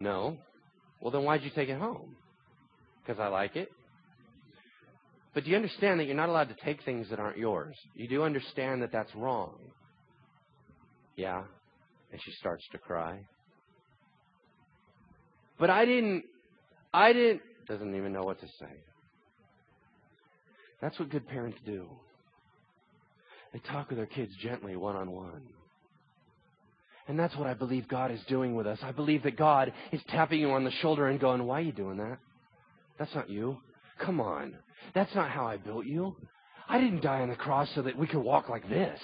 No. 0.00 0.38
Well, 1.00 1.12
then 1.12 1.22
why'd 1.22 1.42
you 1.42 1.50
take 1.54 1.68
it 1.68 1.78
home? 1.78 2.16
Because 3.04 3.20
I 3.20 3.28
like 3.28 3.54
it. 3.54 3.68
But 5.34 5.44
do 5.44 5.50
you 5.50 5.56
understand 5.56 6.00
that 6.00 6.04
you're 6.04 6.16
not 6.16 6.28
allowed 6.28 6.48
to 6.48 6.56
take 6.64 6.82
things 6.84 7.10
that 7.10 7.20
aren't 7.20 7.38
yours? 7.38 7.76
You 7.94 8.08
do 8.08 8.22
understand 8.22 8.82
that 8.82 8.92
that's 8.92 9.14
wrong. 9.14 9.58
Yeah. 11.16 11.42
And 12.10 12.20
she 12.24 12.32
starts 12.32 12.64
to 12.72 12.78
cry. 12.78 13.20
But 15.58 15.70
I 15.70 15.84
didn't, 15.84 16.24
I 16.92 17.12
didn't, 17.12 17.42
doesn't 17.66 17.94
even 17.94 18.12
know 18.12 18.22
what 18.22 18.40
to 18.40 18.46
say. 18.58 18.72
That's 20.80 20.98
what 20.98 21.10
good 21.10 21.26
parents 21.26 21.58
do. 21.64 21.86
They 23.52 23.60
talk 23.60 23.88
with 23.88 23.98
their 23.98 24.06
kids 24.06 24.32
gently, 24.42 24.76
one 24.76 24.96
on 24.96 25.10
one. 25.10 25.42
And 27.06 27.18
that's 27.18 27.36
what 27.36 27.46
I 27.46 27.54
believe 27.54 27.86
God 27.86 28.10
is 28.10 28.20
doing 28.28 28.54
with 28.54 28.66
us. 28.66 28.78
I 28.82 28.92
believe 28.92 29.22
that 29.24 29.36
God 29.36 29.72
is 29.92 30.00
tapping 30.08 30.40
you 30.40 30.50
on 30.50 30.64
the 30.64 30.70
shoulder 30.70 31.06
and 31.06 31.20
going, 31.20 31.44
Why 31.44 31.58
are 31.58 31.62
you 31.62 31.72
doing 31.72 31.98
that? 31.98 32.18
That's 32.98 33.14
not 33.14 33.28
you. 33.28 33.58
Come 33.98 34.20
on. 34.20 34.54
That's 34.94 35.14
not 35.14 35.30
how 35.30 35.46
I 35.46 35.56
built 35.56 35.86
you. 35.86 36.16
I 36.68 36.80
didn't 36.80 37.02
die 37.02 37.20
on 37.20 37.28
the 37.28 37.36
cross 37.36 37.68
so 37.74 37.82
that 37.82 37.96
we 37.96 38.06
could 38.06 38.22
walk 38.22 38.48
like 38.48 38.68
this. 38.68 38.98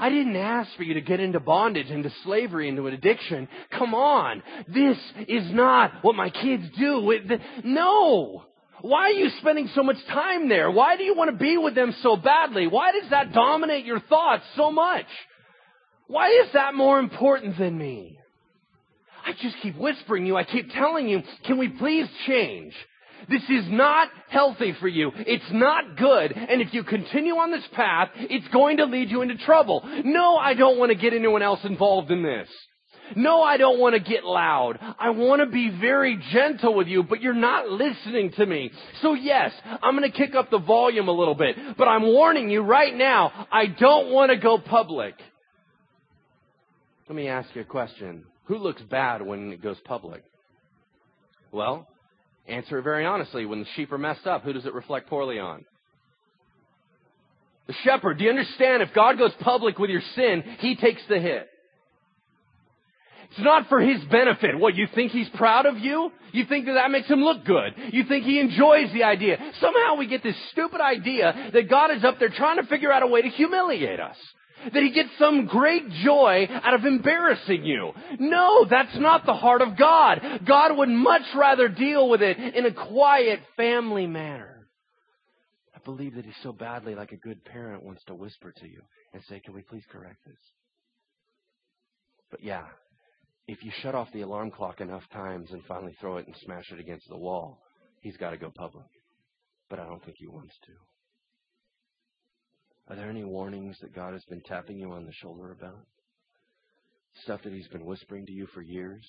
I 0.00 0.08
didn't 0.08 0.36
ask 0.36 0.74
for 0.76 0.82
you 0.82 0.94
to 0.94 1.02
get 1.02 1.20
into 1.20 1.40
bondage, 1.40 1.88
into 1.88 2.10
slavery, 2.24 2.68
into 2.68 2.86
an 2.86 2.94
addiction. 2.94 3.46
Come 3.70 3.94
on. 3.94 4.42
This 4.66 4.96
is 5.28 5.52
not 5.52 5.92
what 6.00 6.16
my 6.16 6.30
kids 6.30 6.64
do. 6.78 7.12
no. 7.64 8.44
Why 8.80 9.08
are 9.08 9.10
you 9.10 9.28
spending 9.40 9.68
so 9.74 9.82
much 9.82 9.98
time 10.06 10.48
there? 10.48 10.70
Why 10.70 10.96
do 10.96 11.04
you 11.04 11.14
want 11.14 11.30
to 11.30 11.36
be 11.36 11.58
with 11.58 11.74
them 11.74 11.94
so 12.02 12.16
badly? 12.16 12.66
Why 12.66 12.92
does 12.92 13.10
that 13.10 13.34
dominate 13.34 13.84
your 13.84 14.00
thoughts 14.00 14.44
so 14.56 14.72
much? 14.72 15.04
Why 16.06 16.30
is 16.30 16.52
that 16.54 16.74
more 16.74 16.98
important 16.98 17.58
than 17.58 17.76
me? 17.76 18.18
I 19.26 19.32
just 19.32 19.56
keep 19.62 19.76
whispering 19.76 20.24
you. 20.24 20.34
I 20.34 20.44
keep 20.44 20.70
telling 20.72 21.10
you, 21.10 21.22
can 21.44 21.58
we 21.58 21.68
please 21.68 22.06
change? 22.26 22.72
This 23.28 23.42
is 23.42 23.64
not 23.68 24.08
healthy 24.28 24.74
for 24.80 24.88
you. 24.88 25.12
It's 25.14 25.50
not 25.52 25.96
good. 25.96 26.32
And 26.32 26.60
if 26.60 26.72
you 26.72 26.84
continue 26.84 27.34
on 27.34 27.50
this 27.50 27.66
path, 27.72 28.10
it's 28.14 28.48
going 28.48 28.78
to 28.78 28.84
lead 28.84 29.10
you 29.10 29.22
into 29.22 29.36
trouble. 29.36 29.82
No, 30.04 30.36
I 30.36 30.54
don't 30.54 30.78
want 30.78 30.90
to 30.90 30.98
get 30.98 31.12
anyone 31.12 31.42
else 31.42 31.60
involved 31.64 32.10
in 32.10 32.22
this. 32.22 32.48
No, 33.16 33.42
I 33.42 33.56
don't 33.56 33.80
want 33.80 33.94
to 33.94 34.00
get 34.00 34.24
loud. 34.24 34.78
I 34.98 35.10
want 35.10 35.40
to 35.40 35.46
be 35.46 35.70
very 35.80 36.22
gentle 36.32 36.74
with 36.74 36.86
you, 36.86 37.02
but 37.02 37.20
you're 37.20 37.34
not 37.34 37.68
listening 37.68 38.32
to 38.32 38.46
me. 38.46 38.70
So 39.02 39.14
yes, 39.14 39.52
I'm 39.82 39.96
going 39.96 40.10
to 40.10 40.16
kick 40.16 40.34
up 40.34 40.50
the 40.50 40.58
volume 40.58 41.08
a 41.08 41.12
little 41.12 41.34
bit, 41.34 41.56
but 41.76 41.88
I'm 41.88 42.04
warning 42.04 42.50
you 42.50 42.62
right 42.62 42.94
now, 42.94 43.48
I 43.50 43.66
don't 43.66 44.12
want 44.12 44.30
to 44.30 44.36
go 44.36 44.58
public. 44.58 45.14
Let 47.08 47.16
me 47.16 47.28
ask 47.28 47.48
you 47.54 47.62
a 47.62 47.64
question. 47.64 48.24
Who 48.44 48.58
looks 48.58 48.82
bad 48.82 49.22
when 49.22 49.52
it 49.52 49.62
goes 49.62 49.78
public? 49.84 50.22
Well, 51.50 51.88
Answer 52.46 52.78
it 52.78 52.82
very 52.82 53.06
honestly. 53.06 53.46
When 53.46 53.60
the 53.60 53.66
sheep 53.76 53.92
are 53.92 53.98
messed 53.98 54.26
up, 54.26 54.42
who 54.42 54.52
does 54.52 54.66
it 54.66 54.74
reflect 54.74 55.08
poorly 55.08 55.38
on? 55.38 55.64
The 57.66 57.74
shepherd. 57.84 58.18
Do 58.18 58.24
you 58.24 58.30
understand? 58.30 58.82
If 58.82 58.92
God 58.94 59.18
goes 59.18 59.32
public 59.40 59.78
with 59.78 59.90
your 59.90 60.02
sin, 60.16 60.42
he 60.58 60.74
takes 60.76 61.02
the 61.08 61.20
hit. 61.20 61.48
It's 63.30 63.40
not 63.40 63.68
for 63.68 63.80
his 63.80 64.02
benefit. 64.10 64.58
What, 64.58 64.74
you 64.74 64.88
think 64.92 65.12
he's 65.12 65.28
proud 65.30 65.64
of 65.64 65.78
you? 65.78 66.10
You 66.32 66.46
think 66.46 66.66
that 66.66 66.72
that 66.72 66.90
makes 66.90 67.06
him 67.06 67.20
look 67.20 67.44
good. 67.44 67.74
You 67.92 68.04
think 68.04 68.24
he 68.24 68.40
enjoys 68.40 68.92
the 68.92 69.04
idea. 69.04 69.38
Somehow 69.60 69.94
we 69.96 70.08
get 70.08 70.24
this 70.24 70.34
stupid 70.50 70.80
idea 70.80 71.50
that 71.52 71.70
God 71.70 71.92
is 71.92 72.02
up 72.02 72.18
there 72.18 72.30
trying 72.30 72.56
to 72.56 72.64
figure 72.64 72.92
out 72.92 73.04
a 73.04 73.06
way 73.06 73.22
to 73.22 73.28
humiliate 73.28 74.00
us. 74.00 74.16
That 74.72 74.82
he 74.82 74.90
gets 74.90 75.10
some 75.18 75.46
great 75.46 75.88
joy 76.04 76.48
out 76.50 76.74
of 76.74 76.84
embarrassing 76.84 77.64
you. 77.64 77.92
No, 78.18 78.66
that's 78.68 78.96
not 78.98 79.26
the 79.26 79.34
heart 79.34 79.62
of 79.62 79.76
God. 79.76 80.20
God 80.46 80.76
would 80.76 80.88
much 80.88 81.22
rather 81.34 81.68
deal 81.68 82.08
with 82.08 82.22
it 82.22 82.38
in 82.38 82.66
a 82.66 82.72
quiet 82.72 83.40
family 83.56 84.06
manner. 84.06 84.68
I 85.74 85.78
believe 85.84 86.14
that 86.16 86.24
he 86.24 86.32
so 86.42 86.52
badly, 86.52 86.94
like 86.94 87.12
a 87.12 87.16
good 87.16 87.44
parent, 87.44 87.82
wants 87.82 88.04
to 88.04 88.14
whisper 88.14 88.52
to 88.52 88.68
you 88.68 88.82
and 89.14 89.22
say, 89.28 89.40
Can 89.40 89.54
we 89.54 89.62
please 89.62 89.84
correct 89.90 90.18
this? 90.26 90.38
But 92.30 92.42
yeah, 92.44 92.64
if 93.46 93.64
you 93.64 93.72
shut 93.82 93.94
off 93.94 94.08
the 94.12 94.20
alarm 94.20 94.50
clock 94.50 94.80
enough 94.80 95.02
times 95.12 95.50
and 95.50 95.62
finally 95.64 95.96
throw 96.00 96.18
it 96.18 96.26
and 96.26 96.36
smash 96.44 96.70
it 96.70 96.78
against 96.78 97.08
the 97.08 97.16
wall, 97.16 97.60
he's 98.00 98.16
got 98.16 98.30
to 98.30 98.36
go 98.36 98.50
public. 98.50 98.86
But 99.68 99.80
I 99.80 99.86
don't 99.86 100.04
think 100.04 100.18
he 100.18 100.26
wants 100.26 100.54
to. 100.66 100.72
Are 102.90 102.96
there 102.96 103.08
any 103.08 103.22
warnings 103.22 103.78
that 103.80 103.94
God 103.94 104.14
has 104.14 104.24
been 104.24 104.42
tapping 104.42 104.76
you 104.76 104.90
on 104.90 105.06
the 105.06 105.12
shoulder 105.12 105.52
about? 105.52 105.86
Stuff 107.22 107.40
that 107.44 107.52
He's 107.52 107.68
been 107.68 107.86
whispering 107.86 108.26
to 108.26 108.32
you 108.32 108.48
for 108.52 108.62
years? 108.62 109.06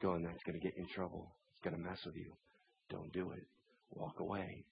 Going, 0.00 0.22
that's 0.22 0.42
going 0.46 0.58
to 0.58 0.66
get 0.66 0.74
you 0.78 0.84
in 0.84 0.88
trouble. 0.88 1.36
It's 1.52 1.62
going 1.62 1.76
to 1.76 1.88
mess 1.88 1.98
with 2.06 2.16
you. 2.16 2.32
Don't 2.88 3.12
do 3.12 3.30
it. 3.32 3.46
Walk 3.90 4.18
away. 4.18 4.64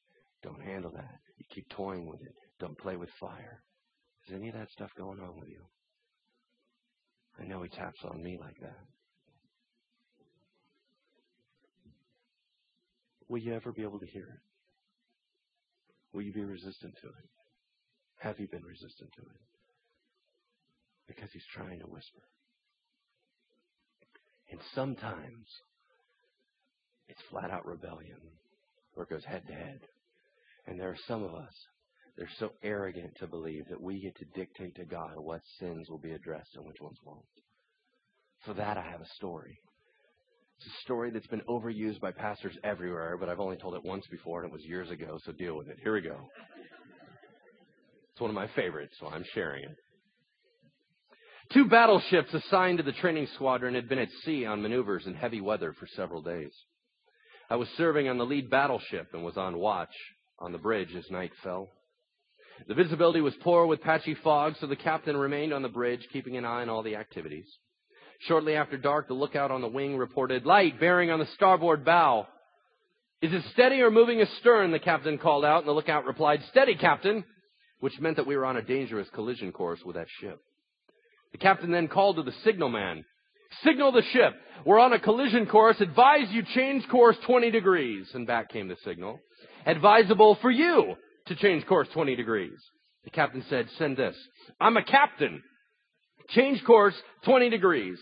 Don't 0.42 0.62
handle 0.62 0.90
that. 0.92 1.18
You 1.36 1.44
keep 1.54 1.68
toying 1.68 2.08
with 2.08 2.22
it. 2.22 2.34
Don't 2.58 2.78
play 2.78 2.96
with 2.96 3.10
fire. 3.20 3.62
Is 4.26 4.34
any 4.34 4.48
of 4.48 4.54
that 4.54 4.70
stuff 4.70 4.90
going 4.96 5.20
on 5.20 5.38
with 5.38 5.50
you? 5.50 5.60
I 7.38 7.44
know 7.46 7.62
he 7.62 7.68
taps 7.68 8.00
on 8.10 8.22
me 8.22 8.38
like 8.40 8.58
that. 8.62 8.78
Will 13.28 13.38
you 13.38 13.54
ever 13.54 13.70
be 13.70 13.82
able 13.82 14.00
to 14.00 14.06
hear 14.06 14.24
it? 14.24 14.40
Will 16.14 16.22
you 16.22 16.32
be 16.32 16.42
resistant 16.42 16.94
to 17.02 17.08
it? 17.08 17.39
Have 18.20 18.38
you 18.38 18.46
been 18.48 18.64
resistant 18.64 19.10
to 19.16 19.22
it? 19.22 19.40
Because 21.08 21.30
he's 21.32 21.46
trying 21.54 21.80
to 21.80 21.86
whisper. 21.86 22.22
And 24.50 24.60
sometimes 24.74 25.46
it's 27.08 27.20
flat 27.30 27.50
out 27.50 27.66
rebellion 27.66 28.18
where 28.94 29.04
it 29.04 29.10
goes 29.10 29.24
head 29.24 29.42
to 29.46 29.52
head. 29.54 29.80
And 30.66 30.78
there 30.78 30.90
are 30.90 30.96
some 31.08 31.22
of 31.22 31.34
us 31.34 31.54
that 32.16 32.24
are 32.24 32.36
so 32.38 32.50
arrogant 32.62 33.12
to 33.20 33.26
believe 33.26 33.64
that 33.70 33.80
we 33.80 34.00
get 34.00 34.14
to 34.16 34.24
dictate 34.34 34.74
to 34.76 34.84
God 34.84 35.12
what 35.16 35.40
sins 35.58 35.88
will 35.88 35.98
be 35.98 36.12
addressed 36.12 36.54
and 36.56 36.66
which 36.66 36.80
ones 36.80 36.98
won't. 37.04 37.24
For 38.44 38.52
that, 38.54 38.76
I 38.76 38.82
have 38.82 39.00
a 39.00 39.14
story. 39.16 39.58
It's 40.58 40.66
a 40.66 40.82
story 40.82 41.10
that's 41.10 41.26
been 41.28 41.42
overused 41.48 42.00
by 42.00 42.12
pastors 42.12 42.56
everywhere, 42.64 43.16
but 43.18 43.30
I've 43.30 43.40
only 43.40 43.56
told 43.56 43.74
it 43.76 43.84
once 43.84 44.06
before, 44.10 44.42
and 44.42 44.50
it 44.50 44.52
was 44.52 44.64
years 44.64 44.90
ago, 44.90 45.18
so 45.24 45.32
deal 45.32 45.56
with 45.56 45.68
it. 45.68 45.78
Here 45.82 45.94
we 45.94 46.02
go. 46.02 46.28
It's 48.20 48.22
one 48.22 48.28
of 48.28 48.34
my 48.34 48.54
favorites, 48.54 48.92
so 49.00 49.06
I'm 49.06 49.24
sharing 49.32 49.64
it. 49.64 49.76
Two 51.54 51.70
battleships 51.70 52.34
assigned 52.34 52.76
to 52.76 52.84
the 52.84 52.92
training 52.92 53.26
squadron 53.34 53.74
had 53.74 53.88
been 53.88 53.98
at 53.98 54.10
sea 54.26 54.44
on 54.44 54.60
maneuvers 54.60 55.06
in 55.06 55.14
heavy 55.14 55.40
weather 55.40 55.72
for 55.72 55.86
several 55.96 56.20
days. 56.20 56.52
I 57.48 57.56
was 57.56 57.66
serving 57.78 58.10
on 58.10 58.18
the 58.18 58.26
lead 58.26 58.50
battleship 58.50 59.14
and 59.14 59.24
was 59.24 59.38
on 59.38 59.56
watch 59.56 59.94
on 60.38 60.52
the 60.52 60.58
bridge 60.58 60.94
as 60.94 61.10
night 61.10 61.30
fell. 61.42 61.70
The 62.68 62.74
visibility 62.74 63.22
was 63.22 63.32
poor 63.40 63.64
with 63.64 63.80
patchy 63.80 64.14
fog, 64.22 64.56
so 64.60 64.66
the 64.66 64.76
captain 64.76 65.16
remained 65.16 65.54
on 65.54 65.62
the 65.62 65.70
bridge, 65.70 66.06
keeping 66.12 66.36
an 66.36 66.44
eye 66.44 66.60
on 66.60 66.68
all 66.68 66.82
the 66.82 66.96
activities. 66.96 67.46
Shortly 68.28 68.54
after 68.54 68.76
dark, 68.76 69.08
the 69.08 69.14
lookout 69.14 69.50
on 69.50 69.62
the 69.62 69.66
wing 69.66 69.96
reported, 69.96 70.44
Light 70.44 70.78
bearing 70.78 71.10
on 71.10 71.20
the 71.20 71.28
starboard 71.36 71.86
bow. 71.86 72.26
Is 73.22 73.32
it 73.32 73.44
steady 73.54 73.80
or 73.80 73.90
moving 73.90 74.20
astern? 74.20 74.72
The 74.72 74.78
captain 74.78 75.16
called 75.16 75.46
out, 75.46 75.60
and 75.60 75.68
the 75.68 75.72
lookout 75.72 76.04
replied, 76.04 76.42
Steady, 76.50 76.74
captain, 76.74 77.24
which 77.80 77.98
meant 78.00 78.16
that 78.16 78.26
we 78.26 78.36
were 78.36 78.46
on 78.46 78.56
a 78.56 78.62
dangerous 78.62 79.08
collision 79.14 79.52
course 79.52 79.80
with 79.84 79.96
that 79.96 80.06
ship. 80.20 80.40
The 81.32 81.38
captain 81.38 81.70
then 81.70 81.88
called 81.88 82.16
to 82.16 82.22
the 82.22 82.34
signalman. 82.44 83.04
Signal 83.64 83.92
the 83.92 84.02
ship. 84.12 84.34
We're 84.64 84.78
on 84.78 84.92
a 84.92 85.00
collision 85.00 85.46
course. 85.46 85.80
Advise 85.80 86.28
you 86.30 86.42
change 86.54 86.86
course 86.88 87.16
20 87.26 87.50
degrees. 87.50 88.08
And 88.14 88.26
back 88.26 88.50
came 88.50 88.68
the 88.68 88.76
signal. 88.84 89.18
Advisable 89.66 90.36
for 90.40 90.50
you 90.50 90.94
to 91.26 91.34
change 91.36 91.66
course 91.66 91.88
20 91.92 92.16
degrees. 92.16 92.58
The 93.04 93.10
captain 93.10 93.44
said, 93.48 93.66
send 93.78 93.96
this. 93.96 94.16
I'm 94.60 94.76
a 94.76 94.84
captain. 94.84 95.42
Change 96.30 96.62
course 96.64 96.94
20 97.24 97.50
degrees. 97.50 97.98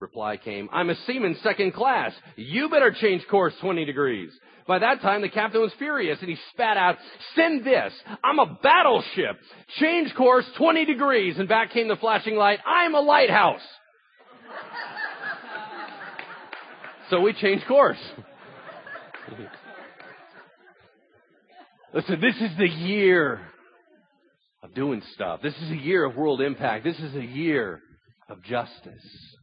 Reply 0.00 0.36
came, 0.36 0.68
I'm 0.72 0.90
a 0.90 0.94
seaman 1.06 1.36
second 1.42 1.74
class. 1.74 2.12
You 2.36 2.68
better 2.68 2.92
change 2.92 3.26
course 3.28 3.52
20 3.60 3.84
degrees. 3.84 4.30
By 4.66 4.78
that 4.78 5.00
time, 5.00 5.22
the 5.22 5.28
captain 5.28 5.60
was 5.60 5.72
furious 5.78 6.18
and 6.20 6.28
he 6.28 6.36
spat 6.52 6.76
out, 6.76 6.96
send 7.34 7.64
this. 7.64 7.92
I'm 8.22 8.38
a 8.38 8.58
battleship. 8.62 9.38
Change 9.80 10.14
course 10.14 10.44
20 10.56 10.84
degrees. 10.84 11.38
And 11.38 11.48
back 11.48 11.72
came 11.72 11.88
the 11.88 11.96
flashing 11.96 12.36
light. 12.36 12.60
I'm 12.64 12.94
a 12.94 13.00
lighthouse. 13.00 13.62
so 17.10 17.20
we 17.20 17.32
changed 17.32 17.66
course. 17.66 17.98
Listen, 21.94 22.20
this 22.20 22.36
is 22.36 22.56
the 22.56 22.68
year 22.68 23.40
of 24.62 24.74
doing 24.74 25.02
stuff. 25.14 25.40
This 25.42 25.56
is 25.56 25.70
a 25.72 25.76
year 25.76 26.04
of 26.04 26.14
world 26.14 26.40
impact. 26.40 26.84
This 26.84 26.98
is 26.98 27.16
a 27.16 27.24
year 27.24 27.80
of 28.28 28.44
justice. 28.44 29.37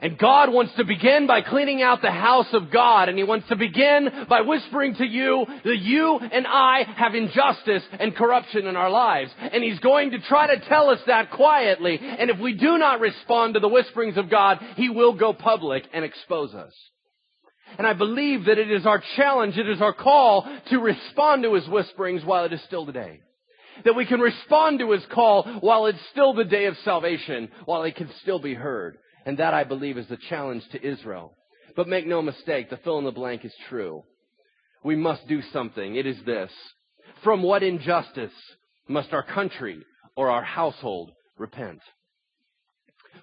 And 0.00 0.16
God 0.16 0.52
wants 0.52 0.72
to 0.76 0.84
begin 0.84 1.26
by 1.26 1.40
cleaning 1.40 1.82
out 1.82 2.02
the 2.02 2.12
house 2.12 2.46
of 2.52 2.70
God. 2.70 3.08
And 3.08 3.18
He 3.18 3.24
wants 3.24 3.48
to 3.48 3.56
begin 3.56 4.08
by 4.28 4.42
whispering 4.42 4.94
to 4.94 5.04
you 5.04 5.44
that 5.64 5.78
you 5.78 6.18
and 6.18 6.46
I 6.46 6.84
have 6.96 7.16
injustice 7.16 7.82
and 7.98 8.14
corruption 8.14 8.68
in 8.68 8.76
our 8.76 8.90
lives. 8.90 9.32
And 9.40 9.64
He's 9.64 9.80
going 9.80 10.12
to 10.12 10.20
try 10.20 10.54
to 10.54 10.68
tell 10.68 10.90
us 10.90 11.00
that 11.08 11.32
quietly. 11.32 11.98
And 12.00 12.30
if 12.30 12.38
we 12.38 12.54
do 12.54 12.78
not 12.78 13.00
respond 13.00 13.54
to 13.54 13.60
the 13.60 13.68
whisperings 13.68 14.16
of 14.16 14.30
God, 14.30 14.58
He 14.76 14.88
will 14.88 15.14
go 15.14 15.32
public 15.32 15.84
and 15.92 16.04
expose 16.04 16.54
us. 16.54 16.72
And 17.76 17.86
I 17.86 17.92
believe 17.92 18.44
that 18.44 18.58
it 18.58 18.70
is 18.70 18.86
our 18.86 19.02
challenge, 19.16 19.58
it 19.58 19.68
is 19.68 19.82
our 19.82 19.92
call 19.92 20.48
to 20.70 20.78
respond 20.78 21.42
to 21.42 21.54
His 21.54 21.68
whisperings 21.68 22.24
while 22.24 22.44
it 22.44 22.52
is 22.52 22.62
still 22.66 22.86
today. 22.86 23.20
That 23.84 23.96
we 23.96 24.06
can 24.06 24.20
respond 24.20 24.78
to 24.78 24.92
His 24.92 25.04
call 25.12 25.42
while 25.60 25.86
it's 25.86 25.98
still 26.12 26.34
the 26.34 26.44
day 26.44 26.66
of 26.66 26.76
salvation, 26.84 27.48
while 27.64 27.82
it 27.82 27.96
can 27.96 28.08
still 28.22 28.38
be 28.38 28.54
heard. 28.54 28.96
And 29.28 29.36
that, 29.40 29.52
I 29.52 29.62
believe, 29.62 29.98
is 29.98 30.08
the 30.08 30.16
challenge 30.30 30.62
to 30.72 30.82
Israel. 30.82 31.36
But 31.76 31.86
make 31.86 32.06
no 32.06 32.22
mistake, 32.22 32.70
the 32.70 32.78
fill 32.78 32.98
in 32.98 33.04
the 33.04 33.12
blank 33.12 33.44
is 33.44 33.52
true. 33.68 34.04
We 34.82 34.96
must 34.96 35.28
do 35.28 35.42
something. 35.52 35.96
It 35.96 36.06
is 36.06 36.16
this. 36.24 36.50
From 37.22 37.42
what 37.42 37.62
injustice 37.62 38.32
must 38.88 39.12
our 39.12 39.22
country 39.22 39.84
or 40.16 40.30
our 40.30 40.42
household 40.42 41.10
repent? 41.36 41.80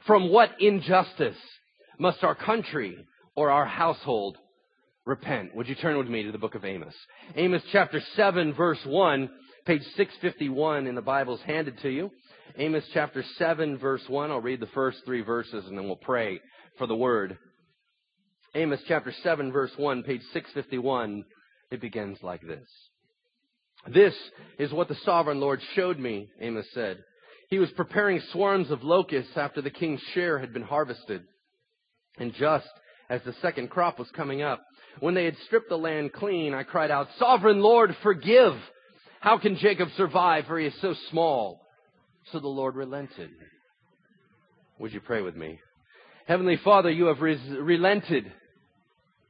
From 0.06 0.30
what 0.32 0.52
injustice 0.60 1.40
must 1.98 2.24
our 2.24 2.36
country 2.36 2.96
or 3.36 3.50
our 3.50 3.66
household 3.66 4.38
repent? 5.08 5.56
Would 5.56 5.68
you 5.68 5.74
turn 5.74 5.98
with 5.98 6.08
me 6.08 6.22
to 6.22 6.32
the 6.32 6.38
book 6.38 6.54
of 6.54 6.66
Amos? 6.66 6.94
Amos 7.36 7.64
chapter 7.72 8.00
7 8.16 8.54
verse 8.54 8.86
1, 8.86 9.28
page 9.66 9.82
651 9.96 10.86
in 10.86 10.94
the 10.94 11.02
Bible's 11.02 11.42
handed 11.48 11.80
to 11.80 11.90
you. 11.90 12.12
Amos 12.58 12.84
chapter 12.94 13.24
7 13.38 13.78
verse 13.78 14.04
1. 14.08 14.32
I'll 14.32 14.42
read 14.42 14.60
the 14.60 14.68
first 14.68 15.00
three 15.06 15.22
verses 15.22 15.66
and 15.68 15.78
then 15.78 15.86
we'll 15.86 15.96
pray 15.96 16.40
for 16.78 16.88
the 16.88 16.96
word. 16.96 17.38
Amos 18.54 18.80
chapter 18.88 19.14
7 19.24 19.52
verse 19.52 19.72
1, 19.78 20.04
page 20.04 20.22
651. 20.34 21.26
It 21.72 21.82
begins 21.82 22.18
like 22.22 22.42
this. 22.42 22.68
This 23.94 24.14
is 24.58 24.72
what 24.72 24.88
the 24.88 24.98
sovereign 25.04 25.40
Lord 25.40 25.60
showed 25.76 26.00
me, 26.00 26.30
Amos 26.40 26.66
said. 26.74 27.04
He 27.50 27.60
was 27.60 27.70
preparing 27.72 28.22
swarms 28.32 28.72
of 28.72 28.84
locusts 28.84 29.34
after 29.36 29.62
the 29.62 29.70
king's 29.70 30.02
share 30.14 30.40
had 30.40 30.54
been 30.54 30.64
harvested. 30.64 31.24
And 32.18 32.34
just 32.34 32.68
as 33.10 33.22
the 33.24 33.36
second 33.42 33.70
crop 33.70 34.00
was 34.00 34.10
coming 34.16 34.42
up, 34.42 34.64
when 35.00 35.14
they 35.14 35.26
had 35.26 35.36
stripped 35.46 35.70
the 35.70 35.78
land 35.78 36.14
clean, 36.14 36.54
I 36.54 36.64
cried 36.64 36.90
out, 36.90 37.08
Sovereign 37.20 37.62
Lord, 37.62 37.96
forgive! 38.02 38.54
How 39.20 39.38
can 39.38 39.58
Jacob 39.58 39.90
survive, 39.98 40.46
for 40.46 40.58
he 40.58 40.68
is 40.68 40.82
so 40.82 40.96
small? 41.10 41.65
So 42.32 42.40
the 42.40 42.48
Lord 42.48 42.76
relented. 42.76 43.30
Would 44.80 44.94
you 44.94 45.00
pray 45.00 45.22
with 45.22 45.36
me? 45.36 45.60
Heavenly 46.28 46.58
Father, 46.58 46.90
you 46.90 47.06
have 47.06 47.22
res- 47.22 47.40
relented. 47.60 48.32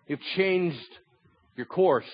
You've 0.07 0.21
changed 0.35 0.77
your 1.57 1.65
course 1.65 2.05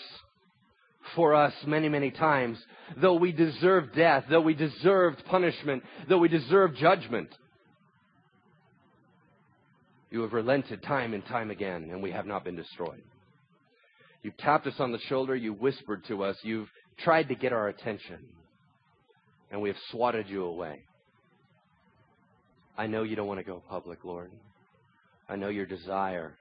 for 1.15 1.35
us 1.35 1.53
many, 1.65 1.87
many 1.87 2.09
times. 2.09 2.57
Though 2.97 3.15
we 3.15 3.31
deserved 3.31 3.95
death, 3.95 4.25
though 4.29 4.41
we 4.41 4.53
deserved 4.53 5.23
punishment, 5.25 5.83
though 6.09 6.17
we 6.17 6.29
deserved 6.29 6.77
judgment, 6.77 7.29
you 10.09 10.21
have 10.21 10.33
relented 10.33 10.83
time 10.83 11.13
and 11.13 11.25
time 11.25 11.51
again, 11.51 11.89
and 11.91 12.01
we 12.01 12.11
have 12.11 12.25
not 12.25 12.43
been 12.43 12.55
destroyed. 12.55 13.01
You've 14.23 14.37
tapped 14.37 14.67
us 14.67 14.79
on 14.79 14.91
the 14.91 14.99
shoulder, 14.99 15.35
you 15.35 15.53
whispered 15.53 16.05
to 16.07 16.23
us, 16.23 16.37
you've 16.43 16.69
tried 16.97 17.29
to 17.29 17.35
get 17.35 17.53
our 17.53 17.67
attention 17.69 18.19
and 19.51 19.61
we 19.61 19.69
have 19.69 19.77
swatted 19.91 20.29
you 20.29 20.45
away. 20.45 20.79
I 22.77 22.87
know 22.87 23.03
you 23.03 23.15
don't 23.15 23.27
want 23.27 23.39
to 23.39 23.43
go 23.43 23.61
public, 23.69 24.03
Lord. 24.03 24.31
I 25.29 25.35
know 25.35 25.49
your 25.49 25.65
desire 25.65 26.37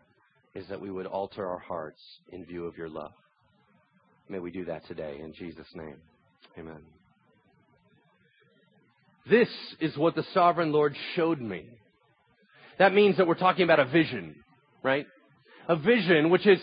is 0.55 0.66
that 0.68 0.81
we 0.81 0.90
would 0.90 1.07
alter 1.07 1.46
our 1.46 1.59
hearts 1.59 2.01
in 2.33 2.44
view 2.44 2.66
of 2.66 2.77
your 2.77 2.88
love. 2.88 3.12
May 4.29 4.38
we 4.38 4.51
do 4.51 4.64
that 4.66 4.87
today 4.87 5.18
in 5.23 5.35
Jesus' 5.35 5.66
name. 5.75 5.96
Amen. 6.59 6.81
This 9.29 9.49
is 9.81 9.96
what 9.96 10.14
the 10.14 10.25
sovereign 10.33 10.73
Lord 10.73 10.96
showed 11.14 11.40
me. 11.40 11.66
That 12.79 12.94
means 12.94 13.18
that 13.18 13.27
we're 13.27 13.35
talking 13.35 13.64
about 13.64 13.81
a 13.81 13.85
vision, 13.85 14.37
right? 14.83 15.07
A 15.68 15.77
vision, 15.77 16.31
which 16.31 16.46
is, 16.46 16.59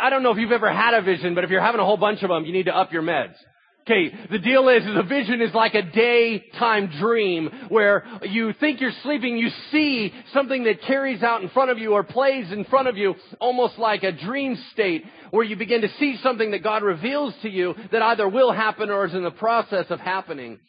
I 0.00 0.10
don't 0.10 0.22
know 0.22 0.32
if 0.32 0.38
you've 0.38 0.52
ever 0.52 0.70
had 0.70 0.94
a 0.94 1.02
vision, 1.02 1.34
but 1.34 1.44
if 1.44 1.50
you're 1.50 1.62
having 1.62 1.80
a 1.80 1.84
whole 1.84 1.96
bunch 1.96 2.22
of 2.22 2.28
them, 2.28 2.44
you 2.44 2.52
need 2.52 2.66
to 2.66 2.76
up 2.76 2.92
your 2.92 3.02
meds. 3.02 3.34
Okay, 3.84 4.14
the 4.30 4.38
deal 4.38 4.68
is, 4.68 4.84
is 4.84 4.96
a 4.96 5.02
vision 5.02 5.40
is 5.40 5.52
like 5.54 5.74
a 5.74 5.82
daytime 5.82 6.88
dream 7.00 7.50
where 7.68 8.04
you 8.22 8.52
think 8.60 8.80
you're 8.80 8.92
sleeping, 9.02 9.36
you 9.36 9.48
see 9.72 10.12
something 10.32 10.62
that 10.64 10.82
carries 10.82 11.20
out 11.24 11.42
in 11.42 11.48
front 11.48 11.72
of 11.72 11.78
you 11.78 11.92
or 11.92 12.04
plays 12.04 12.52
in 12.52 12.64
front 12.66 12.86
of 12.86 12.96
you, 12.96 13.16
almost 13.40 13.78
like 13.78 14.04
a 14.04 14.12
dream 14.12 14.56
state 14.72 15.02
where 15.32 15.44
you 15.44 15.56
begin 15.56 15.80
to 15.80 15.88
see 15.98 16.16
something 16.22 16.52
that 16.52 16.62
God 16.62 16.84
reveals 16.84 17.34
to 17.42 17.48
you 17.48 17.74
that 17.90 18.02
either 18.02 18.28
will 18.28 18.52
happen 18.52 18.88
or 18.88 19.04
is 19.04 19.14
in 19.14 19.24
the 19.24 19.32
process 19.32 19.86
of 19.90 19.98
happening. 19.98 20.60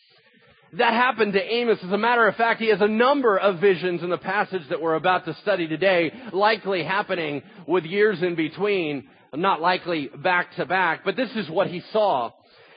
That 0.79 0.93
happened 0.93 1.33
to 1.33 1.39
Amos. 1.39 1.77
As 1.83 1.91
a 1.91 1.97
matter 1.99 2.27
of 2.27 2.35
fact, 2.35 2.61
he 2.61 2.69
has 2.69 2.81
a 2.81 2.87
number 2.87 3.37
of 3.37 3.59
visions 3.59 4.01
in 4.01 4.09
the 4.09 4.17
passage 4.17 4.63
that 4.71 4.81
we're 4.81 4.95
about 4.95 5.25
to 5.25 5.37
study 5.43 5.67
today, 5.67 6.11
likely 6.31 6.83
happening 6.83 7.43
with 7.67 7.83
years 7.83 8.23
in 8.23 8.33
between 8.33 9.07
not 9.35 9.61
likely 9.61 10.09
back 10.23 10.55
to 10.55 10.65
back, 10.65 11.01
but 11.03 11.15
this 11.15 11.29
is 11.35 11.49
what 11.49 11.67
he 11.67 11.81
saw. 11.91 12.31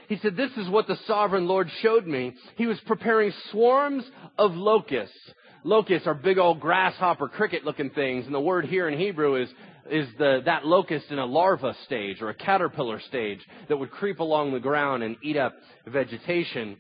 He 0.09 0.19
said, 0.19 0.37
This 0.37 0.53
is 0.57 0.69
what 0.69 0.87
the 0.87 0.99
sovereign 1.07 1.47
Lord 1.47 1.71
showed 1.83 2.07
me. 2.07 2.35
He 2.57 2.67
was 2.67 2.79
preparing 2.87 3.33
swarms 3.51 4.05
of 4.39 4.53
locusts. 4.53 5.17
Locusts 5.65 6.07
are 6.07 6.15
big 6.15 6.39
old 6.39 6.61
grasshopper 6.61 7.29
cricket 7.29 7.65
looking 7.65 7.91
things, 7.91 8.27
and 8.27 8.35
the 8.35 8.41
word 8.41 8.67
here 8.67 8.89
in 8.89 8.99
Hebrew 8.99 9.43
is, 9.43 9.49
is 9.91 10.07
the, 10.17 10.43
that 10.45 10.65
locust 10.65 11.11
in 11.11 11.19
a 11.19 11.27
larva 11.27 11.75
stage 11.87 12.23
or 12.23 12.29
a 12.29 12.35
caterpillar 12.35 13.01
stage 13.01 13.41
that 13.69 13.77
would 13.77 13.91
creep 13.91 14.21
along 14.21 14.53
the 14.53 14.61
ground 14.61 15.03
and 15.03 15.17
eat 15.23 15.37
up 15.37 15.55
vegetation. 15.87 16.77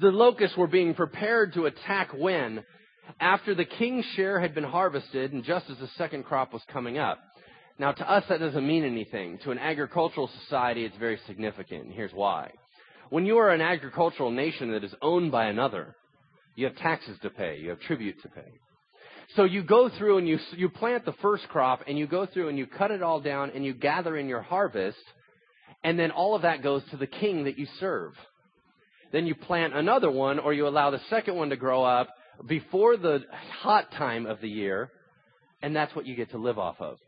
The 0.00 0.08
locusts 0.08 0.56
were 0.56 0.66
being 0.66 0.94
prepared 0.94 1.54
to 1.54 1.66
attack 1.66 2.12
when? 2.16 2.64
After 3.20 3.54
the 3.54 3.64
king's 3.64 4.04
share 4.16 4.40
had 4.40 4.54
been 4.54 4.64
harvested 4.64 5.32
and 5.32 5.44
just 5.44 5.68
as 5.70 5.78
the 5.78 5.88
second 5.98 6.24
crop 6.24 6.52
was 6.52 6.62
coming 6.72 6.98
up. 6.98 7.18
Now, 7.78 7.92
to 7.92 8.10
us, 8.10 8.24
that 8.28 8.40
doesn't 8.40 8.66
mean 8.66 8.84
anything. 8.84 9.38
To 9.44 9.52
an 9.52 9.58
agricultural 9.58 10.28
society, 10.44 10.84
it's 10.84 10.96
very 10.96 11.18
significant, 11.26 11.84
and 11.84 11.92
here's 11.92 12.12
why. 12.12 12.50
When 13.10 13.24
you 13.24 13.38
are 13.38 13.50
an 13.50 13.60
agricultural 13.60 14.32
nation 14.32 14.72
that 14.72 14.84
is 14.84 14.94
owned 15.00 15.30
by 15.30 15.46
another, 15.46 15.94
you 16.56 16.66
have 16.66 16.76
taxes 16.76 17.16
to 17.22 17.30
pay, 17.30 17.58
you 17.58 17.70
have 17.70 17.80
tribute 17.80 18.20
to 18.22 18.28
pay. 18.28 18.50
So 19.36 19.44
you 19.44 19.62
go 19.62 19.90
through 19.96 20.18
and 20.18 20.28
you, 20.28 20.38
you 20.56 20.68
plant 20.68 21.04
the 21.04 21.14
first 21.22 21.46
crop, 21.48 21.82
and 21.86 21.96
you 21.96 22.08
go 22.08 22.26
through 22.26 22.48
and 22.48 22.58
you 22.58 22.66
cut 22.66 22.90
it 22.90 23.02
all 23.02 23.20
down, 23.20 23.52
and 23.54 23.64
you 23.64 23.74
gather 23.74 24.16
in 24.16 24.26
your 24.26 24.42
harvest, 24.42 24.98
and 25.84 25.96
then 25.98 26.10
all 26.10 26.34
of 26.34 26.42
that 26.42 26.62
goes 26.62 26.82
to 26.90 26.96
the 26.96 27.06
king 27.06 27.44
that 27.44 27.58
you 27.58 27.66
serve. 27.78 28.12
Then 29.12 29.26
you 29.26 29.36
plant 29.36 29.74
another 29.74 30.10
one, 30.10 30.40
or 30.40 30.52
you 30.52 30.66
allow 30.66 30.90
the 30.90 31.00
second 31.08 31.36
one 31.36 31.50
to 31.50 31.56
grow 31.56 31.84
up 31.84 32.08
before 32.46 32.96
the 32.96 33.20
hot 33.60 33.92
time 33.92 34.26
of 34.26 34.40
the 34.40 34.48
year, 34.48 34.90
and 35.62 35.76
that's 35.76 35.94
what 35.94 36.06
you 36.06 36.16
get 36.16 36.32
to 36.32 36.38
live 36.38 36.58
off 36.58 36.80
of. 36.80 36.98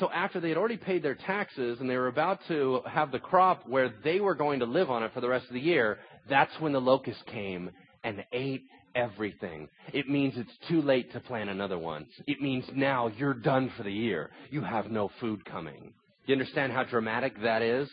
So 0.00 0.10
after 0.10 0.40
they 0.40 0.48
had 0.48 0.58
already 0.58 0.76
paid 0.76 1.02
their 1.02 1.14
taxes 1.14 1.78
and 1.80 1.88
they 1.88 1.96
were 1.96 2.08
about 2.08 2.40
to 2.48 2.80
have 2.86 3.12
the 3.12 3.20
crop 3.20 3.68
where 3.68 3.94
they 4.02 4.20
were 4.20 4.34
going 4.34 4.58
to 4.60 4.66
live 4.66 4.90
on 4.90 5.04
it 5.04 5.12
for 5.14 5.20
the 5.20 5.28
rest 5.28 5.46
of 5.46 5.54
the 5.54 5.60
year, 5.60 5.98
that's 6.28 6.52
when 6.58 6.72
the 6.72 6.80
locust 6.80 7.24
came 7.26 7.70
and 8.02 8.24
ate 8.32 8.64
everything. 8.96 9.68
It 9.92 10.08
means 10.08 10.34
it's 10.36 10.50
too 10.68 10.82
late 10.82 11.12
to 11.12 11.20
plant 11.20 11.48
another 11.48 11.78
one. 11.78 12.06
It 12.26 12.40
means 12.40 12.64
now 12.74 13.08
you're 13.16 13.34
done 13.34 13.72
for 13.76 13.84
the 13.84 13.92
year. 13.92 14.30
You 14.50 14.62
have 14.62 14.90
no 14.90 15.10
food 15.20 15.44
coming. 15.44 15.92
You 16.26 16.34
understand 16.34 16.72
how 16.72 16.84
dramatic 16.84 17.40
that 17.42 17.62
is? 17.62 17.88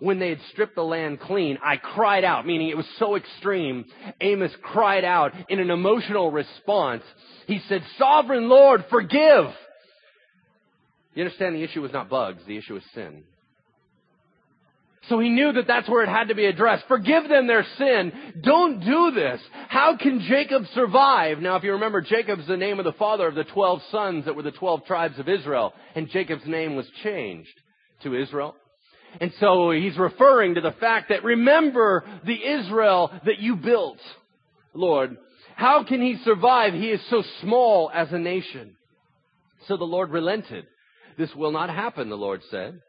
When 0.00 0.18
they 0.18 0.28
had 0.28 0.40
stripped 0.52 0.76
the 0.76 0.82
land 0.82 1.20
clean, 1.20 1.58
I 1.64 1.78
cried 1.78 2.24
out, 2.24 2.46
meaning 2.46 2.68
it 2.68 2.76
was 2.76 2.88
so 2.98 3.16
extreme. 3.16 3.86
Amos 4.20 4.52
cried 4.62 5.04
out 5.04 5.32
in 5.48 5.58
an 5.58 5.70
emotional 5.70 6.30
response. 6.30 7.02
He 7.46 7.60
said, 7.68 7.82
Sovereign 7.98 8.48
Lord, 8.48 8.84
forgive! 8.90 9.46
You 11.14 11.24
understand 11.24 11.56
the 11.56 11.62
issue 11.62 11.82
was 11.82 11.92
not 11.92 12.08
bugs, 12.08 12.42
the 12.46 12.56
issue 12.56 12.74
was 12.74 12.82
sin. 12.94 13.24
So 15.08 15.18
he 15.18 15.30
knew 15.30 15.52
that 15.52 15.66
that's 15.66 15.88
where 15.88 16.04
it 16.04 16.08
had 16.08 16.28
to 16.28 16.34
be 16.34 16.44
addressed. 16.44 16.84
Forgive 16.86 17.28
them 17.28 17.46
their 17.46 17.66
sin. 17.78 18.12
Don't 18.42 18.80
do 18.80 19.10
this. 19.12 19.40
How 19.68 19.96
can 19.96 20.20
Jacob 20.20 20.64
survive? 20.74 21.40
Now, 21.40 21.56
if 21.56 21.64
you 21.64 21.72
remember, 21.72 22.00
Jacob's 22.00 22.46
the 22.46 22.56
name 22.56 22.78
of 22.78 22.84
the 22.84 22.92
father 22.92 23.26
of 23.26 23.34
the 23.34 23.44
12 23.44 23.80
sons 23.90 24.24
that 24.26 24.36
were 24.36 24.42
the 24.42 24.52
12 24.52 24.84
tribes 24.84 25.18
of 25.18 25.28
Israel, 25.28 25.72
and 25.94 26.10
Jacob's 26.10 26.46
name 26.46 26.76
was 26.76 26.86
changed 27.02 27.50
to 28.02 28.14
Israel. 28.14 28.54
And 29.20 29.32
so 29.40 29.70
he's 29.70 29.98
referring 29.98 30.54
to 30.54 30.60
the 30.60 30.72
fact 30.72 31.08
that 31.08 31.24
remember 31.24 32.04
the 32.24 32.44
Israel 32.44 33.10
that 33.24 33.40
you 33.40 33.56
built, 33.56 33.98
Lord. 34.74 35.16
How 35.56 35.82
can 35.82 36.00
he 36.00 36.18
survive? 36.24 36.72
He 36.72 36.90
is 36.90 37.00
so 37.10 37.22
small 37.40 37.90
as 37.92 38.12
a 38.12 38.18
nation. 38.18 38.76
So 39.66 39.76
the 39.76 39.84
Lord 39.84 40.10
relented. 40.10 40.66
This 41.20 41.34
will 41.36 41.52
not 41.52 41.68
happen, 41.68 42.08
the 42.08 42.16
Lord 42.16 42.40
said. 42.50 42.80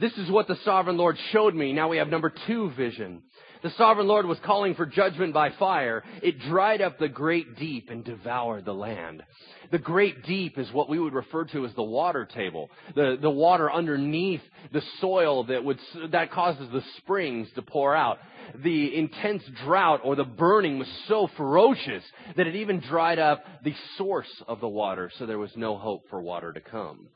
This 0.00 0.12
is 0.18 0.28
what 0.28 0.48
the 0.48 0.58
sovereign 0.64 0.96
Lord 0.96 1.16
showed 1.30 1.54
me. 1.54 1.72
Now 1.72 1.88
we 1.88 1.98
have 1.98 2.08
number 2.08 2.32
two 2.48 2.72
vision. 2.72 3.22
The 3.62 3.70
sovereign 3.78 4.08
Lord 4.08 4.26
was 4.26 4.38
calling 4.44 4.74
for 4.74 4.86
judgment 4.86 5.32
by 5.32 5.50
fire. 5.50 6.02
It 6.20 6.40
dried 6.40 6.82
up 6.82 6.98
the 6.98 7.08
great 7.08 7.56
deep 7.56 7.88
and 7.88 8.04
devoured 8.04 8.64
the 8.64 8.74
land. 8.74 9.22
The 9.70 9.78
great 9.78 10.24
deep 10.24 10.58
is 10.58 10.72
what 10.72 10.88
we 10.88 10.98
would 10.98 11.14
refer 11.14 11.44
to 11.44 11.64
as 11.64 11.72
the 11.74 11.82
water 11.84 12.24
table. 12.24 12.70
The, 12.96 13.18
the 13.22 13.30
water 13.30 13.72
underneath 13.72 14.42
the 14.72 14.82
soil 15.00 15.44
that 15.44 15.62
would, 15.62 15.78
that 16.10 16.32
causes 16.32 16.68
the 16.72 16.82
springs 16.96 17.46
to 17.54 17.62
pour 17.62 17.94
out. 17.94 18.18
The 18.64 18.96
intense 18.96 19.44
drought 19.64 20.00
or 20.02 20.16
the 20.16 20.24
burning 20.24 20.80
was 20.80 20.88
so 21.06 21.30
ferocious 21.36 22.02
that 22.36 22.48
it 22.48 22.56
even 22.56 22.80
dried 22.80 23.20
up 23.20 23.44
the 23.62 23.74
source 23.96 24.42
of 24.48 24.58
the 24.58 24.68
water, 24.68 25.08
so 25.20 25.24
there 25.24 25.38
was 25.38 25.52
no 25.54 25.78
hope 25.78 26.02
for 26.10 26.20
water 26.20 26.52
to 26.52 26.60
come. 26.60 27.10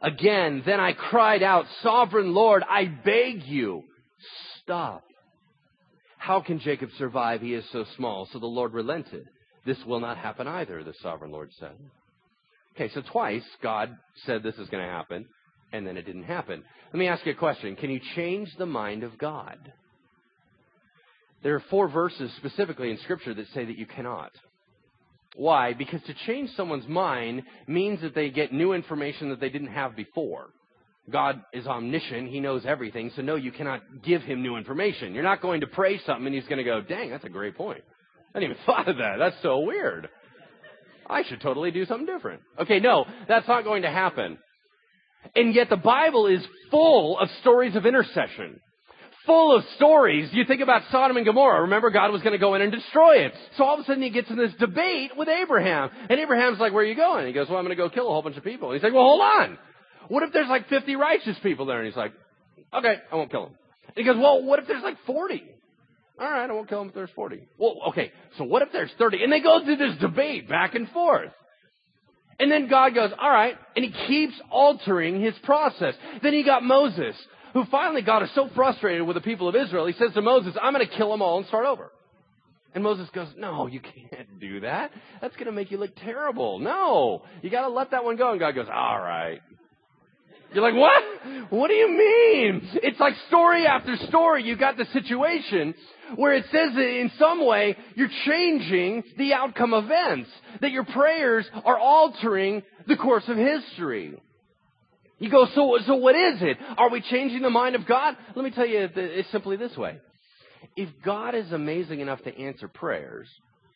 Again, 0.00 0.62
then 0.64 0.78
I 0.78 0.92
cried 0.92 1.42
out, 1.42 1.66
Sovereign 1.82 2.32
Lord, 2.32 2.62
I 2.68 2.84
beg 2.84 3.42
you, 3.44 3.82
stop. 4.62 5.02
How 6.18 6.40
can 6.40 6.60
Jacob 6.60 6.90
survive? 6.98 7.40
He 7.40 7.54
is 7.54 7.64
so 7.72 7.84
small. 7.96 8.28
So 8.32 8.38
the 8.38 8.46
Lord 8.46 8.74
relented. 8.74 9.28
This 9.64 9.78
will 9.86 10.00
not 10.00 10.18
happen 10.18 10.46
either, 10.46 10.84
the 10.84 10.94
sovereign 11.02 11.32
Lord 11.32 11.50
said. 11.58 11.72
Okay, 12.74 12.92
so 12.94 13.02
twice 13.10 13.44
God 13.62 13.96
said 14.24 14.42
this 14.42 14.56
is 14.56 14.68
going 14.68 14.84
to 14.84 14.90
happen, 14.90 15.26
and 15.72 15.86
then 15.86 15.96
it 15.96 16.06
didn't 16.06 16.24
happen. 16.24 16.62
Let 16.92 16.98
me 16.98 17.08
ask 17.08 17.26
you 17.26 17.32
a 17.32 17.36
question. 17.36 17.76
Can 17.76 17.90
you 17.90 18.00
change 18.14 18.48
the 18.56 18.66
mind 18.66 19.02
of 19.02 19.18
God? 19.18 19.58
There 21.42 21.54
are 21.54 21.62
four 21.70 21.88
verses 21.88 22.30
specifically 22.36 22.90
in 22.90 22.98
Scripture 22.98 23.34
that 23.34 23.46
say 23.54 23.64
that 23.64 23.78
you 23.78 23.86
cannot. 23.86 24.32
Why? 25.38 25.72
Because 25.72 26.02
to 26.02 26.14
change 26.26 26.50
someone's 26.56 26.88
mind 26.88 27.44
means 27.68 28.00
that 28.00 28.12
they 28.12 28.28
get 28.28 28.52
new 28.52 28.72
information 28.72 29.30
that 29.30 29.38
they 29.38 29.50
didn't 29.50 29.68
have 29.68 29.94
before. 29.94 30.48
God 31.08 31.40
is 31.52 31.64
omniscient. 31.64 32.28
He 32.28 32.40
knows 32.40 32.66
everything. 32.66 33.12
So 33.14 33.22
no, 33.22 33.36
you 33.36 33.52
cannot 33.52 33.82
give 34.02 34.22
him 34.22 34.42
new 34.42 34.56
information. 34.56 35.14
You're 35.14 35.22
not 35.22 35.40
going 35.40 35.60
to 35.60 35.68
pray 35.68 36.00
something 36.04 36.26
and 36.26 36.34
he's 36.34 36.46
going 36.46 36.58
to 36.58 36.64
go, 36.64 36.80
dang, 36.80 37.10
that's 37.10 37.24
a 37.24 37.28
great 37.28 37.56
point. 37.56 37.84
I 38.34 38.40
didn't 38.40 38.50
even 38.50 38.62
thought 38.66 38.88
of 38.88 38.96
that. 38.96 39.18
That's 39.20 39.40
so 39.40 39.60
weird. 39.60 40.08
I 41.08 41.22
should 41.22 41.40
totally 41.40 41.70
do 41.70 41.84
something 41.84 42.06
different. 42.06 42.42
Okay, 42.60 42.80
no, 42.80 43.04
that's 43.28 43.46
not 43.46 43.62
going 43.62 43.82
to 43.82 43.90
happen. 43.90 44.38
And 45.36 45.54
yet 45.54 45.70
the 45.70 45.76
Bible 45.76 46.26
is 46.26 46.44
full 46.72 47.16
of 47.16 47.28
stories 47.42 47.76
of 47.76 47.86
intercession 47.86 48.58
full 49.28 49.54
of 49.54 49.62
stories. 49.76 50.30
You 50.32 50.44
think 50.44 50.62
about 50.62 50.82
Sodom 50.90 51.16
and 51.16 51.26
Gomorrah. 51.26 51.60
Remember, 51.62 51.90
God 51.90 52.10
was 52.10 52.22
going 52.22 52.32
to 52.32 52.38
go 52.38 52.54
in 52.54 52.62
and 52.62 52.72
destroy 52.72 53.26
it. 53.26 53.32
So 53.56 53.64
all 53.64 53.74
of 53.74 53.80
a 53.80 53.84
sudden 53.84 54.02
he 54.02 54.10
gets 54.10 54.30
in 54.30 54.36
this 54.36 54.52
debate 54.58 55.12
with 55.16 55.28
Abraham. 55.28 55.90
And 56.08 56.18
Abraham's 56.18 56.58
like, 56.58 56.72
where 56.72 56.82
are 56.82 56.86
you 56.86 56.96
going? 56.96 57.26
He 57.26 57.32
goes, 57.32 57.48
well, 57.48 57.58
I'm 57.58 57.64
going 57.64 57.76
to 57.76 57.80
go 57.80 57.90
kill 57.90 58.08
a 58.08 58.10
whole 58.10 58.22
bunch 58.22 58.36
of 58.36 58.42
people. 58.42 58.70
And 58.70 58.76
he's 58.76 58.82
like, 58.82 58.94
well, 58.94 59.04
hold 59.04 59.20
on. 59.20 59.58
What 60.08 60.24
if 60.24 60.32
there's 60.32 60.48
like 60.48 60.68
50 60.68 60.96
righteous 60.96 61.36
people 61.42 61.66
there? 61.66 61.78
And 61.78 61.86
he's 61.86 61.96
like, 61.96 62.12
okay, 62.74 62.94
I 63.12 63.14
won't 63.14 63.30
kill 63.30 63.44
them. 63.44 63.54
And 63.88 63.96
he 63.96 64.04
goes, 64.04 64.16
well, 64.16 64.42
what 64.42 64.58
if 64.58 64.66
there's 64.66 64.82
like 64.82 64.96
40? 65.06 65.44
All 66.18 66.28
right, 66.28 66.50
I 66.50 66.52
won't 66.52 66.68
kill 66.68 66.80
them 66.80 66.88
if 66.88 66.94
there's 66.94 67.10
40. 67.14 67.46
Well, 67.58 67.76
okay, 67.90 68.10
so 68.38 68.44
what 68.44 68.62
if 68.62 68.72
there's 68.72 68.90
30? 68.98 69.22
And 69.22 69.32
they 69.32 69.40
go 69.40 69.62
through 69.64 69.76
this 69.76 69.96
debate 70.00 70.48
back 70.48 70.74
and 70.74 70.88
forth. 70.88 71.30
And 72.40 72.50
then 72.50 72.68
God 72.68 72.94
goes, 72.94 73.10
all 73.20 73.30
right, 73.30 73.56
and 73.76 73.84
he 73.84 73.92
keeps 74.06 74.34
altering 74.50 75.20
his 75.20 75.34
process. 75.42 75.94
Then 76.22 76.32
he 76.32 76.44
got 76.44 76.62
Moses 76.62 77.14
who 77.58 77.70
finally 77.70 78.02
God 78.02 78.22
is 78.22 78.30
so 78.34 78.48
frustrated 78.54 79.06
with 79.06 79.14
the 79.16 79.20
people 79.20 79.48
of 79.48 79.56
Israel, 79.56 79.86
he 79.86 79.92
says 79.94 80.12
to 80.14 80.22
Moses, 80.22 80.54
I'm 80.60 80.72
going 80.72 80.86
to 80.86 80.96
kill 80.96 81.10
them 81.10 81.22
all 81.22 81.38
and 81.38 81.46
start 81.46 81.66
over. 81.66 81.90
And 82.74 82.84
Moses 82.84 83.08
goes, 83.12 83.28
No, 83.36 83.66
you 83.66 83.80
can't 83.80 84.38
do 84.38 84.60
that. 84.60 84.92
That's 85.20 85.34
going 85.34 85.46
to 85.46 85.52
make 85.52 85.70
you 85.70 85.78
look 85.78 85.96
terrible. 85.96 86.58
No, 86.58 87.22
you 87.42 87.50
got 87.50 87.62
to 87.62 87.68
let 87.68 87.90
that 87.90 88.04
one 88.04 88.16
go. 88.16 88.30
And 88.30 88.38
God 88.38 88.54
goes, 88.54 88.68
All 88.72 89.00
right. 89.00 89.40
You're 90.52 90.62
like, 90.62 90.78
What? 90.78 91.50
What 91.50 91.68
do 91.68 91.74
you 91.74 91.88
mean? 91.88 92.68
It's 92.74 93.00
like 93.00 93.14
story 93.26 93.66
after 93.66 93.96
story. 94.08 94.44
You 94.44 94.56
got 94.56 94.76
the 94.76 94.86
situation 94.92 95.74
where 96.14 96.34
it 96.34 96.44
says 96.52 96.74
that 96.74 97.00
in 97.00 97.10
some 97.18 97.44
way 97.44 97.76
you're 97.96 98.10
changing 98.26 99.02
the 99.16 99.32
outcome 99.32 99.74
events, 99.74 100.30
that 100.60 100.70
your 100.70 100.84
prayers 100.84 101.46
are 101.64 101.78
altering 101.78 102.62
the 102.86 102.96
course 102.96 103.24
of 103.26 103.36
history. 103.36 104.20
You 105.18 105.30
go, 105.30 105.46
so, 105.54 105.78
so 105.86 105.96
what 105.96 106.14
is 106.14 106.42
it? 106.42 106.58
Are 106.76 106.90
we 106.90 107.00
changing 107.00 107.42
the 107.42 107.50
mind 107.50 107.74
of 107.74 107.86
God? 107.86 108.16
Let 108.36 108.44
me 108.44 108.50
tell 108.50 108.66
you, 108.66 108.88
it's 108.94 109.30
simply 109.32 109.56
this 109.56 109.76
way. 109.76 109.98
If 110.76 110.88
God 111.04 111.34
is 111.34 111.50
amazing 111.52 112.00
enough 112.00 112.22
to 112.22 112.36
answer 112.36 112.68
prayers, 112.68 113.28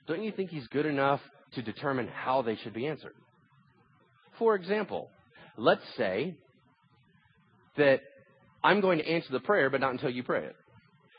don't 0.06 0.22
you 0.22 0.32
think 0.32 0.50
He's 0.50 0.66
good 0.68 0.86
enough 0.86 1.20
to 1.54 1.62
determine 1.62 2.08
how 2.08 2.42
they 2.42 2.56
should 2.56 2.74
be 2.74 2.86
answered? 2.86 3.14
For 4.38 4.54
example, 4.54 5.08
let's 5.56 5.82
say 5.96 6.36
that 7.76 8.00
I'm 8.62 8.80
going 8.80 8.98
to 8.98 9.08
answer 9.08 9.32
the 9.32 9.40
prayer, 9.40 9.68
but 9.68 9.80
not 9.80 9.92
until 9.92 10.10
you 10.10 10.22
pray 10.22 10.44
it. 10.44 10.56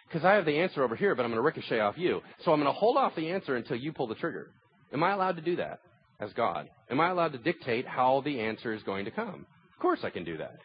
Because 0.07 0.25
I 0.25 0.33
have 0.33 0.45
the 0.45 0.59
answer 0.59 0.83
over 0.83 0.95
here, 0.95 1.15
but 1.15 1.23
I'm 1.23 1.31
going 1.31 1.37
to 1.37 1.45
ricochet 1.45 1.79
off 1.79 1.97
you. 1.97 2.21
So 2.45 2.51
I'm 2.51 2.61
going 2.61 2.71
to 2.71 2.77
hold 2.77 2.97
off 2.97 3.15
the 3.15 3.31
answer 3.31 3.55
until 3.55 3.77
you 3.77 3.91
pull 3.91 4.07
the 4.07 4.15
trigger. 4.15 4.51
Am 4.93 5.03
I 5.03 5.11
allowed 5.11 5.37
to 5.37 5.41
do 5.41 5.55
that 5.57 5.79
as 6.19 6.31
God? 6.33 6.69
Am 6.89 6.99
I 6.99 7.09
allowed 7.09 7.31
to 7.33 7.39
dictate 7.39 7.87
how 7.87 8.21
the 8.23 8.39
answer 8.39 8.73
is 8.73 8.83
going 8.83 9.05
to 9.05 9.11
come? 9.11 9.45
Course 9.79 9.99
I 10.03 10.09
can 10.09 10.23
do 10.23 10.37
that. 10.37 10.55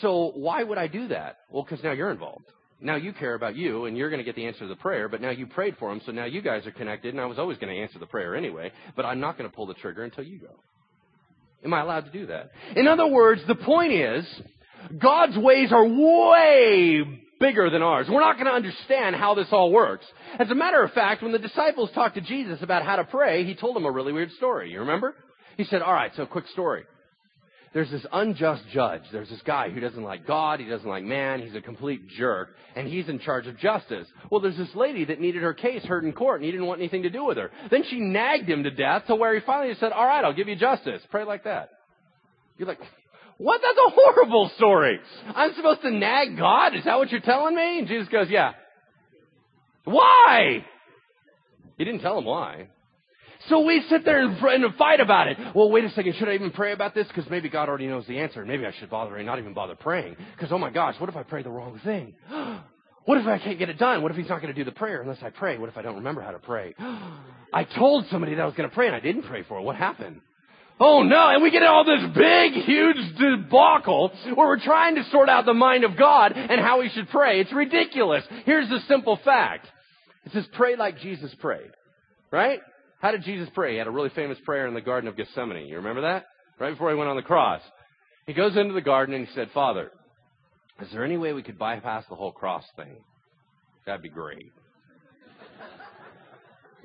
So 0.00 0.32
why 0.34 0.62
would 0.62 0.78
I 0.78 0.86
do 0.86 1.08
that? 1.08 1.36
Well, 1.50 1.62
because 1.62 1.82
now 1.82 1.92
you're 1.92 2.10
involved. 2.10 2.44
Now 2.82 2.96
you 2.96 3.12
care 3.12 3.34
about 3.34 3.56
you, 3.56 3.84
and 3.84 3.96
you're 3.96 4.08
going 4.08 4.20
to 4.20 4.24
get 4.24 4.36
the 4.36 4.46
answer 4.46 4.60
to 4.60 4.66
the 4.66 4.76
prayer, 4.76 5.08
but 5.08 5.20
now 5.20 5.30
you 5.30 5.46
prayed 5.46 5.76
for 5.78 5.92
him, 5.92 6.00
so 6.06 6.12
now 6.12 6.24
you 6.24 6.40
guys 6.40 6.66
are 6.66 6.70
connected, 6.70 7.12
and 7.12 7.20
I 7.20 7.26
was 7.26 7.38
always 7.38 7.58
going 7.58 7.74
to 7.74 7.80
answer 7.80 7.98
the 7.98 8.06
prayer 8.06 8.34
anyway, 8.34 8.72
but 8.96 9.04
I'm 9.04 9.20
not 9.20 9.36
going 9.36 9.50
to 9.50 9.54
pull 9.54 9.66
the 9.66 9.74
trigger 9.74 10.02
until 10.02 10.24
you 10.24 10.38
go. 10.38 10.62
Am 11.62 11.74
I 11.74 11.82
allowed 11.82 12.06
to 12.06 12.10
do 12.10 12.26
that? 12.26 12.52
In 12.76 12.88
other 12.88 13.06
words, 13.06 13.42
the 13.46 13.54
point 13.54 13.92
is, 13.92 14.24
God's 14.98 15.36
ways 15.36 15.72
are 15.72 15.86
way 15.86 17.02
bigger 17.38 17.68
than 17.68 17.82
ours. 17.82 18.06
We're 18.08 18.20
not 18.20 18.36
going 18.36 18.46
to 18.46 18.52
understand 18.52 19.14
how 19.14 19.34
this 19.34 19.48
all 19.50 19.70
works. 19.70 20.06
As 20.38 20.50
a 20.50 20.54
matter 20.54 20.82
of 20.82 20.92
fact, 20.92 21.22
when 21.22 21.32
the 21.32 21.38
disciples 21.38 21.90
talked 21.94 22.14
to 22.14 22.22
Jesus 22.22 22.62
about 22.62 22.82
how 22.82 22.96
to 22.96 23.04
pray, 23.04 23.44
he 23.44 23.54
told 23.54 23.76
them 23.76 23.84
a 23.84 23.90
really 23.90 24.12
weird 24.12 24.30
story. 24.32 24.70
You 24.70 24.80
remember? 24.80 25.14
He 25.58 25.64
said, 25.64 25.82
all 25.82 25.92
right, 25.92 26.12
so 26.16 26.24
quick 26.24 26.46
story. 26.48 26.84
There's 27.72 27.90
this 27.90 28.04
unjust 28.12 28.64
judge. 28.72 29.02
There's 29.12 29.28
this 29.28 29.42
guy 29.42 29.70
who 29.70 29.78
doesn't 29.78 30.02
like 30.02 30.26
God. 30.26 30.58
He 30.58 30.66
doesn't 30.66 30.88
like 30.88 31.04
man. 31.04 31.40
He's 31.40 31.54
a 31.54 31.60
complete 31.60 32.08
jerk. 32.08 32.56
And 32.74 32.88
he's 32.88 33.08
in 33.08 33.20
charge 33.20 33.46
of 33.46 33.58
justice. 33.58 34.08
Well, 34.28 34.40
there's 34.40 34.56
this 34.56 34.74
lady 34.74 35.04
that 35.04 35.20
needed 35.20 35.42
her 35.42 35.54
case 35.54 35.84
heard 35.84 36.04
in 36.04 36.12
court 36.12 36.40
and 36.40 36.44
he 36.44 36.50
didn't 36.50 36.66
want 36.66 36.80
anything 36.80 37.04
to 37.04 37.10
do 37.10 37.24
with 37.24 37.36
her. 37.36 37.50
Then 37.70 37.84
she 37.88 38.00
nagged 38.00 38.48
him 38.48 38.64
to 38.64 38.70
death 38.70 39.06
to 39.06 39.14
where 39.14 39.34
he 39.34 39.40
finally 39.46 39.74
said, 39.78 39.92
all 39.92 40.04
right, 40.04 40.24
I'll 40.24 40.34
give 40.34 40.48
you 40.48 40.56
justice. 40.56 41.00
Pray 41.10 41.24
like 41.24 41.44
that. 41.44 41.70
You're 42.58 42.66
like, 42.66 42.80
what? 43.38 43.60
That's 43.62 43.78
a 43.78 43.90
horrible 43.90 44.50
story. 44.56 44.98
I'm 45.34 45.54
supposed 45.54 45.82
to 45.82 45.90
nag 45.90 46.36
God? 46.36 46.74
Is 46.74 46.84
that 46.84 46.98
what 46.98 47.10
you're 47.10 47.20
telling 47.20 47.54
me? 47.54 47.78
And 47.78 47.88
Jesus 47.88 48.08
goes, 48.08 48.26
yeah. 48.28 48.52
Why? 49.84 50.66
He 51.78 51.84
didn't 51.84 52.00
tell 52.00 52.18
him 52.18 52.24
why. 52.24 52.68
So 53.50 53.60
we 53.60 53.84
sit 53.90 54.04
there 54.04 54.24
and, 54.24 54.38
and 54.38 54.74
fight 54.76 55.00
about 55.00 55.26
it. 55.26 55.36
Well, 55.54 55.70
wait 55.70 55.84
a 55.84 55.90
second. 55.90 56.14
Should 56.14 56.28
I 56.28 56.34
even 56.34 56.52
pray 56.52 56.72
about 56.72 56.94
this? 56.94 57.06
Because 57.08 57.28
maybe 57.28 57.48
God 57.48 57.68
already 57.68 57.88
knows 57.88 58.06
the 58.06 58.18
answer. 58.20 58.44
Maybe 58.44 58.64
I 58.64 58.72
should 58.78 58.88
bother 58.88 59.16
and 59.16 59.26
not 59.26 59.40
even 59.40 59.52
bother 59.52 59.74
praying. 59.74 60.16
Because, 60.36 60.52
oh 60.52 60.58
my 60.58 60.70
gosh, 60.70 60.94
what 60.98 61.10
if 61.10 61.16
I 61.16 61.24
pray 61.24 61.42
the 61.42 61.50
wrong 61.50 61.78
thing? 61.84 62.14
What 63.06 63.16
if 63.16 63.26
I 63.26 63.38
can't 63.38 63.58
get 63.58 63.70
it 63.70 63.78
done? 63.78 64.02
What 64.02 64.12
if 64.12 64.18
he's 64.18 64.28
not 64.28 64.42
going 64.42 64.54
to 64.54 64.58
do 64.58 64.62
the 64.62 64.76
prayer 64.76 65.00
unless 65.00 65.22
I 65.22 65.30
pray? 65.30 65.56
What 65.56 65.70
if 65.70 65.78
I 65.78 65.82
don't 65.82 65.96
remember 65.96 66.20
how 66.20 66.32
to 66.32 66.38
pray? 66.38 66.74
I 67.52 67.64
told 67.64 68.04
somebody 68.10 68.34
that 68.34 68.42
I 68.42 68.44
was 68.44 68.54
going 68.54 68.68
to 68.68 68.74
pray 68.74 68.86
and 68.86 68.94
I 68.94 69.00
didn't 69.00 69.22
pray 69.22 69.42
for 69.42 69.58
it. 69.58 69.62
What 69.62 69.74
happened? 69.74 70.20
Oh 70.78 71.02
no, 71.02 71.28
and 71.30 71.42
we 71.42 71.50
get 71.50 71.62
all 71.62 71.84
this 71.84 72.02
big, 72.14 72.52
huge 72.62 73.18
debacle 73.18 74.12
where 74.34 74.46
we're 74.46 74.60
trying 74.60 74.96
to 74.96 75.04
sort 75.10 75.30
out 75.30 75.46
the 75.46 75.54
mind 75.54 75.84
of 75.84 75.96
God 75.96 76.32
and 76.36 76.60
how 76.60 76.80
we 76.80 76.90
should 76.90 77.08
pray. 77.08 77.40
It's 77.40 77.52
ridiculous. 77.52 78.22
Here's 78.44 78.68
the 78.68 78.80
simple 78.86 79.18
fact. 79.24 79.66
It 80.26 80.32
says 80.32 80.46
pray 80.52 80.76
like 80.76 80.98
Jesus 80.98 81.34
prayed. 81.40 81.70
Right? 82.30 82.60
How 83.00 83.12
did 83.12 83.22
Jesus 83.22 83.48
pray? 83.54 83.72
He 83.72 83.78
had 83.78 83.86
a 83.86 83.90
really 83.90 84.10
famous 84.10 84.38
prayer 84.44 84.66
in 84.66 84.74
the 84.74 84.80
Garden 84.82 85.08
of 85.08 85.16
Gethsemane. 85.16 85.66
You 85.66 85.76
remember 85.76 86.02
that? 86.02 86.26
Right 86.58 86.72
before 86.72 86.90
he 86.90 86.96
went 86.96 87.08
on 87.08 87.16
the 87.16 87.22
cross. 87.22 87.62
He 88.26 88.34
goes 88.34 88.56
into 88.56 88.74
the 88.74 88.82
garden 88.82 89.14
and 89.14 89.26
he 89.26 89.34
said, 89.34 89.48
Father, 89.54 89.90
is 90.82 90.88
there 90.92 91.04
any 91.04 91.16
way 91.16 91.32
we 91.32 91.42
could 91.42 91.58
bypass 91.58 92.04
the 92.08 92.14
whole 92.14 92.32
cross 92.32 92.64
thing? 92.76 92.98
That'd 93.86 94.02
be 94.02 94.10
great. 94.10 94.52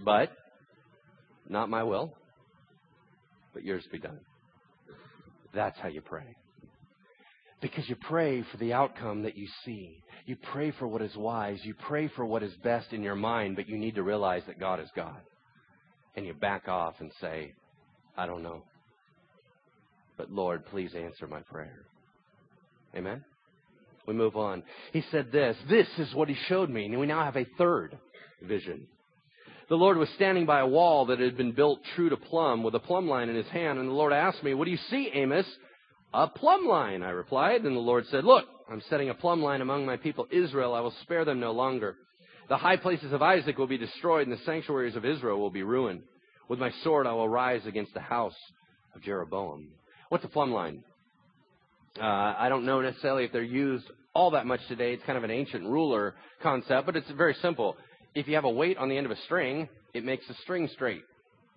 But, 0.04 0.32
not 1.50 1.70
my 1.70 1.84
will, 1.84 2.14
but 3.54 3.64
yours 3.64 3.86
be 3.92 4.00
done. 4.00 4.20
That's 5.54 5.78
how 5.80 5.90
you 5.90 6.02
pray. 6.02 6.36
Because 7.62 7.88
you 7.90 7.96
pray 7.96 8.44
for 8.52 8.58
the 8.58 8.74
outcome 8.74 9.24
that 9.24 9.38
you 9.38 9.48
see. 9.66 10.02
You 10.26 10.38
pray 10.52 10.72
for 10.72 10.88
what 10.88 11.02
is 11.02 11.16
wise. 11.16 11.60
You 11.64 11.74
pray 11.74 12.10
for 12.16 12.26
what 12.26 12.44
is 12.44 12.54
best 12.64 12.94
in 12.94 13.04
your 13.04 13.16
mind, 13.16 13.58
but 13.58 13.68
you 13.68 13.78
need 13.78 13.96
to 13.96 14.04
realize 14.04 14.44
that 14.48 14.60
God 14.60 14.80
is 14.80 14.90
God 14.96 15.20
and 16.16 16.26
you 16.26 16.34
back 16.34 16.68
off 16.68 16.96
and 17.00 17.12
say, 17.20 17.54
I 18.18 18.26
don't 18.26 18.44
know. 18.44 18.64
But 20.18 20.32
Lord, 20.32 20.66
please 20.68 20.92
answer 20.96 21.28
my 21.28 21.42
prayer. 21.42 21.86
Amen? 22.96 23.24
We 24.08 24.14
move 24.14 24.36
on. 24.36 24.64
He 24.94 25.04
said 25.12 25.32
this. 25.32 25.58
This 25.70 25.88
is 25.98 26.14
what 26.14 26.30
he 26.30 26.36
showed 26.48 26.70
me. 26.70 26.86
And 26.86 27.00
we 27.00 27.08
now 27.08 27.24
have 27.24 27.36
a 27.36 27.48
third 27.58 27.98
vision. 28.42 28.88
The 29.68 29.76
Lord 29.76 29.98
was 29.98 30.10
standing 30.16 30.46
by 30.46 30.60
a 30.60 30.68
wall 30.68 31.08
that 31.08 31.20
had 31.20 31.36
been 31.36 31.52
built 31.52 31.80
true 31.96 32.10
to 32.10 32.18
plumb 32.18 32.62
with 32.62 32.76
a 32.76 32.80
plumb 32.80 33.10
line 33.10 33.30
in 33.30 33.36
his 33.36 33.48
hand. 33.48 33.80
And 33.80 33.90
the 33.90 33.94
Lord 33.94 34.14
asked 34.14 34.44
me, 34.44 34.54
What 34.54 34.66
do 34.66 34.72
you 34.72 34.80
see, 34.90 35.10
Amos? 35.14 35.48
A 36.14 36.28
plumb 36.28 36.68
line, 36.68 37.02
I 37.02 37.10
replied. 37.10 37.64
And 37.64 37.76
the 37.76 37.82
Lord 37.82 38.06
said, 38.12 38.24
Look, 38.24 38.46
I'm 38.72 38.82
setting 38.90 39.10
a 39.10 39.16
plumb 39.16 39.42
line 39.42 39.62
among 39.62 39.86
my 39.86 39.98
people 39.98 40.28
Israel. 40.32 40.76
I 40.76 40.82
will 40.82 40.94
spare 41.02 41.26
them 41.26 41.40
no 41.40 41.52
longer. 41.52 41.96
The 42.48 42.58
high 42.58 42.78
places 42.78 43.12
of 43.12 43.22
Isaac 43.22 43.58
will 43.58 43.68
be 43.68 43.78
destroyed, 43.78 44.28
and 44.28 44.38
the 44.38 44.44
sanctuaries 44.46 44.96
of 44.96 45.04
Israel 45.04 45.40
will 45.40 45.50
be 45.50 45.64
ruined. 45.64 46.04
With 46.48 46.60
my 46.60 46.72
sword 46.84 47.08
I 47.08 47.14
will 47.14 47.28
rise 47.28 47.66
against 47.66 47.94
the 47.94 48.02
house 48.02 48.36
of 48.96 49.02
Jeroboam. 49.02 49.70
What's 50.10 50.24
a 50.26 50.28
plumb 50.28 50.52
line? 50.52 50.84
Uh, 52.00 52.04
I 52.38 52.50
don't 52.50 52.66
know 52.66 52.82
necessarily 52.82 53.24
if 53.24 53.32
they're 53.32 53.42
used 53.42 53.86
all 54.14 54.32
that 54.32 54.46
much 54.46 54.60
today. 54.68 54.94
It's 54.94 55.04
kind 55.06 55.18
of 55.18 55.24
an 55.24 55.32
ancient 55.32 55.64
ruler 55.64 56.14
concept, 56.44 56.86
but 56.86 56.96
it's 56.96 57.10
very 57.12 57.36
simple. 57.42 57.78
If 58.14 58.28
you 58.28 58.36
have 58.36 58.46
a 58.46 58.50
weight 58.50 58.78
on 58.78 58.90
the 58.90 58.98
end 58.98 59.06
of 59.06 59.12
a 59.12 59.22
string, 59.24 59.68
it 59.94 60.06
makes 60.06 60.28
the 60.28 60.36
string 60.44 60.70
straight. 60.74 61.02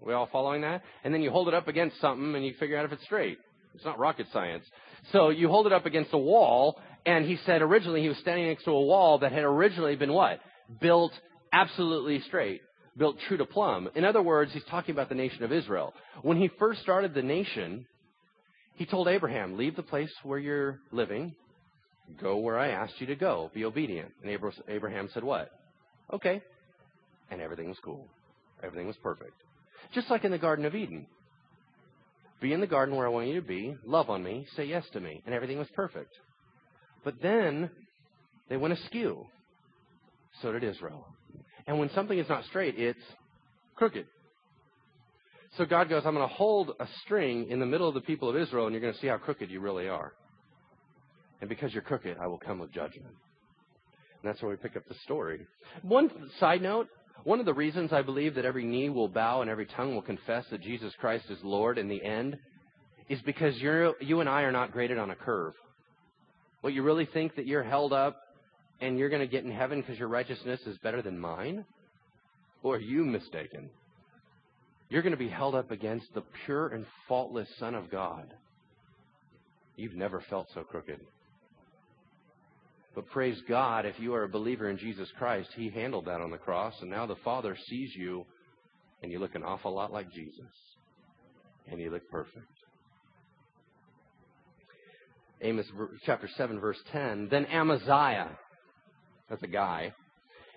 We 0.00 0.14
all 0.14 0.28
following 0.32 0.62
that? 0.62 0.82
And 1.04 1.12
then 1.12 1.22
you 1.22 1.30
hold 1.30 1.48
it 1.48 1.54
up 1.54 1.68
against 1.68 2.00
something 2.00 2.34
and 2.34 2.44
you 2.44 2.54
figure 2.58 2.78
out 2.78 2.84
if 2.84 2.92
it's 2.92 3.04
straight. 3.04 3.38
It's 3.74 3.84
not 3.84 3.98
rocket 3.98 4.26
science. 4.32 4.64
So 5.12 5.28
you 5.28 5.48
hold 5.48 5.66
it 5.66 5.72
up 5.72 5.86
against 5.86 6.12
a 6.12 6.18
wall, 6.18 6.80
and 7.04 7.24
he 7.24 7.36
said 7.44 7.62
originally 7.62 8.00
he 8.00 8.08
was 8.08 8.18
standing 8.18 8.46
next 8.46 8.64
to 8.64 8.70
a 8.70 8.80
wall 8.80 9.18
that 9.18 9.32
had 9.32 9.44
originally 9.44 9.96
been 9.96 10.12
what? 10.12 10.40
Built 10.80 11.12
absolutely 11.52 12.20
straight, 12.26 12.60
built 12.96 13.16
true 13.26 13.36
to 13.36 13.46
plumb. 13.46 13.88
In 13.94 14.04
other 14.04 14.22
words, 14.22 14.52
he's 14.52 14.64
talking 14.64 14.92
about 14.92 15.08
the 15.08 15.14
nation 15.14 15.42
of 15.44 15.52
Israel. 15.52 15.94
When 16.22 16.36
he 16.36 16.50
first 16.58 16.82
started 16.82 17.14
the 17.14 17.22
nation, 17.22 17.86
he 18.74 18.86
told 18.86 19.08
Abraham, 19.08 19.56
leave 19.56 19.76
the 19.76 19.82
place 19.82 20.12
where 20.22 20.38
you're 20.38 20.78
living, 20.92 21.34
go 22.20 22.36
where 22.36 22.58
I 22.58 22.68
asked 22.68 22.94
you 22.98 23.06
to 23.06 23.16
go, 23.16 23.50
be 23.54 23.64
obedient. 23.64 24.12
And 24.22 24.38
Abraham 24.68 25.08
said 25.12 25.24
what? 25.24 25.50
Okay. 26.12 26.42
And 27.30 27.40
everything 27.40 27.68
was 27.68 27.78
cool. 27.84 28.06
Everything 28.62 28.86
was 28.86 28.96
perfect. 29.02 29.34
Just 29.94 30.10
like 30.10 30.24
in 30.24 30.30
the 30.30 30.38
Garden 30.38 30.64
of 30.64 30.74
Eden. 30.74 31.06
Be 32.40 32.52
in 32.52 32.60
the 32.60 32.66
garden 32.66 32.94
where 32.94 33.06
I 33.06 33.10
want 33.10 33.26
you 33.26 33.40
to 33.40 33.46
be, 33.46 33.74
love 33.84 34.10
on 34.10 34.22
me, 34.22 34.46
say 34.54 34.64
yes 34.64 34.84
to 34.92 35.00
me, 35.00 35.22
and 35.26 35.34
everything 35.34 35.58
was 35.58 35.66
perfect. 35.74 36.12
But 37.04 37.14
then 37.20 37.68
they 38.48 38.56
went 38.56 38.74
askew. 38.74 39.26
So 40.42 40.52
did 40.52 40.64
Israel. 40.64 41.06
And 41.66 41.78
when 41.78 41.90
something 41.90 42.18
is 42.18 42.28
not 42.28 42.44
straight, 42.44 42.78
it's 42.78 42.98
crooked. 43.76 44.06
So 45.56 45.64
God 45.64 45.88
goes, 45.88 46.02
I'm 46.04 46.14
going 46.14 46.28
to 46.28 46.34
hold 46.34 46.72
a 46.78 46.86
string 47.02 47.48
in 47.50 47.60
the 47.60 47.66
middle 47.66 47.88
of 47.88 47.94
the 47.94 48.00
people 48.00 48.28
of 48.28 48.36
Israel, 48.36 48.66
and 48.66 48.74
you're 48.74 48.82
going 48.82 48.94
to 48.94 49.00
see 49.00 49.06
how 49.06 49.16
crooked 49.16 49.50
you 49.50 49.60
really 49.60 49.88
are. 49.88 50.12
And 51.40 51.48
because 51.48 51.72
you're 51.72 51.82
crooked, 51.82 52.16
I 52.20 52.26
will 52.26 52.38
come 52.38 52.58
with 52.58 52.72
judgment. 52.72 53.06
And 53.06 54.24
that's 54.24 54.42
where 54.42 54.50
we 54.50 54.56
pick 54.56 54.76
up 54.76 54.86
the 54.88 54.94
story. 55.04 55.46
One 55.82 56.10
side 56.38 56.62
note 56.62 56.88
one 57.24 57.40
of 57.40 57.46
the 57.46 57.54
reasons 57.54 57.92
I 57.92 58.02
believe 58.02 58.36
that 58.36 58.44
every 58.44 58.64
knee 58.64 58.90
will 58.90 59.08
bow 59.08 59.42
and 59.42 59.50
every 59.50 59.66
tongue 59.66 59.94
will 59.94 60.02
confess 60.02 60.44
that 60.50 60.62
Jesus 60.62 60.92
Christ 61.00 61.24
is 61.30 61.38
Lord 61.42 61.78
in 61.78 61.88
the 61.88 62.02
end 62.02 62.38
is 63.08 63.20
because 63.22 63.56
you're, 63.58 63.94
you 64.00 64.20
and 64.20 64.28
I 64.28 64.42
are 64.42 64.52
not 64.52 64.72
graded 64.72 64.98
on 64.98 65.10
a 65.10 65.16
curve. 65.16 65.54
What 66.60 66.72
you 66.72 66.82
really 66.82 67.06
think 67.06 67.36
that 67.36 67.46
you're 67.46 67.62
held 67.62 67.92
up 67.92 68.16
and 68.80 68.98
you're 68.98 69.08
going 69.08 69.22
to 69.22 69.26
get 69.26 69.44
in 69.44 69.50
heaven 69.50 69.80
because 69.80 69.98
your 69.98 70.08
righteousness 70.08 70.60
is 70.66 70.78
better 70.78 71.02
than 71.02 71.18
mine? 71.18 71.64
Or 72.62 72.76
are 72.76 72.80
you 72.80 73.04
mistaken? 73.04 73.70
You're 74.88 75.02
going 75.02 75.12
to 75.12 75.18
be 75.18 75.28
held 75.28 75.54
up 75.54 75.70
against 75.70 76.06
the 76.14 76.22
pure 76.44 76.68
and 76.68 76.86
faultless 77.06 77.48
Son 77.58 77.74
of 77.74 77.90
God. 77.90 78.32
You've 79.76 79.94
never 79.94 80.22
felt 80.28 80.48
so 80.54 80.62
crooked. 80.62 81.00
But 82.94 83.06
praise 83.10 83.40
God, 83.48 83.86
if 83.86 84.00
you 84.00 84.14
are 84.14 84.24
a 84.24 84.28
believer 84.28 84.68
in 84.68 84.78
Jesus 84.78 85.08
Christ, 85.18 85.50
He 85.54 85.70
handled 85.70 86.06
that 86.06 86.20
on 86.20 86.30
the 86.30 86.38
cross, 86.38 86.74
and 86.80 86.90
now 86.90 87.06
the 87.06 87.16
Father 87.16 87.56
sees 87.68 87.94
you, 87.94 88.24
and 89.02 89.12
you 89.12 89.20
look 89.20 89.34
an 89.34 89.44
awful 89.44 89.72
lot 89.72 89.92
like 89.92 90.10
Jesus. 90.12 90.50
And 91.70 91.78
you 91.78 91.90
look 91.90 92.08
perfect. 92.10 92.46
Amos 95.42 95.66
chapter 96.04 96.28
7, 96.36 96.58
verse 96.58 96.78
10. 96.90 97.28
Then 97.30 97.46
Amaziah, 97.46 98.30
that's 99.28 99.42
a 99.42 99.48
guy. 99.48 99.92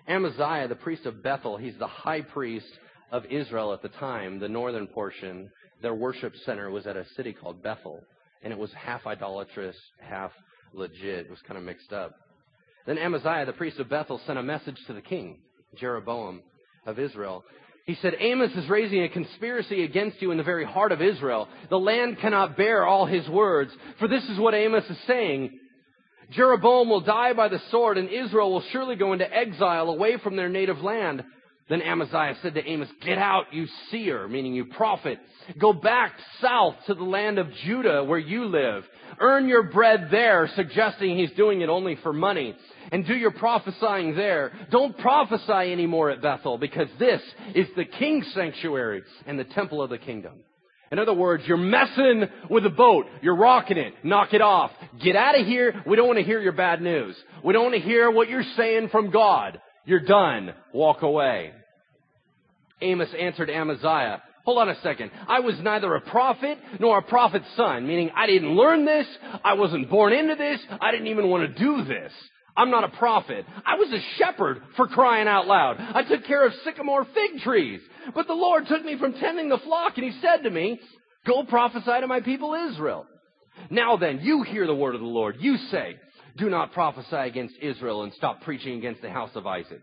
Amaziah, 0.08 0.68
the 0.68 0.74
priest 0.74 1.06
of 1.06 1.22
Bethel, 1.22 1.56
he's 1.56 1.78
the 1.78 1.86
high 1.86 2.22
priest 2.22 2.66
of 3.10 3.24
Israel 3.26 3.72
at 3.72 3.82
the 3.82 3.88
time, 3.88 4.40
the 4.40 4.48
northern 4.48 4.86
portion. 4.86 5.50
Their 5.80 5.94
worship 5.94 6.34
center 6.44 6.70
was 6.70 6.86
at 6.86 6.96
a 6.96 7.06
city 7.16 7.32
called 7.32 7.62
Bethel, 7.62 8.00
and 8.42 8.52
it 8.52 8.58
was 8.58 8.72
half 8.72 9.06
idolatrous, 9.06 9.76
half 10.00 10.32
legit. 10.72 11.26
It 11.26 11.30
was 11.30 11.40
kind 11.46 11.58
of 11.58 11.64
mixed 11.64 11.92
up. 11.92 12.14
Then 12.86 12.98
Amaziah, 12.98 13.46
the 13.46 13.52
priest 13.52 13.78
of 13.78 13.88
Bethel, 13.88 14.20
sent 14.26 14.38
a 14.38 14.42
message 14.42 14.78
to 14.86 14.92
the 14.92 15.02
king, 15.02 15.40
Jeroboam 15.76 16.42
of 16.86 16.98
Israel. 16.98 17.44
He 17.84 17.96
said, 17.96 18.14
Amos 18.18 18.52
is 18.52 18.68
raising 18.68 19.02
a 19.02 19.08
conspiracy 19.08 19.82
against 19.84 20.22
you 20.22 20.30
in 20.30 20.38
the 20.38 20.44
very 20.44 20.64
heart 20.64 20.92
of 20.92 21.02
Israel. 21.02 21.48
The 21.68 21.78
land 21.78 22.18
cannot 22.20 22.56
bear 22.56 22.86
all 22.86 23.06
his 23.06 23.28
words. 23.28 23.72
For 23.98 24.06
this 24.06 24.22
is 24.28 24.38
what 24.38 24.54
Amos 24.54 24.88
is 24.88 24.98
saying. 25.06 25.58
Jeroboam 26.32 26.88
will 26.88 27.00
die 27.00 27.32
by 27.32 27.48
the 27.48 27.60
sword, 27.70 27.98
and 27.98 28.08
Israel 28.08 28.52
will 28.52 28.64
surely 28.72 28.96
go 28.96 29.12
into 29.12 29.32
exile 29.32 29.88
away 29.88 30.16
from 30.18 30.36
their 30.36 30.48
native 30.48 30.80
land. 30.80 31.22
Then 31.68 31.80
Amaziah 31.80 32.36
said 32.42 32.54
to 32.54 32.68
Amos, 32.68 32.88
Get 33.04 33.18
out, 33.18 33.46
you 33.52 33.66
seer, 33.90 34.26
meaning 34.28 34.54
you 34.54 34.66
prophet. 34.66 35.18
Go 35.58 35.72
back 35.72 36.12
south 36.40 36.74
to 36.86 36.94
the 36.94 37.04
land 37.04 37.38
of 37.38 37.52
Judah 37.64 38.04
where 38.04 38.18
you 38.18 38.46
live. 38.46 38.84
Earn 39.18 39.48
your 39.48 39.64
bread 39.64 40.08
there, 40.10 40.50
suggesting 40.54 41.16
he's 41.16 41.32
doing 41.32 41.60
it 41.60 41.68
only 41.68 41.96
for 42.02 42.12
money. 42.12 42.54
And 42.90 43.06
do 43.06 43.14
your 43.14 43.30
prophesying 43.30 44.16
there. 44.16 44.52
Don't 44.70 44.98
prophesy 44.98 45.72
anymore 45.72 46.10
at 46.10 46.20
Bethel 46.20 46.58
because 46.58 46.88
this 46.98 47.22
is 47.54 47.68
the 47.76 47.84
king's 47.84 48.30
sanctuary 48.34 49.02
and 49.26 49.38
the 49.38 49.44
temple 49.44 49.80
of 49.80 49.90
the 49.90 49.98
kingdom. 49.98 50.40
In 50.92 50.98
other 50.98 51.14
words, 51.14 51.42
you're 51.46 51.56
messing 51.56 52.24
with 52.50 52.64
the 52.64 52.70
boat. 52.70 53.06
You're 53.22 53.34
rocking 53.34 53.78
it. 53.78 53.94
Knock 54.04 54.34
it 54.34 54.42
off. 54.42 54.70
Get 55.02 55.16
out 55.16 55.40
of 55.40 55.46
here. 55.46 55.82
We 55.86 55.96
don't 55.96 56.06
want 56.06 56.18
to 56.18 56.24
hear 56.24 56.38
your 56.38 56.52
bad 56.52 56.82
news. 56.82 57.16
We 57.42 57.54
don't 57.54 57.62
want 57.62 57.74
to 57.76 57.80
hear 57.80 58.10
what 58.10 58.28
you're 58.28 58.44
saying 58.58 58.90
from 58.90 59.10
God. 59.10 59.58
You're 59.86 60.00
done. 60.00 60.52
Walk 60.74 61.00
away. 61.00 61.52
Amos 62.82 63.08
answered 63.18 63.48
Amaziah, 63.48 64.22
Hold 64.44 64.58
on 64.58 64.68
a 64.68 64.80
second. 64.82 65.12
I 65.28 65.40
was 65.40 65.54
neither 65.62 65.94
a 65.94 66.00
prophet 66.00 66.58
nor 66.78 66.98
a 66.98 67.02
prophet's 67.02 67.46
son, 67.56 67.86
meaning 67.86 68.10
I 68.14 68.26
didn't 68.26 68.50
learn 68.50 68.84
this. 68.84 69.06
I 69.44 69.54
wasn't 69.54 69.88
born 69.88 70.12
into 70.12 70.34
this. 70.34 70.60
I 70.80 70.90
didn't 70.90 71.06
even 71.06 71.28
want 71.28 71.56
to 71.56 71.58
do 71.58 71.84
this. 71.84 72.12
I'm 72.56 72.70
not 72.70 72.84
a 72.84 72.96
prophet. 72.96 73.46
I 73.64 73.76
was 73.76 73.90
a 73.92 74.18
shepherd 74.18 74.62
for 74.76 74.86
crying 74.86 75.28
out 75.28 75.46
loud. 75.46 75.76
I 75.78 76.02
took 76.02 76.24
care 76.26 76.46
of 76.46 76.52
sycamore 76.64 77.04
fig 77.04 77.40
trees. 77.42 77.80
But 78.14 78.26
the 78.26 78.34
Lord 78.34 78.66
took 78.66 78.84
me 78.84 78.98
from 78.98 79.14
tending 79.14 79.48
the 79.48 79.58
flock 79.58 79.96
and 79.96 80.04
he 80.04 80.20
said 80.20 80.42
to 80.42 80.50
me, 80.50 80.80
go 81.26 81.44
prophesy 81.44 82.00
to 82.00 82.06
my 82.06 82.20
people 82.20 82.54
Israel. 82.70 83.06
Now 83.70 83.96
then, 83.96 84.20
you 84.22 84.42
hear 84.42 84.66
the 84.66 84.74
word 84.74 84.94
of 84.94 85.00
the 85.00 85.06
Lord. 85.06 85.36
You 85.38 85.56
say, 85.70 85.96
do 86.36 86.50
not 86.50 86.72
prophesy 86.72 87.16
against 87.16 87.54
Israel 87.60 88.02
and 88.02 88.12
stop 88.14 88.42
preaching 88.42 88.78
against 88.78 89.02
the 89.02 89.10
house 89.10 89.30
of 89.34 89.46
Isaac. 89.46 89.80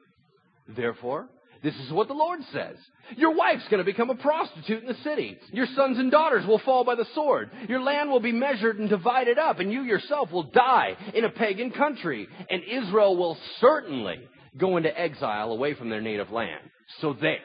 Therefore, 0.68 1.28
this 1.62 1.76
is 1.76 1.92
what 1.92 2.08
the 2.08 2.14
Lord 2.14 2.40
says. 2.54 2.78
Your 3.18 3.36
wife's 3.36 3.68
going 3.70 3.80
to 3.80 3.92
become 3.92 4.10
a 4.10 4.16
prostitute 4.16 4.82
in 4.82 4.88
the 4.88 5.04
city. 5.04 5.38
Your 5.52 5.66
sons 5.76 5.98
and 5.98 6.10
daughters 6.10 6.46
will 6.46 6.60
fall 6.60 6.86
by 6.86 6.96
the 6.96 7.08
sword. 7.14 7.50
Your 7.68 7.82
land 7.82 8.10
will 8.10 8.22
be 8.22 8.32
measured 8.32 8.80
and 8.80 8.90
divided 8.90 9.38
up, 9.38 9.60
and 9.60 9.72
you 9.72 9.82
yourself 9.82 10.32
will 10.32 10.44
die 10.44 10.96
in 11.14 11.26
a 11.26 11.30
pagan 11.30 11.72
country. 11.72 12.28
And 12.50 12.64
Israel 12.64 13.18
will 13.18 13.38
certainly 13.60 14.20
go 14.58 14.78
into 14.78 14.98
exile 14.98 15.52
away 15.52 15.74
from 15.74 15.90
their 15.90 16.02
native 16.02 16.30
land. 16.30 16.62
So 17.02 17.14
there. 17.14 17.40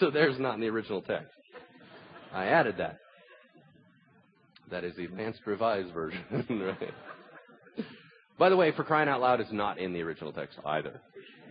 So 0.00 0.10
there's 0.10 0.38
not 0.38 0.54
in 0.54 0.60
the 0.60 0.68
original 0.68 1.02
text. 1.02 1.32
I 2.32 2.46
added 2.46 2.76
that. 2.78 2.98
That 4.70 4.84
is 4.84 4.96
the 4.96 5.04
advanced 5.04 5.40
revised 5.46 5.92
version, 5.92 6.24
right? 6.50 6.92
By 8.38 8.48
the 8.48 8.56
way, 8.56 8.72
for 8.72 8.84
crying 8.84 9.08
out 9.08 9.20
loud 9.20 9.40
is 9.40 9.46
not 9.52 9.78
in 9.78 9.92
the 9.92 10.02
original 10.02 10.32
text 10.32 10.58
either. 10.64 11.00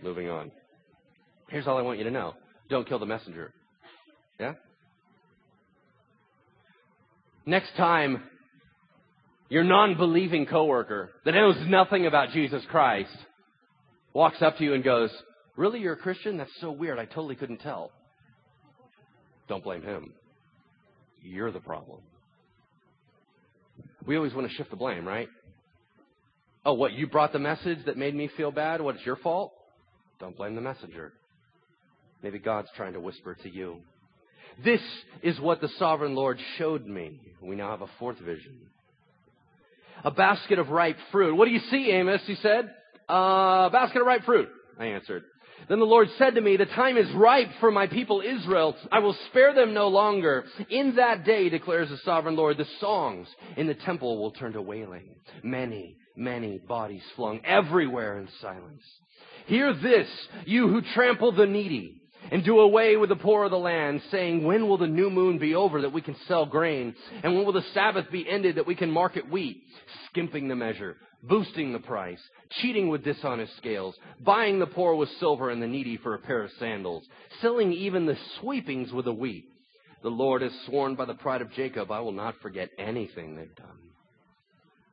Moving 0.02 0.28
on. 0.28 0.50
Here's 1.48 1.66
all 1.66 1.78
I 1.78 1.82
want 1.82 1.98
you 1.98 2.04
to 2.04 2.10
know. 2.10 2.34
Don't 2.68 2.88
kill 2.88 2.98
the 2.98 3.06
messenger. 3.06 3.52
Yeah? 4.40 4.54
Next 7.44 7.70
time 7.76 8.22
your 9.48 9.62
non-believing 9.62 10.46
coworker 10.46 11.10
that 11.24 11.32
knows 11.32 11.56
nothing 11.68 12.06
about 12.06 12.30
Jesus 12.30 12.62
Christ 12.70 13.16
walks 14.12 14.42
up 14.42 14.58
to 14.58 14.64
you 14.64 14.74
and 14.74 14.82
goes, 14.82 15.10
Really, 15.56 15.80
you're 15.80 15.94
a 15.94 15.96
Christian? 15.96 16.36
That's 16.36 16.50
so 16.60 16.70
weird. 16.70 16.98
I 16.98 17.06
totally 17.06 17.34
couldn't 17.34 17.58
tell. 17.58 17.90
Don't 19.48 19.64
blame 19.64 19.82
him. 19.82 20.12
You're 21.22 21.50
the 21.50 21.60
problem. 21.60 22.00
We 24.06 24.16
always 24.16 24.34
want 24.34 24.48
to 24.48 24.54
shift 24.54 24.70
the 24.70 24.76
blame, 24.76 25.06
right? 25.06 25.28
Oh, 26.64 26.74
what? 26.74 26.92
You 26.92 27.06
brought 27.06 27.32
the 27.32 27.38
message 27.38 27.78
that 27.86 27.96
made 27.96 28.14
me 28.14 28.28
feel 28.36 28.50
bad? 28.50 28.80
What? 28.80 28.96
It's 28.96 29.06
your 29.06 29.16
fault? 29.16 29.52
Don't 30.20 30.36
blame 30.36 30.54
the 30.54 30.60
messenger. 30.60 31.12
Maybe 32.22 32.38
God's 32.38 32.68
trying 32.76 32.94
to 32.94 33.00
whisper 33.00 33.36
to 33.42 33.50
you. 33.50 33.80
This 34.64 34.80
is 35.22 35.38
what 35.38 35.60
the 35.60 35.68
sovereign 35.78 36.14
Lord 36.14 36.38
showed 36.56 36.86
me. 36.86 37.20
We 37.42 37.56
now 37.56 37.70
have 37.70 37.82
a 37.82 37.90
fourth 37.98 38.18
vision. 38.18 38.58
A 40.04 40.10
basket 40.10 40.58
of 40.58 40.70
ripe 40.70 40.96
fruit. 41.12 41.36
What 41.36 41.46
do 41.46 41.50
you 41.50 41.60
see, 41.70 41.90
Amos? 41.90 42.22
He 42.26 42.36
said. 42.36 42.70
A 43.08 43.12
uh, 43.12 43.68
basket 43.70 44.00
of 44.00 44.06
ripe 44.06 44.24
fruit. 44.24 44.48
I 44.78 44.86
answered. 44.86 45.24
Then 45.68 45.78
the 45.78 45.86
Lord 45.86 46.08
said 46.18 46.34
to 46.34 46.40
me, 46.40 46.56
The 46.56 46.66
time 46.66 46.96
is 46.96 47.10
ripe 47.12 47.48
for 47.60 47.70
my 47.70 47.86
people 47.86 48.22
Israel. 48.24 48.76
I 48.92 49.00
will 49.00 49.16
spare 49.30 49.54
them 49.54 49.74
no 49.74 49.88
longer. 49.88 50.44
In 50.70 50.96
that 50.96 51.24
day, 51.24 51.48
declares 51.48 51.88
the 51.88 51.98
sovereign 51.98 52.36
Lord, 52.36 52.56
the 52.56 52.66
songs 52.80 53.26
in 53.56 53.66
the 53.66 53.74
temple 53.74 54.18
will 54.18 54.32
turn 54.32 54.52
to 54.52 54.62
wailing. 54.62 55.16
Many, 55.42 55.96
many 56.16 56.58
bodies 56.58 57.02
flung 57.16 57.40
everywhere 57.44 58.18
in 58.18 58.28
silence. 58.40 58.82
Hear 59.46 59.74
this, 59.74 60.08
you 60.44 60.68
who 60.68 60.82
trample 60.94 61.32
the 61.32 61.46
needy 61.46 62.02
and 62.30 62.44
do 62.44 62.60
away 62.60 62.96
with 62.96 63.08
the 63.08 63.16
poor 63.16 63.44
of 63.44 63.50
the 63.50 63.58
land, 63.58 64.02
saying, 64.10 64.44
When 64.44 64.68
will 64.68 64.78
the 64.78 64.86
new 64.86 65.10
moon 65.10 65.38
be 65.38 65.54
over 65.54 65.82
that 65.82 65.92
we 65.92 66.02
can 66.02 66.16
sell 66.26 66.46
grain? 66.46 66.94
And 67.22 67.34
when 67.34 67.44
will 67.44 67.52
the 67.52 67.64
Sabbath 67.74 68.10
be 68.10 68.28
ended 68.28 68.56
that 68.56 68.66
we 68.66 68.74
can 68.74 68.90
market 68.90 69.30
wheat? 69.30 69.62
Skimping 70.10 70.48
the 70.48 70.56
measure, 70.56 70.96
boosting 71.22 71.72
the 71.72 71.78
price, 71.78 72.20
cheating 72.60 72.88
with 72.88 73.04
dishonest 73.04 73.56
scales, 73.56 73.94
buying 74.20 74.58
the 74.58 74.66
poor 74.66 74.94
with 74.94 75.08
silver 75.20 75.50
and 75.50 75.62
the 75.62 75.66
needy 75.66 75.96
for 75.96 76.14
a 76.14 76.18
pair 76.18 76.42
of 76.42 76.50
sandals, 76.58 77.04
selling 77.40 77.72
even 77.72 78.06
the 78.06 78.16
sweepings 78.40 78.92
with 78.92 79.04
the 79.04 79.12
wheat. 79.12 79.44
The 80.02 80.08
Lord 80.08 80.42
has 80.42 80.52
sworn 80.66 80.94
by 80.94 81.04
the 81.04 81.14
pride 81.14 81.42
of 81.42 81.52
Jacob, 81.52 81.90
I 81.90 82.00
will 82.00 82.12
not 82.12 82.36
forget 82.40 82.70
anything 82.78 83.34
they've 83.34 83.54
done. 83.56 83.78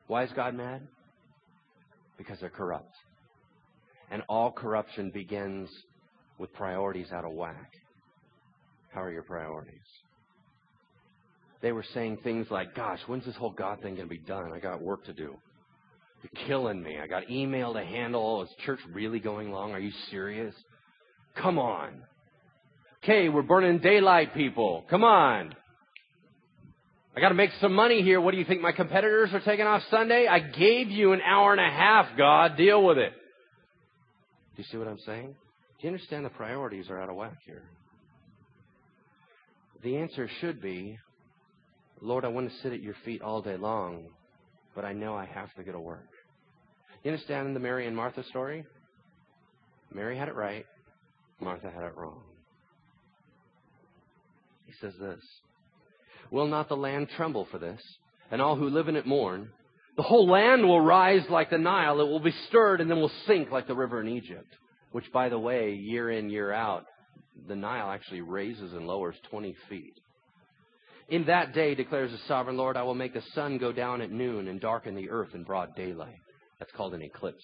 Why 0.07 0.23
is 0.23 0.31
God 0.35 0.55
mad? 0.55 0.87
Because 2.17 2.39
they're 2.39 2.49
corrupt. 2.49 2.93
And 4.11 4.21
all 4.29 4.51
corruption 4.51 5.11
begins 5.11 5.69
with 6.39 6.53
priorities 6.53 7.11
out 7.11 7.25
of 7.25 7.33
whack. 7.33 7.71
How 8.93 9.01
are 9.01 9.11
your 9.11 9.23
priorities? 9.23 9.79
They 11.61 11.71
were 11.71 11.85
saying 11.93 12.17
things 12.23 12.47
like, 12.51 12.75
gosh, 12.75 12.99
when's 13.07 13.25
this 13.25 13.35
whole 13.35 13.51
God 13.51 13.81
thing 13.81 13.95
going 13.95 14.07
to 14.07 14.13
be 14.13 14.19
done? 14.19 14.51
I 14.53 14.59
got 14.59 14.81
work 14.81 15.05
to 15.05 15.13
do. 15.13 15.35
You're 16.21 16.47
killing 16.47 16.81
me. 16.81 16.97
I 17.01 17.07
got 17.07 17.29
email 17.29 17.73
to 17.73 17.83
handle. 17.83 18.39
Oh, 18.39 18.43
is 18.43 18.49
church 18.65 18.79
really 18.93 19.19
going 19.19 19.51
long? 19.51 19.71
Are 19.71 19.79
you 19.79 19.91
serious? 20.11 20.53
Come 21.35 21.57
on. 21.57 22.03
Okay, 23.03 23.29
we're 23.29 23.41
burning 23.41 23.79
daylight, 23.79 24.33
people. 24.33 24.85
Come 24.89 25.03
on. 25.03 25.53
I 27.15 27.19
got 27.19 27.29
to 27.29 27.35
make 27.35 27.51
some 27.61 27.73
money 27.73 28.01
here. 28.01 28.19
What 28.19 28.31
do 28.31 28.37
you 28.37 28.45
think 28.45 28.61
my 28.61 28.71
competitors 28.71 29.29
are 29.33 29.41
taking 29.41 29.65
off 29.65 29.83
Sunday? 29.91 30.27
I 30.27 30.39
gave 30.39 30.89
you 30.89 31.13
an 31.13 31.21
hour 31.21 31.51
and 31.51 31.61
a 31.61 31.69
half, 31.69 32.17
God. 32.17 32.57
Deal 32.57 32.83
with 32.83 32.97
it. 32.97 33.11
Do 34.55 34.61
you 34.61 34.67
see 34.71 34.77
what 34.77 34.87
I'm 34.87 34.99
saying? 35.05 35.35
You 35.83 35.89
understand 35.89 36.23
the 36.23 36.29
priorities 36.29 36.89
are 36.89 36.97
out 36.97 37.09
of 37.09 37.17
whack 37.17 37.39
here? 37.45 37.63
The 39.83 39.97
answer 39.97 40.29
should 40.39 40.61
be, 40.61 40.97
Lord, 41.99 42.23
I 42.23 42.29
want 42.29 42.49
to 42.49 42.57
sit 42.61 42.71
at 42.71 42.81
your 42.81 42.95
feet 43.03 43.21
all 43.21 43.41
day 43.41 43.57
long, 43.57 44.05
but 44.75 44.85
I 44.85 44.93
know 44.93 45.13
I 45.13 45.25
have 45.25 45.53
to 45.55 45.63
go 45.63 45.73
to 45.73 45.79
work. 45.81 46.07
You 47.03 47.11
understand 47.11 47.53
the 47.53 47.59
Mary 47.59 47.85
and 47.85 47.97
Martha 47.97 48.23
story? 48.23 48.63
Mary 49.93 50.17
had 50.17 50.29
it 50.29 50.35
right, 50.35 50.65
Martha 51.41 51.69
had 51.69 51.83
it 51.83 51.97
wrong. 51.97 52.23
He 54.65 54.71
says 54.79 54.93
this 54.97 55.19
Will 56.31 56.47
not 56.47 56.69
the 56.69 56.77
land 56.77 57.09
tremble 57.17 57.45
for 57.51 57.57
this, 57.57 57.81
and 58.31 58.41
all 58.41 58.55
who 58.55 58.69
live 58.69 58.87
in 58.87 58.95
it 58.95 59.05
mourn? 59.05 59.49
The 59.97 60.03
whole 60.03 60.29
land 60.29 60.63
will 60.63 60.79
rise 60.79 61.25
like 61.29 61.49
the 61.49 61.57
Nile, 61.57 61.99
it 61.99 62.07
will 62.07 62.21
be 62.21 62.33
stirred 62.47 62.79
and 62.79 62.89
then 62.89 63.01
will 63.01 63.11
sink 63.27 63.51
like 63.51 63.67
the 63.67 63.75
river 63.75 63.99
in 63.99 64.07
Egypt 64.07 64.47
which, 64.93 65.11
by 65.11 65.27
the 65.27 65.39
way, 65.39 65.73
year 65.73 66.11
in, 66.11 66.29
year 66.29 66.53
out, 66.53 66.85
the 67.47 67.55
Nile 67.55 67.89
actually 67.89 68.21
raises 68.21 68.73
and 68.73 68.87
lowers 68.87 69.15
20 69.29 69.55
feet. 69.67 69.93
In 71.09 71.25
that 71.25 71.53
day, 71.53 71.75
declares 71.75 72.11
the 72.11 72.19
sovereign 72.27 72.57
Lord, 72.57 72.77
I 72.77 72.83
will 72.83 72.93
make 72.93 73.13
the 73.13 73.23
sun 73.33 73.57
go 73.57 73.71
down 73.71 74.01
at 74.01 74.11
noon 74.11 74.47
and 74.47 74.61
darken 74.61 74.95
the 74.95 75.09
earth 75.09 75.33
in 75.33 75.43
broad 75.43 75.75
daylight. 75.75 76.19
That's 76.59 76.71
called 76.73 76.93
an 76.93 77.01
eclipse. 77.01 77.43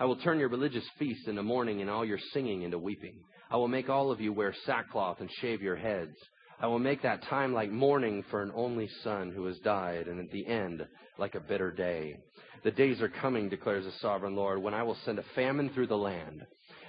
I 0.00 0.04
will 0.06 0.16
turn 0.16 0.40
your 0.40 0.48
religious 0.48 0.84
feast 0.98 1.28
into 1.28 1.42
mourning 1.42 1.80
and 1.80 1.88
all 1.88 2.04
your 2.04 2.18
singing 2.32 2.62
into 2.62 2.78
weeping. 2.78 3.14
I 3.48 3.56
will 3.56 3.68
make 3.68 3.88
all 3.88 4.10
of 4.10 4.20
you 4.20 4.32
wear 4.32 4.52
sackcloth 4.66 5.20
and 5.20 5.30
shave 5.40 5.62
your 5.62 5.76
heads. 5.76 6.16
I 6.60 6.66
will 6.66 6.78
make 6.78 7.02
that 7.02 7.22
time 7.24 7.54
like 7.54 7.70
mourning 7.70 8.22
for 8.30 8.42
an 8.42 8.52
only 8.54 8.88
son 9.02 9.32
who 9.32 9.46
has 9.46 9.58
died, 9.60 10.08
and 10.08 10.20
at 10.20 10.30
the 10.30 10.46
end, 10.46 10.86
like 11.18 11.34
a 11.34 11.40
bitter 11.40 11.72
day. 11.72 12.16
The 12.64 12.70
days 12.70 13.00
are 13.00 13.08
coming, 13.08 13.48
declares 13.48 13.86
the 13.86 13.92
sovereign 14.00 14.36
Lord, 14.36 14.62
when 14.62 14.74
I 14.74 14.82
will 14.82 14.96
send 15.06 15.18
a 15.18 15.24
famine 15.34 15.70
through 15.70 15.86
the 15.86 15.96
land. 15.96 16.42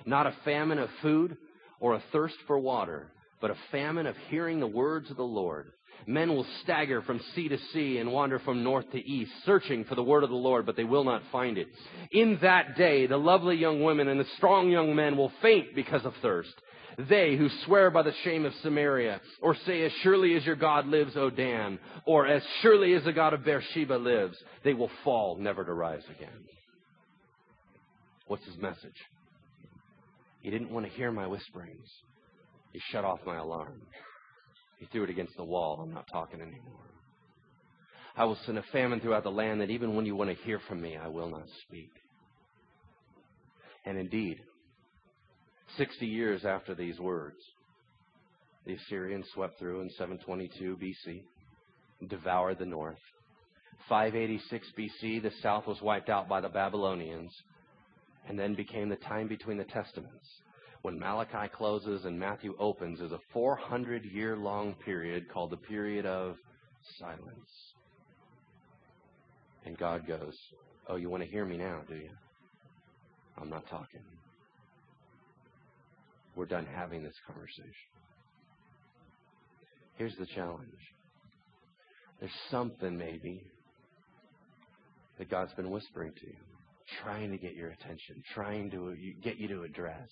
Not 0.06 0.28
a 0.28 0.36
famine 0.44 0.78
of 0.78 0.90
food 1.02 1.38
or 1.80 1.96
a 1.96 2.04
thirst 2.12 2.36
for 2.48 2.60
water, 2.60 3.14
but 3.40 3.52
a 3.52 3.58
famine 3.72 4.06
of 4.06 4.16
hearing 4.30 4.60
the 4.60 4.68
words 4.68 5.10
of 5.10 5.16
the 5.16 5.24
Lord. 5.24 5.72
Men 6.06 6.36
will 6.36 6.46
stagger 6.64 7.02
from 7.04 7.22
sea 7.34 7.48
to 7.48 7.58
sea 7.74 8.00
and 8.00 8.12
wander 8.12 8.40
from 8.40 8.64
north 8.64 8.90
to 8.92 8.98
east, 8.98 9.32
searching 9.46 9.86
for 9.86 9.96
the 9.96 10.04
word 10.04 10.24
of 10.24 10.30
the 10.30 10.36
Lord, 10.36 10.66
but 10.66 10.76
they 10.76 10.84
will 10.84 11.04
not 11.04 11.22
find 11.32 11.58
it. 11.58 11.68
In 12.12 12.40
that 12.42 12.76
day, 12.76 13.08
the 13.08 13.18
lovely 13.18 13.56
young 13.56 13.84
women 13.84 14.08
and 14.08 14.20
the 14.20 14.26
strong 14.38 14.70
young 14.70 14.96
men 14.96 15.16
will 15.16 15.32
faint 15.42 15.76
because 15.76 16.04
of 16.04 16.14
thirst. 16.22 16.54
They 16.98 17.36
who 17.36 17.50
swear 17.66 17.90
by 17.90 18.04
the 18.04 18.14
shame 18.24 18.46
of 18.46 18.54
Samaria, 18.62 19.22
or 19.42 19.56
say, 19.66 19.84
As 19.84 19.92
surely 20.04 20.36
as 20.36 20.46
your 20.46 20.56
God 20.56 20.88
lives, 20.88 21.14
O 21.16 21.30
Dan, 21.30 21.80
or 22.06 22.28
As 22.28 22.44
surely 22.62 22.94
as 22.94 23.04
the 23.04 23.14
God 23.14 23.34
of 23.34 23.46
Beersheba 23.46 23.94
lives, 23.94 24.38
they 24.64 24.74
will 24.74 24.92
fall, 25.04 25.38
never 25.38 25.64
to 25.64 25.74
rise 25.74 26.04
again. 26.16 26.46
What's 28.28 28.46
his 28.46 28.58
message? 28.58 28.96
He 30.42 30.50
didn't 30.50 30.72
want 30.72 30.86
to 30.86 30.92
hear 30.94 31.12
my 31.12 31.28
whisperings. 31.28 31.88
He 32.72 32.82
shut 32.92 33.06
off 33.06 33.20
my 33.26 33.38
alarm. 33.38 33.82
He 34.80 34.86
threw 34.88 35.04
it 35.04 35.10
against 35.10 35.36
the 35.38 35.44
wall. 35.44 35.82
I'm 35.82 35.94
not 35.94 36.08
talking 36.12 36.42
anymore. 36.42 36.90
I 38.16 38.26
will 38.26 38.38
send 38.46 38.58
a 38.58 38.64
famine 38.72 39.00
throughout 39.00 39.24
the 39.24 39.32
land 39.32 39.62
that 39.62 39.70
even 39.70 39.96
when 39.96 40.06
you 40.06 40.16
want 40.16 40.30
to 40.30 40.44
hear 40.44 40.60
from 40.68 40.82
me, 40.82 40.98
I 40.98 41.08
will 41.08 41.30
not 41.30 41.46
speak. 41.68 41.92
And 43.86 43.98
indeed, 43.98 44.40
60 45.78 46.06
years 46.06 46.46
after 46.46 46.76
these 46.76 47.00
words, 47.00 47.38
The 48.66 48.74
Assyrians 48.74 49.26
swept 49.34 49.60
through 49.60 49.82
in 49.82 49.90
722 49.92 50.78
BC, 50.78 51.24
devoured 52.08 52.60
the 52.60 52.66
north. 52.66 53.00
586 53.90 54.68
BC, 54.78 55.22
the 55.22 55.32
south 55.42 55.68
was 55.68 55.82
wiped 55.82 56.10
out 56.10 56.30
by 56.30 56.42
the 56.42 56.50
Babylonians, 56.50 57.32
and 58.28 58.38
then 58.38 58.56
became 58.56 58.90
the 58.90 58.96
time 58.98 59.28
between 59.28 59.58
the 59.58 59.64
testaments. 59.66 60.28
When 60.82 60.98
Malachi 60.98 61.48
closes 61.56 62.06
and 62.06 62.20
Matthew 62.20 62.56
opens 62.60 63.02
is 63.02 63.12
a 63.12 63.20
400 63.34 64.04
year 64.06 64.36
long 64.36 64.76
period 64.86 65.30
called 65.32 65.52
the 65.52 65.58
period 65.58 66.06
of 66.06 66.36
silence. 67.00 67.74
And 69.66 69.78
God 69.78 70.08
goes, 70.08 70.36
Oh, 70.88 70.96
you 70.96 71.10
want 71.10 71.24
to 71.24 71.30
hear 71.30 71.46
me 71.46 71.58
now, 71.58 71.82
do 71.88 71.96
you? 71.96 72.10
I'm 73.40 73.50
not 73.50 73.68
talking. 73.70 74.02
We're 76.36 76.46
done 76.46 76.66
having 76.66 77.04
this 77.04 77.16
conversation. 77.28 77.74
Here's 79.98 80.16
the 80.16 80.26
challenge 80.26 80.70
there's 82.20 82.32
something, 82.52 82.96
maybe, 82.96 83.44
that 85.18 85.30
God's 85.30 85.54
been 85.54 85.72
whispering 85.72 86.12
to 86.14 86.28
you, 86.28 86.36
trying 87.04 87.32
to 87.32 87.38
get 87.38 87.56
your 87.56 87.70
attention, 87.70 88.22
trying 88.34 88.70
to 88.72 88.90
uh, 88.90 88.94
get 89.24 89.38
you 89.38 89.48
to 89.50 89.64
address. 89.64 90.08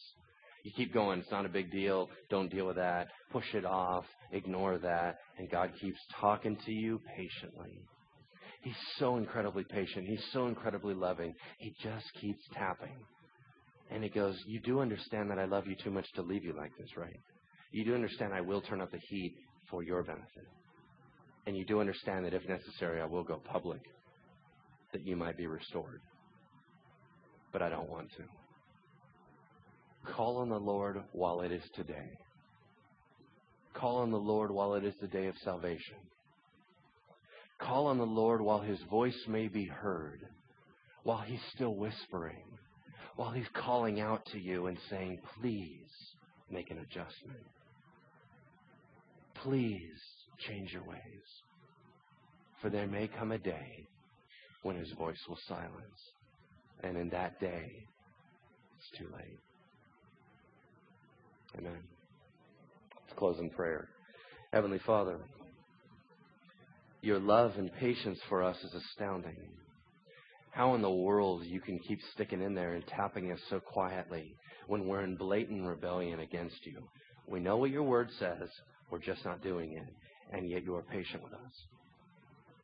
You 0.63 0.71
keep 0.75 0.93
going, 0.93 1.19
it's 1.19 1.31
not 1.31 1.45
a 1.45 1.49
big 1.49 1.71
deal, 1.71 2.09
don't 2.29 2.51
deal 2.51 2.65
with 2.65 2.75
that, 2.75 3.07
push 3.31 3.45
it 3.53 3.63
off, 3.63 4.05
ignore 4.31 4.77
that, 4.79 5.17
and 5.37 5.49
God 5.49 5.71
keeps 5.79 5.99
talking 6.19 6.57
to 6.65 6.71
you 6.71 6.99
patiently. 7.15 7.79
He's 8.61 8.75
so 8.97 9.17
incredibly 9.17 9.63
patient. 9.63 10.05
He's 10.07 10.23
so 10.33 10.47
incredibly 10.47 10.93
loving. 10.93 11.33
He 11.59 11.73
just 11.81 12.05
keeps 12.19 12.43
tapping. 12.53 12.97
And 13.91 14.03
he 14.03 14.09
goes, 14.09 14.35
You 14.47 14.59
do 14.61 14.79
understand 14.79 15.29
that 15.31 15.39
I 15.39 15.45
love 15.45 15.67
you 15.67 15.75
too 15.83 15.91
much 15.91 16.05
to 16.15 16.21
leave 16.21 16.43
you 16.43 16.53
like 16.55 16.71
this, 16.77 16.89
right? 16.95 17.19
You 17.71 17.85
do 17.85 17.95
understand 17.95 18.33
I 18.33 18.41
will 18.41 18.61
turn 18.61 18.81
up 18.81 18.91
the 18.91 18.99
heat 19.09 19.35
for 19.69 19.83
your 19.83 20.03
benefit. 20.03 20.47
And 21.45 21.55
you 21.57 21.65
do 21.65 21.79
understand 21.79 22.25
that 22.25 22.33
if 22.33 22.47
necessary, 22.47 23.01
I 23.01 23.05
will 23.05 23.23
go 23.23 23.41
public 23.51 23.81
that 24.93 25.05
you 25.05 25.15
might 25.15 25.37
be 25.37 25.47
restored. 25.47 26.01
But 27.51 27.61
I 27.61 27.69
don't 27.69 27.89
want 27.89 28.09
to. 28.17 28.23
Call 30.13 30.37
on 30.37 30.49
the 30.49 30.59
Lord 30.59 30.97
while 31.11 31.41
it 31.41 31.51
is 31.51 31.63
today. 31.75 32.09
Call 33.73 33.97
on 33.97 34.11
the 34.11 34.17
Lord 34.17 34.51
while 34.51 34.75
it 34.75 34.83
is 34.83 34.93
the 35.01 35.07
day 35.07 35.27
of 35.27 35.35
salvation. 35.43 35.97
Call 37.59 37.87
on 37.87 37.97
the 37.97 38.05
Lord 38.05 38.41
while 38.41 38.61
his 38.61 38.79
voice 38.89 39.19
may 39.27 39.47
be 39.47 39.65
heard, 39.65 40.21
while 41.03 41.21
he's 41.21 41.41
still 41.53 41.75
whispering, 41.75 42.43
while 43.19 43.31
he's 43.31 43.49
calling 43.53 43.99
out 43.99 44.25
to 44.31 44.39
you 44.39 44.67
and 44.67 44.77
saying, 44.89 45.19
Please 45.41 45.91
make 46.49 46.71
an 46.71 46.77
adjustment. 46.77 47.43
Please 49.43 49.99
change 50.47 50.71
your 50.71 50.85
ways. 50.85 51.27
For 52.61 52.69
there 52.69 52.87
may 52.87 53.09
come 53.09 53.33
a 53.33 53.37
day 53.37 53.85
when 54.63 54.77
his 54.77 54.89
voice 54.93 55.19
will 55.27 55.37
silence. 55.49 55.99
And 56.81 56.95
in 56.95 57.09
that 57.09 57.37
day, 57.41 57.69
it's 58.77 58.97
too 58.97 59.07
late. 59.13 59.39
Amen. 61.57 61.83
Let's 63.01 63.19
close 63.19 63.37
in 63.41 63.49
prayer. 63.49 63.89
Heavenly 64.53 64.79
Father, 64.85 65.17
your 67.01 67.19
love 67.19 67.51
and 67.57 67.69
patience 67.81 68.19
for 68.29 68.43
us 68.43 68.55
is 68.63 68.73
astounding. 68.73 69.35
How 70.51 70.75
in 70.75 70.81
the 70.81 70.89
world 70.89 71.43
you 71.45 71.61
can 71.61 71.79
keep 71.79 71.99
sticking 72.13 72.41
in 72.41 72.53
there 72.53 72.73
and 72.73 72.85
tapping 72.87 73.31
us 73.31 73.39
so 73.49 73.59
quietly 73.59 74.35
when 74.67 74.87
we're 74.87 75.03
in 75.03 75.15
blatant 75.15 75.65
rebellion 75.65 76.19
against 76.19 76.65
you. 76.65 76.87
We 77.27 77.39
know 77.39 77.57
what 77.57 77.71
your 77.71 77.83
word 77.83 78.09
says, 78.19 78.49
we're 78.91 78.99
just 78.99 79.23
not 79.23 79.43
doing 79.43 79.73
it, 79.73 80.35
and 80.35 80.49
yet 80.49 80.63
you 80.63 80.75
are 80.75 80.83
patient 80.83 81.23
with 81.23 81.33
us. 81.33 81.53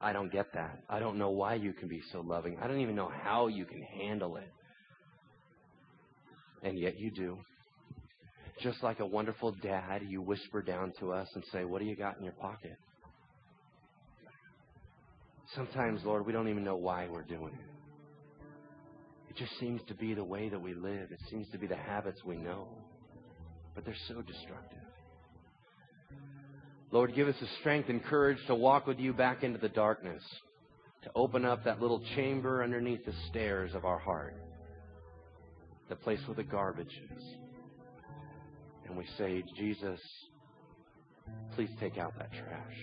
I 0.01 0.13
don't 0.13 0.31
get 0.31 0.53
that. 0.53 0.79
I 0.89 0.99
don't 0.99 1.17
know 1.17 1.29
why 1.29 1.55
you 1.55 1.73
can 1.73 1.87
be 1.87 2.01
so 2.11 2.21
loving. 2.21 2.57
I 2.61 2.67
don't 2.67 2.79
even 2.79 2.95
know 2.95 3.11
how 3.23 3.47
you 3.47 3.65
can 3.65 3.81
handle 3.81 4.37
it. 4.37 4.49
And 6.63 6.77
yet 6.77 6.99
you 6.99 7.11
do. 7.11 7.37
Just 8.61 8.83
like 8.83 8.99
a 8.99 9.05
wonderful 9.05 9.53
dad, 9.61 10.01
you 10.07 10.21
whisper 10.21 10.61
down 10.61 10.93
to 10.99 11.11
us 11.11 11.27
and 11.35 11.43
say, 11.51 11.65
What 11.65 11.79
do 11.79 11.85
you 11.85 11.95
got 11.95 12.17
in 12.17 12.23
your 12.23 12.33
pocket? 12.33 12.75
Sometimes, 15.55 16.03
Lord, 16.03 16.25
we 16.25 16.33
don't 16.33 16.49
even 16.49 16.63
know 16.63 16.77
why 16.77 17.07
we're 17.09 17.23
doing 17.23 17.53
it. 17.53 17.74
It 19.35 19.39
just 19.39 19.59
seems 19.59 19.81
to 19.89 19.93
be 19.93 20.13
the 20.13 20.23
way 20.23 20.47
that 20.47 20.61
we 20.61 20.73
live. 20.73 21.11
It 21.11 21.19
seems 21.29 21.49
to 21.49 21.57
be 21.57 21.67
the 21.67 21.75
habits 21.75 22.23
we 22.23 22.37
know. 22.37 22.69
But 23.73 23.83
they're 23.83 23.93
so 24.07 24.21
destructive. 24.21 24.79
Lord, 26.91 27.13
give 27.13 27.27
us 27.27 27.35
the 27.41 27.47
strength 27.59 27.89
and 27.89 28.01
courage 28.01 28.37
to 28.47 28.55
walk 28.55 28.87
with 28.87 28.97
you 28.97 29.11
back 29.11 29.43
into 29.43 29.59
the 29.59 29.67
darkness, 29.67 30.23
to 31.03 31.11
open 31.15 31.43
up 31.43 31.65
that 31.65 31.81
little 31.81 32.01
chamber 32.15 32.63
underneath 32.63 33.03
the 33.05 33.13
stairs 33.29 33.71
of 33.75 33.83
our 33.83 33.99
heart, 33.99 34.37
the 35.89 35.97
place 35.97 36.19
where 36.27 36.35
the 36.35 36.43
garbage 36.43 37.01
is. 37.17 37.23
And 38.87 38.95
we 38.95 39.05
say, 39.17 39.43
Jesus, 39.57 39.99
please 41.55 41.71
take 41.81 41.97
out 41.97 42.13
that 42.17 42.31
trash. 42.31 42.77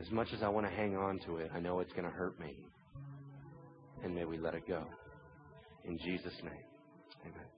As 0.00 0.10
much 0.12 0.28
as 0.32 0.44
I 0.44 0.48
want 0.48 0.64
to 0.66 0.72
hang 0.72 0.96
on 0.96 1.18
to 1.26 1.38
it, 1.38 1.50
I 1.52 1.58
know 1.58 1.80
it's 1.80 1.92
going 1.92 2.04
to 2.04 2.10
hurt 2.10 2.38
me. 2.38 2.54
And 4.06 4.14
may 4.14 4.24
we 4.24 4.38
let 4.38 4.54
it 4.54 4.68
go. 4.68 4.84
In 5.84 5.98
Jesus' 5.98 6.38
name, 6.44 6.62
amen. 7.24 7.55